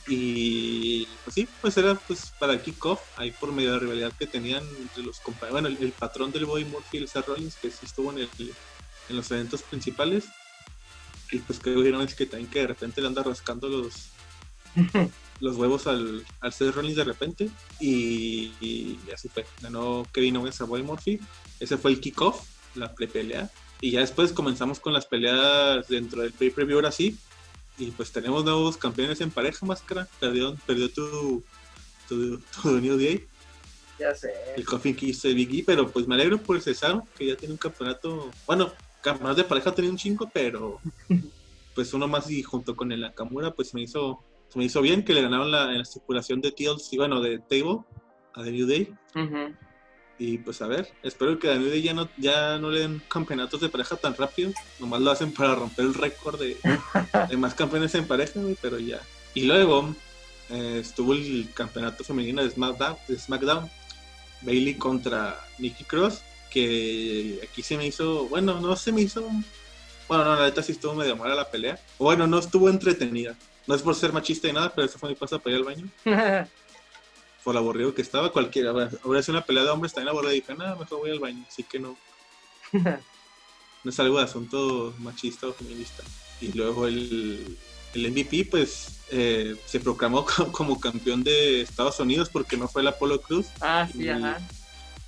y 0.06 1.06
pues 1.24 1.34
sí, 1.34 1.48
pues 1.60 1.76
era 1.78 1.94
pues 1.94 2.32
para 2.38 2.60
kickoff, 2.60 3.00
ahí 3.16 3.30
por 3.30 3.52
medio 3.52 3.70
de 3.70 3.76
la 3.76 3.80
rivalidad 3.80 4.12
que 4.12 4.26
tenían 4.26 4.62
entre 4.78 5.02
los 5.02 5.18
compañeros. 5.20 5.62
Bueno, 5.62 5.76
el, 5.80 5.92
patrón 5.92 6.30
del 6.30 6.44
Bobby 6.44 6.64
Murphy, 6.66 6.98
el 6.98 7.08
Seth 7.08 7.26
Rollins, 7.26 7.56
que 7.56 7.70
sí 7.70 7.86
estuvo 7.86 8.12
en, 8.12 8.18
el, 8.18 8.28
en 9.08 9.16
los 9.16 9.30
eventos 9.30 9.62
principales. 9.62 10.26
Y 11.32 11.38
pues 11.38 11.58
que 11.58 11.70
vieron 11.74 12.02
es 12.02 12.14
que 12.14 12.26
también 12.26 12.50
que 12.50 12.60
de 12.60 12.66
repente 12.66 13.00
le 13.00 13.06
anda 13.06 13.22
rascando 13.22 13.66
los, 13.66 14.10
los 15.40 15.56
huevos 15.56 15.86
al, 15.86 16.24
al 16.40 16.52
Seth 16.52 16.74
Rollins 16.74 16.96
de 16.96 17.04
repente. 17.04 17.50
Y, 17.80 18.98
así 19.12 19.28
fue. 19.28 19.46
Ganó 19.62 20.06
Kevin 20.12 20.36
Owens 20.36 20.60
a 20.60 20.64
Bobby 20.64 20.82
Murphy. 20.82 21.18
Ese 21.60 21.78
fue 21.78 21.92
el 21.92 22.00
kickoff, 22.00 22.46
la 22.74 22.94
pre-pelea. 22.94 23.50
Y 23.84 23.90
ya 23.90 24.00
después 24.00 24.32
comenzamos 24.32 24.80
con 24.80 24.94
las 24.94 25.04
peleas 25.04 25.86
dentro 25.88 26.22
del 26.22 26.32
pay-per-view 26.32 26.78
ahora 26.78 26.90
sí 26.90 27.18
y 27.76 27.90
pues 27.90 28.10
tenemos 28.10 28.42
nuevos 28.42 28.78
campeones 28.78 29.20
en 29.20 29.30
pareja, 29.30 29.66
Máscara. 29.66 30.08
Perdió, 30.18 30.56
perdió 30.66 30.90
tu, 30.90 31.44
tu, 32.08 32.38
tu 32.38 32.80
New 32.80 32.96
Day. 32.96 33.26
Ya 33.98 34.14
sé. 34.14 34.32
El 34.56 34.64
Coffin 34.64 34.96
que 34.96 35.04
hizo 35.04 35.28
Big 35.28 35.54
E, 35.54 35.64
pero 35.66 35.86
pues 35.90 36.08
me 36.08 36.14
alegro 36.14 36.38
por 36.38 36.56
el 36.56 36.62
Cesaro, 36.62 37.06
que 37.14 37.26
ya 37.26 37.36
tiene 37.36 37.52
un 37.52 37.58
campeonato. 37.58 38.30
Bueno, 38.46 38.72
más 39.20 39.36
de 39.36 39.44
pareja 39.44 39.74
tenía 39.74 39.90
un 39.90 39.98
chingo, 39.98 40.30
pero 40.32 40.80
pues 41.74 41.92
uno 41.92 42.08
más 42.08 42.30
y 42.30 42.42
junto 42.42 42.74
con 42.74 42.90
el 42.90 43.02
Nakamura, 43.02 43.52
pues 43.52 43.74
me 43.74 43.82
hizo, 43.82 44.24
me 44.54 44.64
hizo 44.64 44.80
bien 44.80 45.04
que 45.04 45.12
le 45.12 45.20
ganaron 45.20 45.50
la, 45.50 45.64
en 45.64 45.76
la 45.76 45.82
estipulación 45.82 46.40
de 46.40 46.52
TLC, 46.52 46.96
bueno, 46.96 47.20
de 47.20 47.38
Table 47.38 47.80
a 48.32 48.42
The 48.44 48.50
New 48.50 48.66
Day. 48.66 48.94
Y 50.18 50.38
pues 50.38 50.62
a 50.62 50.66
ver, 50.66 50.92
espero 51.02 51.38
que 51.38 51.48
Daniel 51.48 51.82
ya 51.82 51.94
no, 51.94 52.08
ya 52.16 52.58
no 52.58 52.70
le 52.70 52.80
den 52.80 53.02
campeonatos 53.08 53.60
de 53.60 53.68
pareja 53.68 53.96
tan 53.96 54.14
rápido. 54.14 54.52
Nomás 54.78 55.00
lo 55.00 55.10
hacen 55.10 55.32
para 55.32 55.54
romper 55.54 55.86
el 55.86 55.94
récord 55.94 56.40
de, 56.40 56.56
más 57.36 57.54
campeones 57.54 57.94
en 57.94 58.06
pareja, 58.06 58.40
pero 58.60 58.78
ya. 58.78 59.00
Y 59.34 59.42
luego 59.42 59.94
eh, 60.50 60.78
estuvo 60.80 61.14
el 61.14 61.48
campeonato 61.52 62.04
femenino 62.04 62.42
de 62.42 62.50
SmackDown, 62.50 62.96
de 63.08 63.18
SmackDown. 63.18 63.70
Bailey 64.42 64.74
contra 64.74 65.40
Nikki 65.58 65.84
Cross, 65.84 66.22
que 66.50 67.40
aquí 67.48 67.62
se 67.62 67.76
me 67.76 67.86
hizo, 67.86 68.26
bueno, 68.28 68.60
no 68.60 68.76
se 68.76 68.92
me 68.92 69.00
hizo, 69.00 69.26
bueno, 70.06 70.24
no, 70.24 70.34
la 70.36 70.44
neta 70.44 70.62
sí 70.62 70.72
estuvo 70.72 70.94
medio 70.94 71.16
mala 71.16 71.34
la 71.34 71.50
pelea. 71.50 71.78
Bueno, 71.98 72.26
no 72.26 72.38
estuvo 72.38 72.68
entretenida. 72.68 73.34
No 73.66 73.74
es 73.74 73.82
por 73.82 73.94
ser 73.94 74.12
machista 74.12 74.48
y 74.48 74.52
nada, 74.52 74.70
pero 74.74 74.86
eso 74.86 74.98
fue 74.98 75.08
mi 75.08 75.14
paso 75.14 75.38
para 75.40 75.56
ir 75.56 75.62
al 75.62 75.64
baño. 75.64 75.88
por 77.44 77.56
aburrido 77.56 77.94
que 77.94 78.02
estaba, 78.02 78.32
cualquiera, 78.32 78.70
ahora 78.70 79.22
sido 79.22 79.36
una 79.36 79.44
pelea 79.44 79.64
de 79.64 79.70
hombres 79.70 79.92
también 79.92 80.08
aburrida 80.08 80.32
y 80.32 80.40
dije, 80.40 80.54
nada, 80.54 80.76
mejor 80.76 80.98
voy 80.98 81.10
al 81.10 81.20
baño, 81.20 81.44
así 81.46 81.62
que 81.62 81.78
no. 81.78 81.96
no 82.72 83.90
es 83.90 84.00
algo 84.00 84.18
de 84.18 84.24
asunto 84.24 84.94
machista 84.98 85.46
o 85.46 85.52
feminista. 85.52 86.02
Y 86.40 86.52
luego 86.52 86.86
el, 86.86 87.58
el 87.92 88.10
MVP, 88.10 88.46
pues, 88.50 89.00
eh, 89.10 89.56
se 89.66 89.78
proclamó 89.78 90.26
como 90.52 90.80
campeón 90.80 91.22
de 91.22 91.60
Estados 91.60 92.00
Unidos 92.00 92.30
porque 92.30 92.56
no 92.56 92.66
fue 92.66 92.82
el 92.82 92.88
Apolo 92.88 93.20
Cruz. 93.20 93.46
Ah, 93.60 93.86
sí, 93.92 94.08
ajá. 94.08 94.40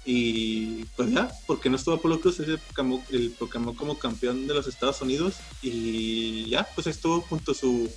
Y 0.05 0.85
pues 0.97 1.11
ya, 1.11 1.29
porque 1.49 1.69
no 1.69 1.75
estuvo 1.75 1.97
Apolo 1.97 2.21
Cruz, 2.21 2.37
se 2.37 2.59
proclamó, 2.59 3.05
el 3.11 3.33
proclamó 3.33 3.75
como 3.75 3.99
campeón 3.99 4.47
de 4.47 4.55
los 4.55 4.69
Estados 4.69 5.03
Unidos 5.03 5.35
y 5.63 6.49
ya, 6.49 6.69
pues 6.77 6.87
estuvo 6.87 7.23
junto 7.23 7.51
a 7.51 7.55
su 7.57 7.91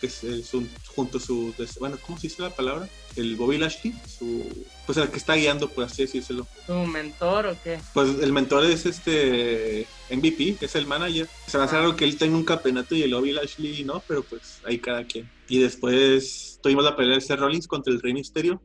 que 0.00 0.06
es, 0.06 0.50
junto 0.94 1.18
a 1.18 1.20
su, 1.20 1.54
bueno, 1.78 1.98
¿cómo 2.04 2.18
se 2.18 2.28
dice 2.28 2.42
la 2.42 2.50
palabra? 2.50 2.88
El 3.16 3.36
Bobby 3.36 3.58
Lashley, 3.58 3.94
su, 4.06 4.44
pues 4.84 4.98
el 4.98 5.08
que 5.08 5.16
está 5.16 5.34
guiando, 5.34 5.68
por 5.68 5.84
así 5.84 6.02
decírselo. 6.02 6.46
¿Su 6.66 6.74
mentor 6.86 7.46
o 7.46 7.56
qué? 7.62 7.78
Pues 7.94 8.18
el 8.20 8.32
mentor 8.32 8.64
es 8.66 8.86
este 8.86 9.86
MVP, 10.10 10.58
es 10.60 10.74
el 10.76 10.86
manager. 10.86 11.28
Se 11.46 11.56
va 11.56 11.64
a 11.64 11.66
hacer 11.66 11.80
algo 11.80 11.96
que 11.96 12.04
él 12.04 12.16
tenga 12.16 12.36
un 12.36 12.44
campeonato 12.44 12.94
y 12.94 13.02
el 13.02 13.14
Bobby 13.14 13.32
Lashley 13.32 13.84
no, 13.84 14.02
pero 14.06 14.22
pues 14.22 14.60
ahí 14.64 14.78
cada 14.78 15.04
quien. 15.04 15.30
Y 15.48 15.60
después 15.60 16.58
tuvimos 16.62 16.84
la 16.84 16.96
pelea 16.96 17.14
de 17.14 17.20
Seth 17.20 17.38
Rollins 17.38 17.66
contra 17.66 17.92
el 17.92 18.00
Rey 18.00 18.12
Misterio, 18.12 18.60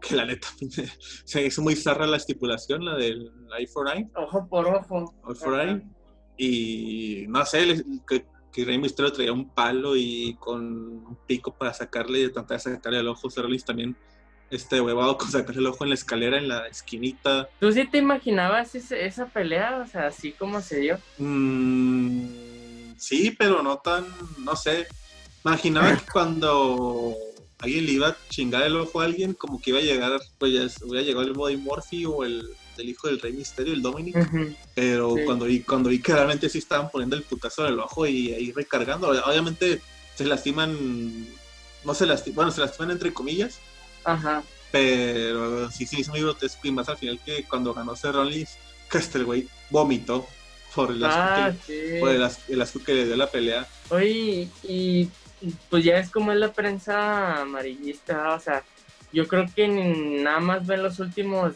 que 0.00 0.14
la 0.14 0.24
neta 0.24 0.48
se 1.24 1.46
hizo 1.46 1.62
muy 1.62 1.74
zarra 1.74 2.06
la 2.06 2.16
estipulación, 2.16 2.84
la 2.84 2.96
del 2.96 3.30
Eye 3.58 3.66
for 3.66 3.88
Eye. 3.88 4.08
Ojo 4.14 4.46
por 4.48 4.66
ojo. 4.66 5.14
Eye 5.28 5.34
for 5.34 5.60
Eye. 5.60 5.82
Y 6.38 7.24
no 7.28 7.44
sé, 7.46 7.82
que 8.08 8.26
que 8.56 8.64
Rey 8.64 8.78
Mysterio 8.78 9.12
traía 9.12 9.34
un 9.34 9.50
palo 9.50 9.96
y 9.96 10.34
con 10.40 10.64
un 10.64 11.18
pico 11.26 11.52
para 11.54 11.74
sacarle, 11.74 12.30
tratar 12.30 12.56
de 12.56 12.62
sacarle 12.62 13.00
el 13.00 13.08
ojo. 13.08 13.28
Rollins 13.28 13.66
también 13.66 13.94
este 14.50 14.80
huevado 14.80 15.18
con 15.18 15.30
sacarle 15.30 15.60
el 15.60 15.66
ojo 15.66 15.84
en 15.84 15.90
la 15.90 15.94
escalera, 15.94 16.38
en 16.38 16.48
la 16.48 16.66
esquinita. 16.66 17.50
¿Tú 17.60 17.70
sí 17.70 17.86
te 17.86 17.98
imaginabas 17.98 18.74
esa 18.74 19.26
pelea? 19.26 19.82
O 19.84 19.86
sea, 19.86 20.06
así 20.06 20.32
como 20.32 20.62
se 20.62 20.80
dio. 20.80 20.98
Mm, 21.18 22.94
sí, 22.96 23.36
pero 23.38 23.62
no 23.62 23.76
tan, 23.76 24.06
no 24.38 24.56
sé. 24.56 24.86
Imaginaba 25.44 25.94
que 25.94 26.10
cuando 26.10 27.14
alguien 27.58 27.84
le 27.84 27.92
iba 27.92 28.08
a 28.08 28.16
chingar 28.30 28.62
el 28.62 28.76
ojo 28.76 29.02
a 29.02 29.04
alguien, 29.04 29.34
como 29.34 29.60
que 29.60 29.68
iba 29.68 29.80
a 29.80 29.82
llegar, 29.82 30.18
pues 30.38 30.54
ya 30.54 30.86
hubiera 30.86 31.04
llegado 31.04 31.26
el 31.26 31.34
Body 31.34 31.58
Morphy 31.58 32.06
o 32.06 32.24
el 32.24 32.42
del 32.76 32.90
hijo 32.90 33.08
del 33.08 33.20
Rey 33.20 33.32
Misterio, 33.32 33.74
el 33.74 33.82
Dominic. 33.82 34.16
Pero 34.74 35.14
cuando, 35.24 35.46
vi, 35.46 35.60
cuando 35.60 35.88
vi 35.88 36.00
que 36.00 36.12
realmente 36.12 36.48
sí 36.48 36.58
estaban 36.58 36.90
poniendo 36.90 37.16
el 37.16 37.22
putazo 37.22 37.66
en 37.66 37.74
el 37.74 37.80
ojo 37.80 38.06
y 38.06 38.32
ahí 38.32 38.52
recargando, 38.52 39.08
obviamente 39.08 39.80
se 40.14 40.24
lastiman, 40.24 41.26
no 41.84 41.94
se 41.94 42.06
lastiman, 42.06 42.36
bueno, 42.36 42.50
se 42.50 42.60
lastiman 42.60 42.90
entre 42.92 43.12
comillas. 43.12 43.58
Ajá. 44.04 44.42
Pero 44.70 45.70
sí, 45.70 45.86
sí, 45.86 46.00
es 46.00 46.08
muy 46.08 46.20
grotesco 46.20 46.66
y 46.66 46.72
más 46.72 46.88
al 46.88 46.98
final 46.98 47.20
que 47.24 47.44
cuando 47.44 47.72
ganó 47.74 47.94
el 49.14 49.24
güey 49.24 49.48
vomitó 49.70 50.26
por 50.74 50.90
el 50.90 51.04
asco, 51.04 51.18
ah, 51.18 51.52
que, 51.66 51.98
por 52.00 52.10
el, 52.10 52.22
asco 52.62 52.84
que 52.84 52.94
le 52.94 53.06
dio 53.06 53.16
la 53.16 53.30
pelea. 53.30 53.66
Oye, 53.88 54.48
y 54.62 55.08
pues 55.70 55.84
ya 55.84 55.98
es 55.98 56.10
como 56.10 56.32
es 56.32 56.38
la 56.38 56.52
prensa 56.52 57.40
amarillista, 57.40 58.34
o 58.34 58.40
sea, 58.40 58.62
yo 59.12 59.26
creo 59.26 59.46
que 59.54 59.66
nada 59.68 60.40
más 60.40 60.66
ven 60.66 60.82
los 60.82 60.98
últimos 60.98 61.54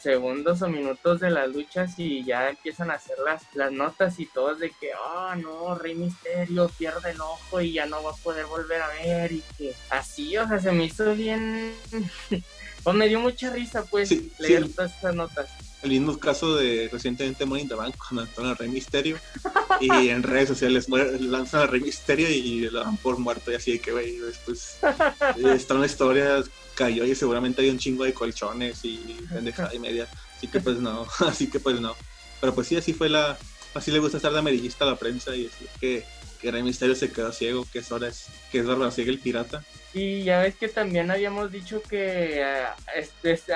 segundos 0.00 0.62
o 0.62 0.68
minutos 0.68 1.20
de 1.20 1.30
las 1.30 1.48
luchas 1.48 1.98
y 1.98 2.24
ya 2.24 2.48
empiezan 2.48 2.90
a 2.90 2.94
hacer 2.94 3.18
las, 3.24 3.42
las 3.54 3.70
notas 3.70 4.18
y 4.18 4.26
todos 4.26 4.58
de 4.58 4.70
que, 4.70 4.90
oh 4.94 5.34
no, 5.36 5.74
Rey 5.74 5.94
Misterio 5.94 6.68
pierde 6.78 7.10
el 7.10 7.20
ojo 7.20 7.60
y 7.60 7.72
ya 7.74 7.86
no 7.86 8.02
va 8.02 8.10
a 8.10 8.16
poder 8.22 8.46
volver 8.46 8.82
a 8.82 8.88
ver 8.88 9.32
y 9.32 9.42
que 9.56 9.74
así, 9.90 10.36
o 10.36 10.48
sea, 10.48 10.58
se 10.58 10.72
me 10.72 10.84
hizo 10.84 11.14
bien, 11.14 11.74
pues 12.82 12.96
me 12.96 13.08
dio 13.08 13.20
mucha 13.20 13.50
risa 13.50 13.84
pues 13.84 14.10
leer 14.38 14.72
todas 14.72 14.96
esas 14.96 15.14
notas. 15.14 15.69
El 15.82 15.90
mismo 15.90 16.18
caso 16.18 16.56
de 16.56 16.88
recientemente 16.92 17.46
Money 17.46 17.62
in 17.62 17.68
the 17.68 17.74
Bank 17.74 17.94
con 18.34 18.56
Rey 18.56 18.68
Misterio 18.68 19.18
y 19.80 20.08
en 20.08 20.22
redes 20.22 20.48
sociales 20.48 20.88
lanzan 20.88 21.62
a 21.62 21.66
Rey 21.66 21.80
Misterio 21.80 22.28
y 22.28 22.68
lo 22.68 22.80
dan 22.84 22.96
por 22.98 23.18
muerto 23.18 23.50
y 23.50 23.54
así 23.54 23.72
de 23.72 23.80
que, 23.80 23.92
güey, 23.92 24.18
después 24.18 24.76
está 25.54 25.74
una 25.74 25.86
historia 25.86 26.42
cayó 26.74 27.04
y 27.04 27.14
seguramente 27.14 27.62
hay 27.62 27.70
un 27.70 27.78
chingo 27.78 28.04
de 28.04 28.14
colchones 28.14 28.84
y 28.84 28.98
pendejada 29.32 29.74
y 29.74 29.78
media. 29.78 30.08
Así 30.36 30.48
que 30.48 30.60
pues 30.60 30.78
no, 30.78 31.06
así 31.26 31.48
que 31.48 31.60
pues 31.60 31.80
no. 31.80 31.94
Pero 32.40 32.54
pues 32.54 32.68
sí, 32.68 32.76
así 32.76 32.94
fue 32.94 33.08
la, 33.08 33.38
así 33.74 33.90
le 33.90 33.98
gusta 33.98 34.16
estar 34.16 34.32
de 34.32 34.38
amarillista 34.38 34.84
a 34.84 34.88
la 34.88 34.96
prensa 34.96 35.36
y 35.36 35.46
es 35.46 35.52
que 35.78 36.04
que 36.40 36.50
Rey 36.50 36.62
Misterio 36.62 36.94
se 36.94 37.12
quedó 37.12 37.32
ciego, 37.32 37.66
que 37.72 37.80
es 37.80 37.92
ahora 37.92 38.08
es, 38.08 38.28
que 38.50 38.58
es 38.58 38.66
Bárbara 38.66 38.90
Ciega 38.90 39.10
el 39.10 39.18
pirata. 39.18 39.64
Y 39.92 40.22
ya 40.22 40.40
ves 40.40 40.54
que 40.54 40.68
también 40.68 41.10
habíamos 41.10 41.50
dicho 41.50 41.82
que 41.82 42.42
este, 42.94 43.32
este, 43.32 43.54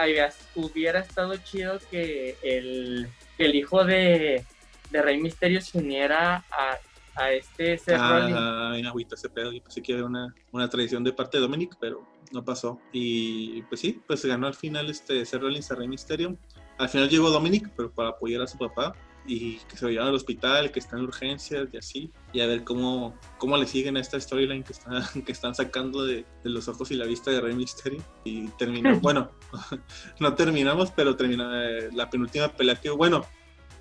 hubiera 0.55 1.01
estado 1.01 1.37
chido 1.37 1.79
que 1.91 2.37
el, 2.43 3.09
que 3.37 3.47
el 3.47 3.55
hijo 3.55 3.85
de, 3.85 4.45
de 4.91 5.03
Rey 5.03 5.21
Misterio 5.21 5.61
se 5.61 5.79
uniera 5.79 6.45
a, 6.51 6.79
a 7.15 7.33
este 7.33 7.79
Seth 7.79 7.97
ah, 7.99 8.71
Rollins. 8.71 8.89
agüita 8.89 9.15
ese 9.15 9.29
pedo, 9.29 9.53
y 9.53 9.61
pensé 9.61 9.81
que 9.81 9.95
era 9.95 10.05
una, 10.05 10.35
una 10.53 10.69
tradición 10.69 11.05
de 11.05 11.13
parte 11.13 11.39
de 11.39 11.43
Dominic, 11.43 11.77
pero 11.81 12.05
no 12.33 12.45
pasó. 12.45 12.81
Y 12.93 13.63
pues 13.63 13.81
sí, 13.81 14.03
pues 14.07 14.21
se 14.21 14.29
ganó 14.29 14.47
al 14.47 14.55
final 14.55 14.91
este 14.91 15.25
Seth 15.25 15.41
Rollins 15.41 15.71
a 15.71 15.77
Rey 15.77 15.89
Misterio. 15.89 16.37
Al 16.79 16.89
final 16.89 17.09
llegó 17.09 17.31
Dominic, 17.31 17.71
pero 17.77 17.93
para 17.93 18.11
apoyar 18.11 18.43
a 18.43 18.47
su 18.49 18.59
papá 18.59 18.95
y 19.27 19.57
que 19.69 19.77
se 19.77 19.85
lo 19.85 19.91
llevan 19.91 20.09
al 20.09 20.15
hospital, 20.15 20.71
que 20.71 20.81
está 20.81 20.97
en 20.97 21.05
urgencias 21.05 21.69
y 21.73 21.77
así, 21.77 22.11
y 22.33 22.41
a 22.41 22.47
ver 22.47 22.65
cómo, 22.65 23.19
cómo 23.39 23.57
le 23.57 23.67
siguen 23.67 23.97
a 23.97 24.01
esta 24.01 24.21
storyline 24.21 24.63
que, 24.63 24.73
está, 24.73 25.09
que 25.27 25.33
están 25.33 25.55
sacando 25.55 26.05
de, 26.05 26.27
de, 26.43 26.51
los 26.51 26.69
ojos 26.69 26.91
y 26.91 26.95
la 26.95 27.07
vista 27.07 27.31
de 27.31 27.41
Rey 27.41 27.55
Mysterio. 27.55 28.03
Y 28.25 28.49
terminó, 28.49 28.99
bueno, 29.01 29.31
no 30.21 30.35
terminamos, 30.35 30.91
pero 30.91 31.17
termina 31.17 31.69
eh, 31.69 31.91
la 31.93 32.11
penúltima 32.11 32.49
pelea 32.49 32.77
que 32.77 32.91
hubo, 32.91 32.99
bueno, 32.99 33.25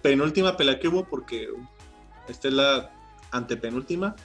penúltima 0.02 0.56
pelea 0.56 0.80
que 0.80 0.88
hubo 0.88 1.06
porque 1.06 1.50
esta 2.28 2.48
es 2.48 2.54
la 2.54 2.92
antepenúltima, 3.32 4.16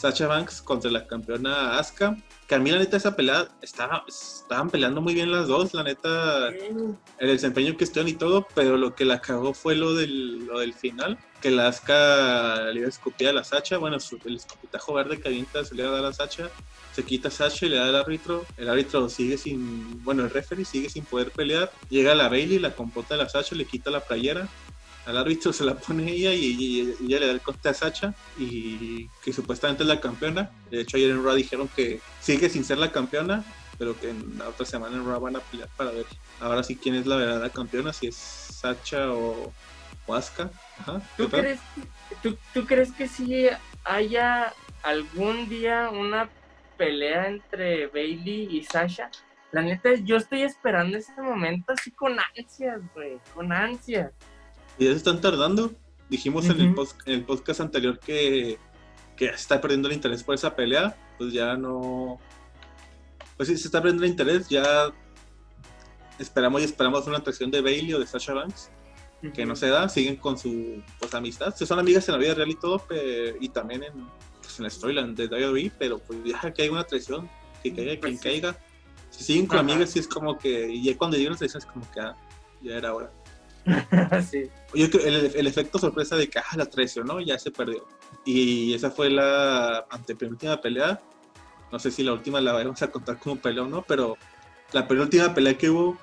Sacha 0.00 0.26
Banks 0.26 0.62
contra 0.62 0.90
la 0.90 1.06
campeona 1.06 1.78
Asuka. 1.78 2.16
Que 2.48 2.54
a 2.54 2.58
mí 2.58 2.70
la 2.70 2.78
neta 2.78 2.96
esa 2.96 3.14
pelea 3.14 3.48
estaba, 3.60 4.04
estaban 4.08 4.70
peleando 4.70 5.00
muy 5.00 5.14
bien 5.14 5.30
las 5.30 5.46
dos, 5.46 5.74
la 5.74 5.84
neta, 5.84 6.48
el 6.48 6.96
desempeño 7.28 7.76
que 7.76 7.84
estuvieron 7.84 8.08
y 8.08 8.14
todo, 8.16 8.48
pero 8.54 8.76
lo 8.76 8.94
que 8.94 9.04
la 9.04 9.20
cagó 9.20 9.54
fue 9.54 9.76
lo 9.76 9.94
del, 9.94 10.46
lo 10.46 10.58
del 10.58 10.74
final, 10.74 11.18
que 11.40 11.50
la 11.50 11.68
Asuka 11.68 12.72
le 12.72 12.80
iba 12.80 12.86
a 12.86 12.88
escupir 12.88 13.28
a 13.28 13.32
la 13.32 13.44
Sacha, 13.44 13.78
bueno, 13.78 13.98
el 14.24 14.36
escupitajo 14.36 14.94
verde 14.94 15.20
que 15.20 15.28
avienta 15.28 15.64
se 15.64 15.76
le 15.76 15.84
va 15.84 15.90
a 15.90 15.92
dar 15.92 16.04
a 16.04 16.08
la 16.08 16.12
Sacha, 16.12 16.50
se 16.92 17.04
quita 17.04 17.30
Sacha 17.30 17.66
y 17.66 17.68
le 17.68 17.76
da 17.76 17.86
al 17.86 17.94
árbitro, 17.94 18.44
el 18.56 18.68
árbitro 18.68 19.08
sigue 19.08 19.38
sin, 19.38 20.02
bueno, 20.02 20.24
el 20.24 20.30
referee 20.30 20.64
sigue 20.64 20.88
sin 20.88 21.04
poder 21.04 21.30
pelear, 21.30 21.70
llega 21.88 22.16
la 22.16 22.28
Bailey, 22.28 22.58
la 22.58 22.74
compota 22.74 23.14
de 23.14 23.22
la 23.22 23.28
Sacha, 23.28 23.54
le 23.54 23.64
quita 23.64 23.90
la 23.90 24.00
playera, 24.00 24.48
al 25.06 25.16
árbitro 25.16 25.52
se 25.52 25.64
la 25.64 25.74
pone 25.74 26.10
ella 26.10 26.32
y, 26.32 26.94
ella 27.02 27.20
le 27.20 27.26
da 27.26 27.32
el 27.32 27.40
corte 27.40 27.68
a 27.68 27.74
Sacha 27.74 28.14
y 28.38 29.08
que 29.22 29.32
supuestamente 29.32 29.82
es 29.82 29.88
la 29.88 30.00
campeona. 30.00 30.50
De 30.70 30.80
hecho 30.80 30.96
ayer 30.96 31.10
en 31.10 31.24
Raw 31.24 31.34
dijeron 31.34 31.68
que 31.74 32.00
sigue 32.20 32.48
sin 32.48 32.64
ser 32.64 32.78
la 32.78 32.92
campeona, 32.92 33.44
pero 33.78 33.98
que 33.98 34.10
en 34.10 34.38
la 34.38 34.48
otra 34.48 34.66
semana 34.66 34.96
en 34.96 35.06
Raw 35.06 35.20
van 35.20 35.36
a 35.36 35.40
pelear 35.40 35.68
para 35.76 35.90
ver 35.90 36.06
ahora 36.40 36.62
sí 36.62 36.76
quién 36.76 36.94
es 36.94 37.06
la 37.06 37.16
verdadera 37.16 37.50
campeona, 37.50 37.92
si 37.92 38.08
es 38.08 38.16
Sacha 38.16 39.12
o, 39.12 39.52
o 40.06 40.14
Asuka. 40.14 40.50
¿Tú, 41.16 41.28
crees, 41.28 41.60
tú, 42.22 42.36
¿Tú 42.54 42.66
crees 42.66 42.92
que 42.92 43.08
sí 43.08 43.46
haya 43.84 44.52
algún 44.82 45.48
día 45.48 45.90
una 45.90 46.28
pelea 46.76 47.28
entre 47.28 47.86
Bailey 47.88 48.48
y 48.50 48.64
Sasha? 48.64 49.10
La 49.52 49.62
neta, 49.62 49.94
yo 49.94 50.16
estoy 50.16 50.42
esperando 50.42 50.96
ese 50.96 51.20
momento 51.20 51.72
así 51.72 51.90
con 51.90 52.16
ansias, 52.36 52.80
güey, 52.94 53.18
con 53.34 53.52
ansias. 53.52 54.12
Y 54.80 54.86
ya 54.86 54.92
se 54.92 54.96
están 54.96 55.20
tardando. 55.20 55.72
Dijimos 56.08 56.46
en, 56.46 56.52
el 56.52 56.68
en, 56.68 57.14
el 57.14 57.24
podcast 57.24 57.60
anterior 57.60 57.98
que, 58.00 58.58
que 59.14 59.26
se 59.28 59.34
está 59.34 59.60
perdiendo 59.60 59.88
el 59.88 59.94
interés 59.94 60.24
por 60.24 60.34
esa 60.34 60.56
pelea. 60.56 60.96
Pues 61.18 61.34
ya 61.34 61.54
no. 61.54 62.18
Pues 63.36 63.50
sí, 63.50 63.58
se 63.58 63.68
está 63.68 63.82
perdiendo 63.82 64.04
el 64.04 64.10
interés. 64.10 64.48
Ya 64.48 64.90
esperamos 66.18 66.62
y 66.62 66.64
esperamos 66.64 67.06
una 67.06 67.18
atracción 67.18 67.50
de 67.50 67.60
Bailey 67.60 67.92
o 67.92 67.98
de 68.00 68.06
Sasha 68.06 68.32
Banks. 68.32 68.70
Que 69.34 69.44
no 69.44 69.54
se 69.54 69.68
da. 69.68 69.86
Siguen 69.90 70.16
con 70.16 70.38
su 70.38 70.82
pues, 70.98 71.12
amistad. 71.12 71.54
Son 71.54 71.78
amigas 71.78 72.08
en 72.08 72.14
la 72.14 72.18
vida 72.18 72.32
real 72.32 72.48
y 72.48 72.54
todo. 72.54 72.82
y 73.38 73.50
también 73.50 73.82
en, 73.84 74.08
pues, 74.40 74.58
en 74.58 74.64
la 74.64 74.70
storyline 74.70 75.14
de 75.14 75.26
WWE. 75.26 75.72
Pero 75.78 75.98
pues 75.98 76.20
ya 76.24 76.50
que 76.54 76.62
hay 76.62 76.70
una 76.70 76.84
traición. 76.84 77.28
Que 77.62 77.74
caiga 77.74 78.00
quien 78.00 78.14
pues 78.14 78.20
caiga. 78.22 78.58
Si 79.10 79.24
siguen 79.24 79.46
con 79.46 79.58
amigas, 79.58 79.90
sí 79.90 79.98
es 79.98 80.08
como 80.08 80.38
que. 80.38 80.70
Y 80.70 80.84
ya 80.84 80.96
cuando 80.96 81.18
llega 81.18 81.28
una 81.28 81.36
traición 81.36 81.60
es 81.60 81.66
como 81.66 81.90
que 81.92 82.00
ah, 82.00 82.16
ya 82.62 82.76
era 82.76 82.94
hora. 82.94 83.12
sí. 84.30 84.50
Yo 84.74 84.90
creo 84.90 85.06
el, 85.06 85.32
el, 85.34 85.46
efecto 85.46 85.78
sorpresa 85.78 86.16
de 86.16 86.28
que 86.28 86.38
ah, 86.38 86.56
la 86.56 86.66
traicionó, 86.66 87.20
ya 87.20 87.38
se 87.38 87.50
perdió. 87.50 87.86
Y 88.24 88.74
esa 88.74 88.90
fue 88.90 89.10
la 89.10 89.86
antepenúltima 89.90 90.60
pelea. 90.60 91.00
No 91.70 91.78
sé 91.78 91.90
si 91.90 92.02
la 92.02 92.12
última 92.12 92.40
la 92.40 92.52
vamos 92.52 92.82
a 92.82 92.90
contar 92.90 93.18
como 93.18 93.36
pelea 93.36 93.62
o 93.62 93.68
no, 93.68 93.82
pero 93.82 94.16
la 94.72 94.86
penúltima 94.88 95.32
pelea 95.34 95.56
que 95.56 95.70
hubo, 95.70 95.98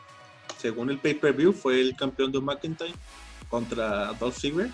según 0.58 0.90
el 0.90 0.98
pay-per-view, 1.00 1.54
fue 1.54 1.82
el 1.82 1.96
campeón 1.96 2.32
de 2.32 2.40
McIntyre 2.40 2.94
contra 3.50 4.14
Dolph 4.14 4.38
Ziggler. 4.38 4.70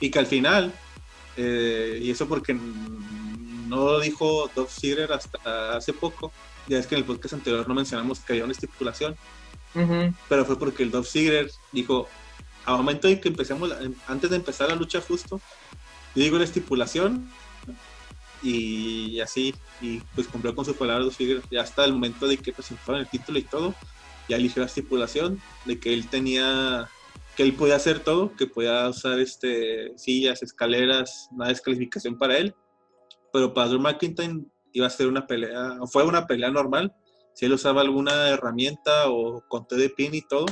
Y 0.00 0.10
que 0.10 0.18
al 0.18 0.26
final, 0.26 0.72
eh, 1.36 1.98
y 2.02 2.10
eso 2.10 2.28
porque 2.28 2.54
no 2.54 3.98
dijo 4.00 4.50
Dolph 4.54 4.70
Ziggler 4.70 5.12
hasta 5.12 5.76
hace 5.76 5.92
poco, 5.92 6.32
ya 6.66 6.78
es 6.78 6.86
que 6.86 6.96
en 6.96 7.00
el 7.00 7.06
podcast 7.06 7.34
anterior 7.34 7.66
no 7.66 7.74
mencionamos 7.74 8.20
que 8.20 8.34
había 8.34 8.44
una 8.44 8.52
estipulación 8.52 9.16
pero 10.28 10.44
fue 10.44 10.58
porque 10.58 10.82
el 10.82 10.90
Dolph 10.90 11.08
Ziggler 11.08 11.50
dijo, 11.72 12.08
a 12.64 12.76
momento 12.76 13.08
en 13.08 13.20
que 13.20 13.28
empecemos, 13.28 13.70
antes 14.06 14.30
de 14.30 14.36
empezar 14.36 14.68
la 14.68 14.74
lucha 14.74 15.00
justo, 15.00 15.40
digo 16.14 16.38
la 16.38 16.44
estipulación 16.44 17.30
y 18.42 19.20
así, 19.20 19.54
y 19.80 20.00
pues 20.14 20.28
cumplió 20.28 20.54
con 20.54 20.64
su 20.64 20.74
palabra 20.74 21.04
Dolph 21.04 21.16
Ziggler, 21.16 21.42
ya 21.50 21.62
hasta 21.62 21.84
el 21.84 21.92
momento 21.92 22.26
de 22.26 22.38
que 22.38 22.52
presentaron 22.52 23.00
el 23.00 23.08
título 23.08 23.38
y 23.38 23.42
todo, 23.42 23.74
ya 24.28 24.36
eligió 24.36 24.60
la 24.60 24.66
estipulación 24.66 25.40
de 25.64 25.78
que 25.78 25.92
él 25.92 26.08
tenía 26.08 26.88
que 27.36 27.42
él 27.42 27.52
podía 27.52 27.76
hacer 27.76 28.00
todo, 28.00 28.34
que 28.34 28.46
podía 28.46 28.88
usar 28.88 29.20
este 29.20 29.92
sillas, 29.98 30.42
escaleras, 30.42 31.28
una 31.30 31.48
descalificación 31.48 32.16
para 32.16 32.38
él, 32.38 32.54
pero 33.30 33.52
para 33.52 33.68
Drew 33.68 33.80
McIntyre 33.80 34.40
iba 34.72 34.86
a 34.86 34.90
ser 34.90 35.06
una 35.06 35.26
pelea, 35.26 35.76
fue 35.86 36.04
una 36.04 36.26
pelea 36.26 36.50
normal, 36.50 36.94
si 37.36 37.44
él 37.44 37.52
usaba 37.52 37.82
alguna 37.82 38.30
herramienta 38.30 39.10
o 39.10 39.44
conté 39.46 39.76
de 39.76 39.90
pin 39.90 40.14
y 40.14 40.22
todo, 40.22 40.46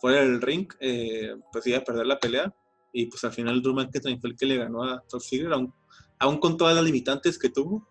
fuera 0.00 0.22
del 0.22 0.40
ring, 0.40 0.66
eh, 0.80 1.34
pues 1.52 1.66
iba 1.66 1.76
a 1.76 1.84
perder 1.84 2.06
la 2.06 2.18
pelea. 2.18 2.54
Y 2.90 3.04
pues 3.04 3.22
al 3.24 3.32
final 3.32 3.60
Drew 3.60 3.74
McIntyre 3.74 4.18
fue 4.18 4.30
el 4.30 4.36
que 4.36 4.46
le 4.46 4.56
ganó 4.56 4.82
a 4.82 5.02
Dolph 5.10 5.22
Ziggler, 5.22 5.52
aún, 5.52 6.38
con 6.38 6.56
todas 6.56 6.74
las 6.74 6.84
limitantes 6.84 7.38
que 7.38 7.50
tuvo. 7.50 7.86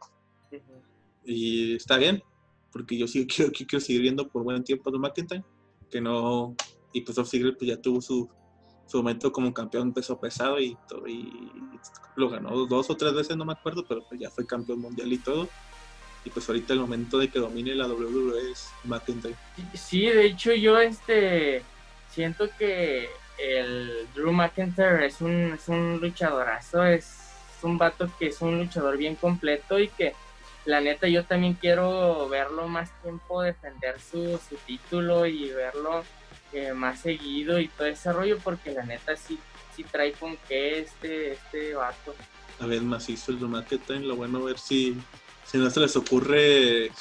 Y 1.24 1.76
está 1.76 1.98
bien, 1.98 2.24
porque 2.72 2.98
yo 2.98 3.06
sí 3.06 3.28
quiero, 3.36 3.52
quiero 3.52 3.80
seguir 3.80 4.02
viendo 4.02 4.28
por 4.28 4.44
buen 4.44 4.64
tiempo 4.64 4.90
a 4.90 4.92
Drew 4.92 5.02
McIntyre, 5.02 5.46
que 5.92 6.02
no... 6.02 6.56
Y 6.94 7.02
pues 7.02 7.16
Dolph 7.18 7.30
Ziggler 7.30 7.56
pues 7.56 7.70
ya 7.70 7.80
tuvo 7.80 8.02
su, 8.02 8.28
su 8.88 8.98
momento 8.98 9.32
como 9.32 9.54
campeón 9.54 9.94
peso 9.94 10.20
pesado 10.20 10.60
y, 10.60 10.76
y 11.08 11.32
lo 12.16 12.28
ganó 12.28 12.66
dos 12.66 12.90
o 12.90 12.98
tres 12.98 13.14
veces, 13.14 13.38
no 13.38 13.46
me 13.46 13.54
acuerdo, 13.54 13.86
pero 13.88 14.02
pues 14.10 14.20
ya 14.20 14.32
fue 14.32 14.48
campeón 14.48 14.80
mundial 14.80 15.14
y 15.14 15.20
todo 15.20 15.48
y 16.24 16.30
pues 16.30 16.48
ahorita 16.48 16.74
el 16.74 16.80
momento 16.80 17.18
de 17.18 17.30
que 17.30 17.40
domine 17.40 17.74
la 17.76 17.88
WWE 17.88 18.52
es 18.52 18.70
McIntyre. 18.84 19.36
Sí, 19.74 20.06
de 20.06 20.26
hecho 20.26 20.54
yo 20.54 20.80
este 20.80 21.64
siento 22.10 22.50
que 22.58 23.10
el 23.38 24.08
Drew 24.14 24.32
McIntyre 24.32 25.06
es 25.06 25.22
un, 25.22 25.54
es 25.54 25.68
un 25.68 26.00
luchadorazo, 26.00 26.86
es 26.86 27.18
un 27.64 27.78
vato 27.78 28.10
que 28.20 28.28
es 28.28 28.42
un 28.42 28.60
luchador 28.60 28.98
bien 28.98 29.16
completo 29.16 29.80
y 29.80 29.88
que 29.88 30.14
la 30.66 30.80
neta 30.80 31.08
yo 31.08 31.26
también 31.26 31.56
quiero 31.56 32.30
verlo 32.30 32.68
más 32.68 32.92
tiempo 33.02 33.42
defender 33.42 34.00
su, 34.00 34.40
su 34.48 34.56
título 34.68 35.26
y 35.26 35.50
verlo 35.50 36.04
eh, 36.54 36.74
más 36.74 37.00
seguido 37.00 37.60
y 37.60 37.68
todo 37.68 37.88
ese 37.88 38.14
rollo 38.14 38.38
porque 38.44 38.72
la 38.72 38.84
neta 38.84 39.16
sí, 39.16 39.40
sí 39.76 39.84
trae 39.84 40.12
con 40.12 40.38
qué 40.48 40.80
este, 40.80 41.34
este 41.34 41.74
vato. 41.74 42.14
A 42.60 42.68
ver, 42.68 42.84
macizo 42.84 43.32
el 43.32 43.40
Drew 43.40 43.50
McIntyre, 43.50 44.02
lo 44.02 44.16
bueno 44.16 44.44
ver 44.44 44.60
si 44.60 44.96
si 45.52 45.58
no 45.58 45.70
se 45.70 45.82
les 45.82 45.96
ocurre 45.98 46.92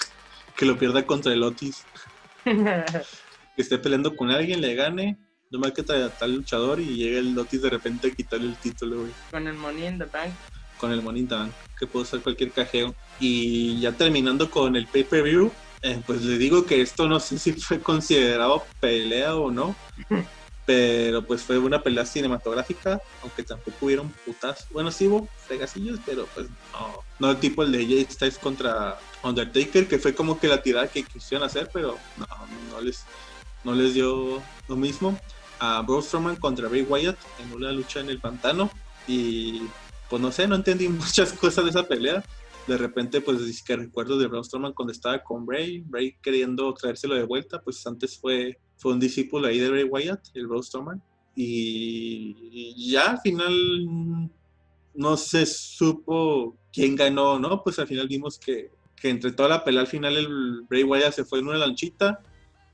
que 0.57 0.67
lo 0.67 0.77
pierda 0.77 1.07
contra 1.07 1.33
el 1.33 1.43
Otis. 1.43 1.85
que 2.45 3.63
esté 3.63 3.79
peleando 3.79 4.17
con 4.17 4.31
alguien, 4.31 4.61
le 4.61 4.75
gane. 4.75 5.19
No 5.51 5.59
más 5.59 5.73
que 5.73 5.83
tal 5.83 6.35
luchador 6.35 6.81
y 6.81 6.97
llega 6.97 7.19
el 7.21 7.39
Otis 7.39 7.63
de 7.63 7.71
repente 7.71 8.09
a 8.09 8.11
quitarle 8.11 8.49
el 8.49 8.57
título, 8.57 9.01
güey. 9.01 9.13
Con 9.31 9.47
el 9.47 9.55
Money 9.55 9.87
in 9.87 9.99
the 9.99 10.05
Bank. 10.05 10.33
Con 10.79 10.91
el 10.93 11.03
Money 11.03 11.23
in 11.23 11.29
the 11.29 11.35
Bank, 11.35 11.53
que 11.79 11.87
puede 11.87 12.07
ser 12.07 12.21
cualquier 12.21 12.51
cajeo. 12.51 12.95
Y 13.21 13.81
ya 13.81 13.93
terminando 13.93 14.51
con 14.51 14.75
el 14.75 14.87
pay-per-view, 14.87 15.53
eh, 15.83 16.01
pues 16.07 16.23
le 16.23 16.37
digo 16.39 16.67
que 16.67 16.81
esto 16.81 17.09
no 17.09 17.21
sé 17.21 17.39
si 17.39 17.53
fue 17.53 17.81
considerado 17.81 18.65
pelea 18.81 19.37
o 19.37 19.51
no. 19.51 19.77
pero 20.67 21.27
pues 21.27 21.43
fue 21.43 21.59
una 21.59 21.83
pelea 21.83 22.05
cinematográfica, 22.07 23.01
aunque 23.23 23.43
tampoco 23.43 23.87
hubieron 23.87 24.11
putas. 24.25 24.67
Bueno, 24.71 24.91
sí 24.91 25.09
hubo 25.09 25.29
fregasillos, 25.47 25.99
pero 26.05 26.27
pues 26.35 26.49
no. 26.73 27.01
No 27.19 27.31
el 27.31 27.39
tipo 27.39 27.63
el 27.63 27.73
de 27.73 27.85
Jay 27.85 28.07
Styles 28.09 28.39
contra 28.39 28.99
Undertaker, 29.23 29.87
que 29.87 29.99
fue 29.99 30.15
como 30.15 30.39
que 30.39 30.49
la 30.49 30.63
tirada 30.63 30.89
que 30.89 31.03
quisieron 31.03 31.47
hacer, 31.47 31.69
pero 31.73 31.99
no, 32.17 32.27
no 32.71 32.81
les, 32.81 33.05
no 33.65 33.75
les 33.75 33.95
dio 33.95 34.43
lo 34.69 34.77
mismo. 34.77 35.19
A 35.59 35.83
Braun 35.83 36.03
Strowman 36.03 36.37
contra 36.37 36.69
Bray 36.69 36.83
Wyatt 36.83 37.19
en 37.41 37.53
una 37.53 37.73
lucha 37.73 38.01
en 38.01 38.09
el 38.09 38.21
pantano. 38.21 38.71
Y 39.07 39.63
pues 40.09 40.23
no 40.23 40.33
sé, 40.33 40.47
no 40.47 40.55
entendí 40.55 40.89
muchas 40.89 41.33
cosas 41.33 41.65
de 41.65 41.71
esa 41.71 41.87
pelea. 41.87 42.25
De 42.67 42.79
repente, 42.79 43.21
pues 43.21 43.63
que 43.63 43.77
recuerdo 43.77 44.19
de 44.19 44.27
Braun 44.27 44.45
Strowman 44.45 44.73
cuando 44.73 44.93
estaba 44.93 45.23
con 45.23 45.45
Bray, 45.45 45.81
Bray 45.81 46.17
queriendo 46.23 46.73
traérselo 46.73 47.15
de 47.15 47.25
vuelta, 47.25 47.61
pues 47.61 47.87
antes 47.87 48.19
fue 48.19 48.59
fue 48.81 48.93
un 48.93 49.01
discípulo 49.01 49.47
ahí 49.47 49.59
de 49.59 49.71
Bray 49.71 49.85
Wyatt, 49.85 50.29
el 50.35 50.49
Rostoman. 50.49 51.03
Y, 51.37 52.91
ya 52.91 53.13
al 53.13 53.21
final 53.21 54.31
no 54.95 55.17
se 55.17 55.47
supo 55.47 56.57
quién 56.73 56.97
ganó, 56.97 57.39
¿no? 57.39 57.63
Pues 57.63 57.79
al 57.79 57.87
final 57.87 58.09
vimos 58.09 58.39
que, 58.39 58.71
que 58.97 59.11
entre 59.11 59.33
toda 59.33 59.49
la 59.49 59.65
pelea 59.65 59.83
al 59.83 59.87
final 59.87 60.17
el 60.17 60.63
Bray 60.69 60.83
Wyatt 60.83 61.13
se 61.13 61.25
fue 61.25 61.39
en 61.39 61.49
una 61.49 61.59
lanchita, 61.59 62.21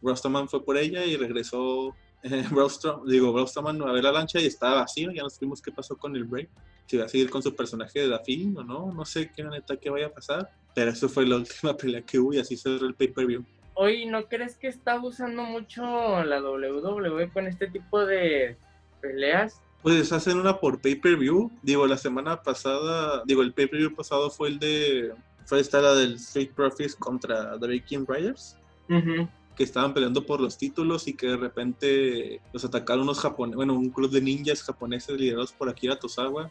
Rosterman 0.00 0.48
fue 0.48 0.64
por 0.64 0.76
ella 0.76 1.04
y 1.04 1.16
regresó 1.16 1.94
eh, 2.22 2.44
digo, 3.06 3.32
Brostroman 3.32 3.82
a 3.82 3.92
ver 3.92 4.04
la 4.04 4.12
lancha 4.12 4.40
y 4.40 4.46
estaba 4.46 4.80
vacío, 4.80 5.10
ya 5.12 5.22
nos 5.22 5.38
vimos 5.38 5.60
qué 5.60 5.70
pasó 5.70 5.96
con 5.96 6.16
el 6.16 6.24
Bray, 6.24 6.48
si 6.86 6.96
va 6.96 7.04
a 7.04 7.08
seguir 7.08 7.30
con 7.30 7.42
su 7.42 7.54
personaje 7.54 8.00
de 8.00 8.08
Daffy 8.08 8.52
o 8.56 8.62
no, 8.62 8.92
no 8.92 9.04
sé 9.04 9.30
qué 9.34 9.44
neta 9.44 9.76
que 9.76 9.90
vaya 9.90 10.06
a 10.06 10.12
pasar, 10.12 10.50
pero 10.74 10.90
eso 10.90 11.08
fue 11.08 11.26
la 11.26 11.36
última 11.36 11.76
pelea 11.76 12.02
que 12.02 12.18
hubo 12.18 12.32
y 12.32 12.38
así 12.38 12.56
cerró 12.56 12.86
el 12.86 12.94
pay-per-view. 12.94 13.44
Oye, 13.78 14.06
¿no 14.06 14.26
crees 14.26 14.56
que 14.56 14.68
está 14.68 14.92
abusando 14.92 15.42
mucho 15.42 15.82
la 16.24 16.40
WWE 16.40 17.28
con 17.30 17.46
este 17.46 17.66
tipo 17.66 18.06
de 18.06 18.56
peleas? 19.02 19.60
Pues 19.82 20.10
hacen 20.12 20.38
una 20.38 20.58
por 20.58 20.80
pay-per-view. 20.80 21.50
Digo, 21.62 21.86
la 21.86 21.98
semana 21.98 22.42
pasada, 22.42 23.22
digo, 23.26 23.42
el 23.42 23.52
pay-per-view 23.52 23.94
pasado 23.94 24.30
fue 24.30 24.48
el 24.48 24.58
de. 24.58 25.12
Fue 25.44 25.60
esta 25.60 25.82
la 25.82 25.94
del 25.94 26.14
Street 26.14 26.52
Profits 26.56 26.96
contra 26.96 27.60
The 27.60 27.66
Viking 27.66 28.06
Riders. 28.08 28.56
Que 28.88 29.62
estaban 29.62 29.92
peleando 29.92 30.24
por 30.24 30.40
los 30.40 30.56
títulos 30.56 31.06
y 31.06 31.14
que 31.14 31.28
de 31.28 31.36
repente 31.36 32.40
los 32.52 32.64
atacaron 32.64 33.02
unos 33.02 33.20
japoneses, 33.20 33.56
bueno, 33.56 33.74
un 33.74 33.90
club 33.90 34.10
de 34.10 34.22
ninjas 34.22 34.62
japoneses 34.62 35.20
liderados 35.20 35.52
por 35.52 35.68
Akira 35.68 35.98
Tosawa. 35.98 36.50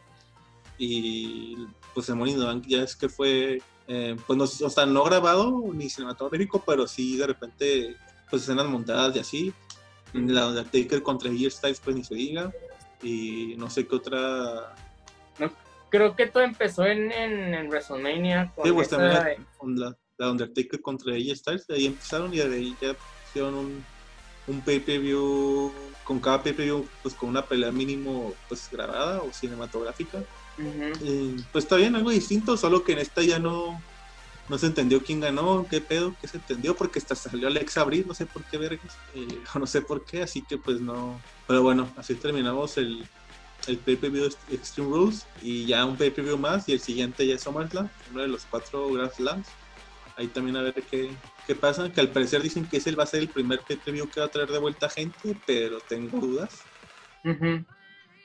Y 0.78 1.56
pues 1.92 2.08
el 2.08 2.16
Money 2.16 2.36
Bank 2.36 2.64
ya 2.66 2.82
es 2.82 2.94
que 2.94 3.08
fue 3.08 3.60
eh, 3.88 4.16
pues 4.26 4.36
no, 4.36 4.44
o 4.44 4.70
sea, 4.70 4.86
no 4.86 5.04
grabado 5.04 5.62
ni 5.72 5.88
cinematográfico, 5.88 6.62
pero 6.66 6.86
sí 6.86 7.16
de 7.16 7.26
repente, 7.26 7.96
pues 8.28 8.42
escenas 8.42 8.66
montadas 8.66 9.14
y 9.16 9.18
así. 9.18 9.54
La 10.12 10.48
Undertaker 10.48 11.02
contra 11.02 11.30
AJ 11.30 11.50
Styles, 11.50 11.80
pues 11.80 11.96
ni 11.96 12.04
se 12.04 12.14
diga. 12.14 12.52
Y 13.02 13.54
no 13.58 13.68
sé 13.68 13.86
qué 13.86 13.96
otra. 13.96 14.74
creo 15.90 16.16
que 16.16 16.26
todo 16.26 16.42
empezó 16.42 16.86
en, 16.86 17.12
en, 17.12 17.68
WrestleMania. 17.68 18.52
Con 18.54 18.64
sí, 18.64 18.72
pues 18.72 18.88
también 18.88 19.46
la, 19.60 19.96
la, 20.18 20.30
Undertaker 20.30 20.80
contra 20.80 21.12
AJ 21.12 21.36
Styles, 21.36 21.66
de 21.66 21.74
ahí 21.74 21.86
empezaron 21.86 22.32
y 22.32 22.38
de 22.38 22.54
ahí 22.54 22.76
ya 22.80 22.96
hicieron 23.28 23.54
un, 23.54 23.84
un 24.46 24.60
pay-per-view, 24.62 25.72
con 26.04 26.18
cada 26.18 26.42
pay-per-view, 26.42 26.88
pues 27.02 27.14
con 27.14 27.28
una 27.28 27.44
pelea 27.44 27.70
mínimo, 27.70 28.32
pues 28.48 28.68
grabada 28.70 29.20
o 29.20 29.32
cinematográfica 29.32 30.22
pues 31.52 31.64
está 31.64 31.76
bien, 31.76 31.96
algo 31.96 32.10
distinto, 32.10 32.56
solo 32.56 32.82
que 32.82 32.92
en 32.92 32.98
esta 33.00 33.22
ya 33.22 33.38
no, 33.38 33.80
no 34.48 34.58
se 34.58 34.66
entendió 34.66 35.02
quién 35.02 35.20
ganó, 35.20 35.66
qué 35.68 35.80
pedo, 35.80 36.14
qué 36.20 36.28
se 36.28 36.38
entendió, 36.38 36.74
porque 36.74 36.98
hasta 36.98 37.14
salió 37.14 37.48
Alex 37.48 37.76
Abril, 37.76 38.04
no 38.06 38.14
sé 38.14 38.26
por 38.26 38.44
qué 38.44 38.58
vergas, 38.58 38.96
eh, 39.14 39.26
o 39.54 39.58
no 39.58 39.66
sé 39.66 39.82
por 39.82 40.04
qué, 40.04 40.22
así 40.22 40.42
que 40.42 40.58
pues 40.58 40.80
no. 40.80 41.20
Pero 41.46 41.62
bueno, 41.62 41.88
así 41.96 42.14
terminamos 42.14 42.76
el, 42.78 43.06
el 43.66 43.78
pay-per-view 43.78 44.26
Extreme 44.50 44.90
Rules 44.90 45.26
y 45.42 45.66
ya 45.66 45.84
un 45.84 45.96
pay-per-view 45.96 46.38
más 46.38 46.68
y 46.68 46.72
el 46.72 46.80
siguiente 46.80 47.26
ya 47.26 47.34
es 47.34 47.42
SummerSlam, 47.42 47.88
uno 48.10 48.22
de 48.22 48.28
los 48.28 48.44
cuatro 48.44 48.92
Grand 48.92 49.12
Slams. 49.12 49.48
Ahí 50.16 50.28
también 50.28 50.56
a 50.56 50.62
ver 50.62 50.74
qué, 50.90 51.14
qué 51.46 51.54
pasa, 51.54 51.92
que 51.92 52.00
al 52.00 52.10
parecer 52.10 52.42
dicen 52.42 52.66
que 52.66 52.78
ese 52.78 52.92
va 52.92 53.02
a 53.02 53.06
ser 53.06 53.20
el 53.20 53.28
primer 53.28 53.60
pay-per-view 53.60 54.08
que 54.08 54.20
va 54.20 54.26
a 54.26 54.30
traer 54.30 54.50
de 54.50 54.58
vuelta 54.58 54.88
gente, 54.88 55.36
pero 55.44 55.78
tengo 55.80 56.18
dudas. 56.18 56.62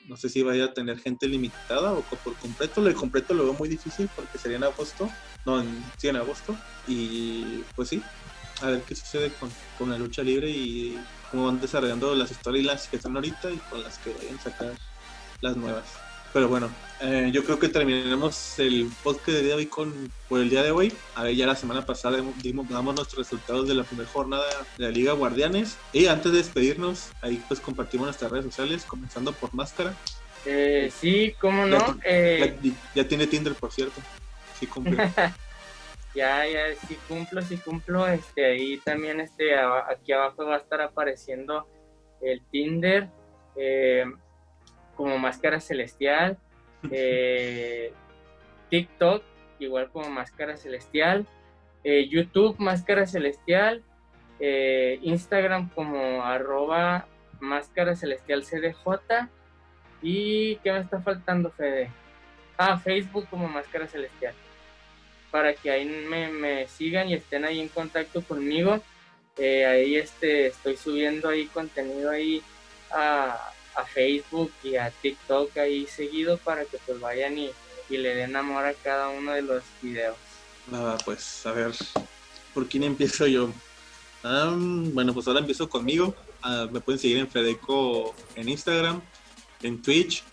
No 0.06 0.16
sé 0.16 0.28
si 0.28 0.42
vaya 0.42 0.66
a 0.66 0.74
tener 0.74 0.98
gente 0.98 1.28
limitada 1.28 1.92
o 1.92 2.02
por 2.02 2.34
completo. 2.36 2.80
Lo 2.80 2.88
de 2.88 2.94
completo 2.94 3.34
lo 3.34 3.44
veo 3.44 3.54
muy 3.54 3.68
difícil 3.68 4.08
porque 4.14 4.38
sería 4.38 4.56
en 4.56 4.64
agosto. 4.64 5.10
No, 5.44 5.60
en, 5.60 5.84
sí, 5.96 6.08
en 6.08 6.16
agosto. 6.16 6.56
Y 6.86 7.62
pues 7.74 7.88
sí, 7.88 8.02
a 8.60 8.66
ver 8.66 8.82
qué 8.82 8.94
sucede 8.94 9.30
con, 9.32 9.50
con 9.78 9.90
la 9.90 9.98
lucha 9.98 10.22
libre 10.22 10.50
y 10.50 10.98
cómo 11.30 11.46
van 11.46 11.60
desarrollando 11.60 12.14
las 12.14 12.30
storylines 12.30 12.88
que 12.88 12.96
están 12.96 13.14
ahorita 13.16 13.50
y 13.50 13.56
con 13.56 13.82
las 13.82 13.98
que 13.98 14.12
vayan 14.12 14.36
a 14.36 14.42
sacar 14.42 14.72
las 15.40 15.56
nuevas. 15.56 15.84
Pero 16.32 16.48
bueno, 16.48 16.70
eh, 17.00 17.30
yo 17.30 17.44
creo 17.44 17.58
que 17.58 17.68
terminaremos 17.68 18.58
el 18.58 18.90
podcast 19.02 19.28
de 19.28 19.42
día 19.42 19.48
de 19.50 19.54
hoy 19.54 19.66
con, 19.66 20.10
por 20.30 20.40
el 20.40 20.48
día 20.48 20.62
de 20.62 20.70
hoy. 20.70 20.92
A 21.14 21.24
ver, 21.24 21.34
ya 21.34 21.46
la 21.46 21.54
semana 21.54 21.84
pasada 21.84 22.22
dimos, 22.42 22.68
damos 22.70 22.94
nuestros 22.94 23.18
resultados 23.18 23.68
de 23.68 23.74
la 23.74 23.84
primera 23.84 24.08
jornada 24.08 24.44
de 24.78 24.84
la 24.84 24.90
Liga 24.90 25.12
Guardianes. 25.12 25.76
Y 25.92 26.06
antes 26.06 26.32
de 26.32 26.38
despedirnos, 26.38 27.10
ahí 27.20 27.42
pues 27.48 27.60
compartimos 27.60 28.06
nuestras 28.06 28.30
redes 28.30 28.46
sociales, 28.46 28.84
comenzando 28.84 29.32
por 29.32 29.52
Máscara. 29.52 29.94
Eh, 30.46 30.90
sí, 30.94 31.34
cómo 31.38 31.66
no. 31.66 31.78
Ya, 31.78 32.00
eh... 32.06 32.58
ya, 32.94 33.06
tiene 33.06 33.26
Tinder, 33.26 33.54
por 33.54 33.70
cierto. 33.70 34.00
Sí 34.58 34.66
cumple. 34.66 34.96
ya, 36.14 36.46
ya, 36.46 36.60
sí 36.88 36.96
cumplo, 37.08 37.42
sí 37.42 37.58
cumplo. 37.58 38.06
Este, 38.06 38.46
ahí 38.46 38.78
también, 38.78 39.20
este, 39.20 39.54
aquí 39.54 40.12
abajo 40.12 40.46
va 40.46 40.54
a 40.54 40.58
estar 40.58 40.80
apareciendo 40.80 41.68
el 42.22 42.40
Tinder. 42.50 43.10
Eh, 43.56 44.06
como 44.96 45.18
Máscara 45.18 45.60
Celestial, 45.60 46.38
eh, 46.90 47.92
TikTok 48.70 49.22
igual 49.58 49.90
como 49.90 50.10
Máscara 50.10 50.56
Celestial, 50.56 51.26
eh, 51.84 52.08
YouTube 52.08 52.56
Máscara 52.58 53.06
Celestial, 53.06 53.82
eh, 54.40 54.98
Instagram 55.02 55.68
como 55.70 56.22
arroba 56.24 57.06
Máscara 57.40 57.94
Celestial 57.94 58.42
CDJ 58.44 59.28
y 60.02 60.56
¿qué 60.56 60.72
me 60.72 60.80
está 60.80 61.00
faltando 61.00 61.50
Fede? 61.50 61.90
Ah, 62.58 62.76
Facebook 62.78 63.26
como 63.30 63.48
Máscara 63.48 63.86
Celestial 63.86 64.34
para 65.30 65.54
que 65.54 65.70
ahí 65.70 65.86
me, 65.86 66.28
me 66.28 66.68
sigan 66.68 67.08
y 67.08 67.14
estén 67.14 67.44
ahí 67.44 67.60
en 67.60 67.68
contacto 67.68 68.22
conmigo. 68.22 68.82
ahí 69.38 69.96
este, 69.96 70.48
estoy 70.48 70.76
subiendo 70.76 71.30
ahí 71.30 71.46
contenido 71.46 72.10
ahí 72.10 72.42
a, 72.90 73.52
a 73.74 73.84
Facebook 73.84 74.52
y 74.62 74.76
a 74.76 74.90
TikTok 74.90 75.56
ahí 75.58 75.86
seguido 75.86 76.38
para 76.38 76.64
que 76.64 76.78
pues 76.78 77.00
vayan 77.00 77.38
y, 77.38 77.50
le 77.90 78.14
den 78.14 78.34
amor 78.36 78.64
a 78.64 78.72
cada 78.72 79.10
uno 79.10 79.32
de 79.32 79.42
los 79.42 79.62
videos. 79.82 80.16
Nada, 80.70 80.96
pues 81.04 81.44
a 81.44 81.52
ver, 81.52 81.74
¿por 82.54 82.66
quién 82.66 82.84
empiezo 82.84 83.26
yo? 83.26 83.52
bueno, 84.22 85.12
pues 85.12 85.28
ahora 85.28 85.40
empiezo 85.40 85.68
conmigo. 85.68 86.14
Ah, 86.40 86.66
me 86.72 86.80
pueden 86.80 86.98
seguir 86.98 87.18
en 87.18 87.28
Fedeco 87.28 88.14
en 88.34 88.48
Instagram, 88.48 89.02
en 89.62 89.82
Twitch. 89.82 90.24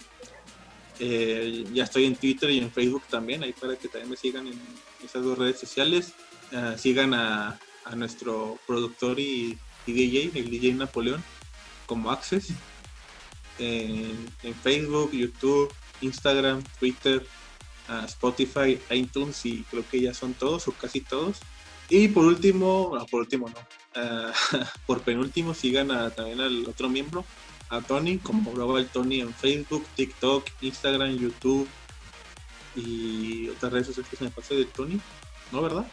Eh, 1.00 1.66
ya 1.74 1.84
estoy 1.84 2.06
en 2.06 2.16
Twitter 2.16 2.50
y 2.50 2.60
en 2.60 2.72
Facebook 2.72 3.04
también, 3.10 3.44
ahí 3.44 3.52
para 3.52 3.76
que 3.76 3.90
también 3.90 4.12
me 4.12 4.16
sigan 4.16 4.48
en 4.48 4.58
esas 5.04 5.22
dos 5.22 5.38
redes 5.38 5.60
sociales. 5.60 6.14
Ah, 6.54 6.76
sigan 6.78 7.14
a, 7.14 7.60
nuestro 7.96 8.58
productor 8.68 9.20
y, 9.20 9.58
y 9.86 9.92
DJ, 9.92 10.40
el 10.40 10.50
DJ 10.50 10.76
Napoleón, 10.76 11.24
como 11.88 12.12
Access 12.12 12.54
en, 13.60 14.55
Facebook, 14.64 15.12
YouTube, 15.12 15.74
Instagram, 16.01 16.64
Twitter, 16.80 17.26
uh, 17.89 18.05
Spotify, 18.05 18.80
iTunes 18.89 19.45
y 19.45 19.64
creo 19.64 19.84
que 19.89 20.01
ya 20.01 20.14
son 20.14 20.34
todos 20.34 20.68
o 20.68 20.72
casi 20.72 21.01
todos. 21.01 21.39
Y 21.89 22.07
por 22.10 22.26
último, 22.26 22.91
no, 22.93 23.05
por 23.05 23.22
último 23.22 23.49
no, 23.49 24.01
uh, 24.01 24.32
por 24.86 25.01
penúltimo 25.01 25.53
sigan 25.53 25.91
a, 25.91 26.10
también 26.10 26.41
al 26.41 26.68
otro 26.68 26.89
miembro, 26.89 27.26
a 27.70 27.82
Tony, 27.82 28.18
como 28.18 28.51
Global 28.53 28.88
Tony 28.88 29.22
en 29.22 29.34
Facebook, 29.34 29.86
TikTok, 29.95 30.45
Instagram, 30.62 31.18
YouTube 31.18 31.68
y 32.76 33.49
otras 33.49 33.72
redes 33.72 33.88
sociales 33.88 34.10
que 34.10 34.18
se 34.18 34.24
me 34.24 34.32
pase 34.32 34.55
de 34.55 34.66
Tony, 34.66 34.99
¿no, 35.51 35.62
verdad? 35.62 35.88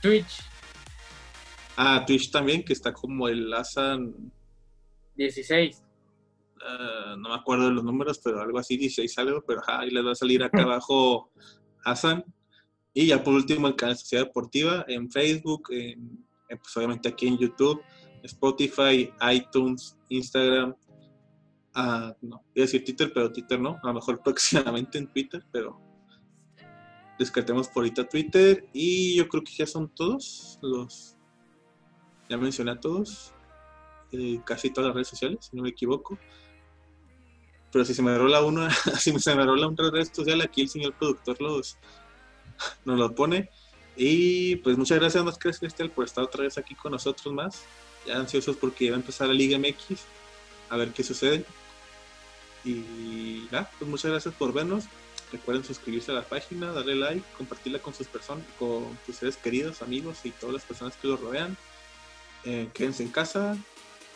Twitch. 0.00 0.40
Ah, 1.76 2.04
Twitch 2.06 2.30
también, 2.30 2.64
que 2.64 2.72
está 2.72 2.92
como 2.92 3.28
el 3.28 3.52
Asan 3.54 4.14
16. 5.16 5.82
Ah, 6.64 7.16
no 7.18 7.30
me 7.30 7.34
acuerdo 7.34 7.66
de 7.66 7.72
los 7.72 7.84
números, 7.84 8.20
pero 8.22 8.40
algo 8.40 8.58
así, 8.58 8.76
16 8.76 9.18
algo, 9.18 9.44
pero 9.46 9.62
ahí 9.66 9.90
les 9.90 10.04
va 10.04 10.12
a 10.12 10.16
salir 10.16 10.42
acá 10.42 10.62
abajo 10.62 11.30
Hassan. 11.84 12.24
Y 12.94 13.06
ya 13.06 13.22
por 13.22 13.34
último 13.34 13.66
el 13.66 13.76
canal 13.76 13.96
Sociedad 13.96 14.26
Deportiva 14.26 14.84
en 14.86 15.10
Facebook, 15.10 15.68
en, 15.70 16.24
pues 16.48 16.76
obviamente 16.76 17.08
aquí 17.08 17.26
en 17.26 17.38
YouTube, 17.38 17.82
Spotify, 18.22 19.12
iTunes, 19.32 19.96
Instagram. 20.08 20.74
Uh, 21.74 22.12
no, 22.20 22.44
iba 22.54 22.64
a 22.64 22.66
decir 22.66 22.84
Twitter, 22.84 23.10
pero 23.14 23.32
Twitter 23.32 23.58
no. 23.58 23.78
A 23.82 23.86
lo 23.86 23.94
mejor 23.94 24.20
próximamente 24.24 24.98
en 24.98 25.10
Twitter, 25.10 25.42
pero 25.50 25.80
descartemos 27.18 27.68
por 27.68 27.82
ahorita 27.82 28.06
Twitter. 28.08 28.68
Y 28.74 29.16
yo 29.16 29.26
creo 29.26 29.42
que 29.42 29.52
ya 29.52 29.66
son 29.66 29.88
todos 29.94 30.58
los. 30.60 31.16
Ya 32.28 32.36
mencioné 32.36 32.72
a 32.72 32.80
todos 32.80 33.34
casi 34.44 34.70
todas 34.70 34.88
las 34.88 34.94
redes 34.94 35.08
sociales, 35.08 35.48
si 35.50 35.56
no 35.56 35.62
me 35.62 35.70
equivoco. 35.70 36.18
Pero 37.70 37.84
si 37.84 37.94
se 37.94 38.02
me 38.02 38.16
rola 38.16 38.42
una, 38.42 38.70
si 38.98 39.18
se 39.18 39.34
me 39.34 39.44
rola 39.44 39.68
una 39.68 39.90
red 39.90 40.08
social, 40.12 40.40
aquí 40.40 40.62
el 40.62 40.68
señor 40.68 40.94
productor 40.94 41.40
los, 41.40 41.78
nos 42.84 42.98
lo 42.98 43.14
pone. 43.14 43.50
Y 43.96 44.56
pues 44.56 44.78
muchas 44.78 44.98
gracias, 44.98 45.24
más 45.24 45.38
Cristel, 45.38 45.90
por 45.90 46.04
estar 46.04 46.24
otra 46.24 46.42
vez 46.42 46.56
aquí 46.58 46.74
con 46.74 46.92
nosotros 46.92 47.32
más. 47.32 47.64
Ya 48.06 48.16
ansiosos 48.16 48.56
porque 48.56 48.90
va 48.90 48.96
a 48.96 49.00
empezar 49.00 49.28
la 49.28 49.34
Liga 49.34 49.58
MX, 49.58 50.00
a 50.70 50.76
ver 50.76 50.90
qué 50.90 51.02
sucede. 51.02 51.44
Y 52.64 53.48
nada, 53.50 53.70
pues 53.78 53.90
muchas 53.90 54.10
gracias 54.10 54.34
por 54.34 54.52
vernos. 54.52 54.84
Recuerden 55.30 55.64
suscribirse 55.64 56.10
a 56.10 56.14
la 56.14 56.24
página, 56.24 56.72
darle 56.72 56.94
like, 56.94 57.24
compartirla 57.38 57.78
con 57.78 57.94
sus 57.94 58.06
personas, 58.06 58.44
con 58.58 58.98
sus 59.06 59.16
seres 59.16 59.36
queridos, 59.36 59.80
amigos 59.80 60.18
y 60.24 60.30
todas 60.30 60.54
las 60.54 60.64
personas 60.64 60.96
que 60.96 61.08
los 61.08 61.20
rodean. 61.20 61.56
Eh, 62.44 62.68
quédense 62.74 63.02
en 63.02 63.10
casa, 63.10 63.56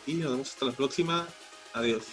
y 0.07 0.13
nos 0.15 0.31
vemos 0.31 0.49
hasta 0.49 0.65
la 0.65 0.71
próxima. 0.71 1.27
Adiós. 1.73 2.03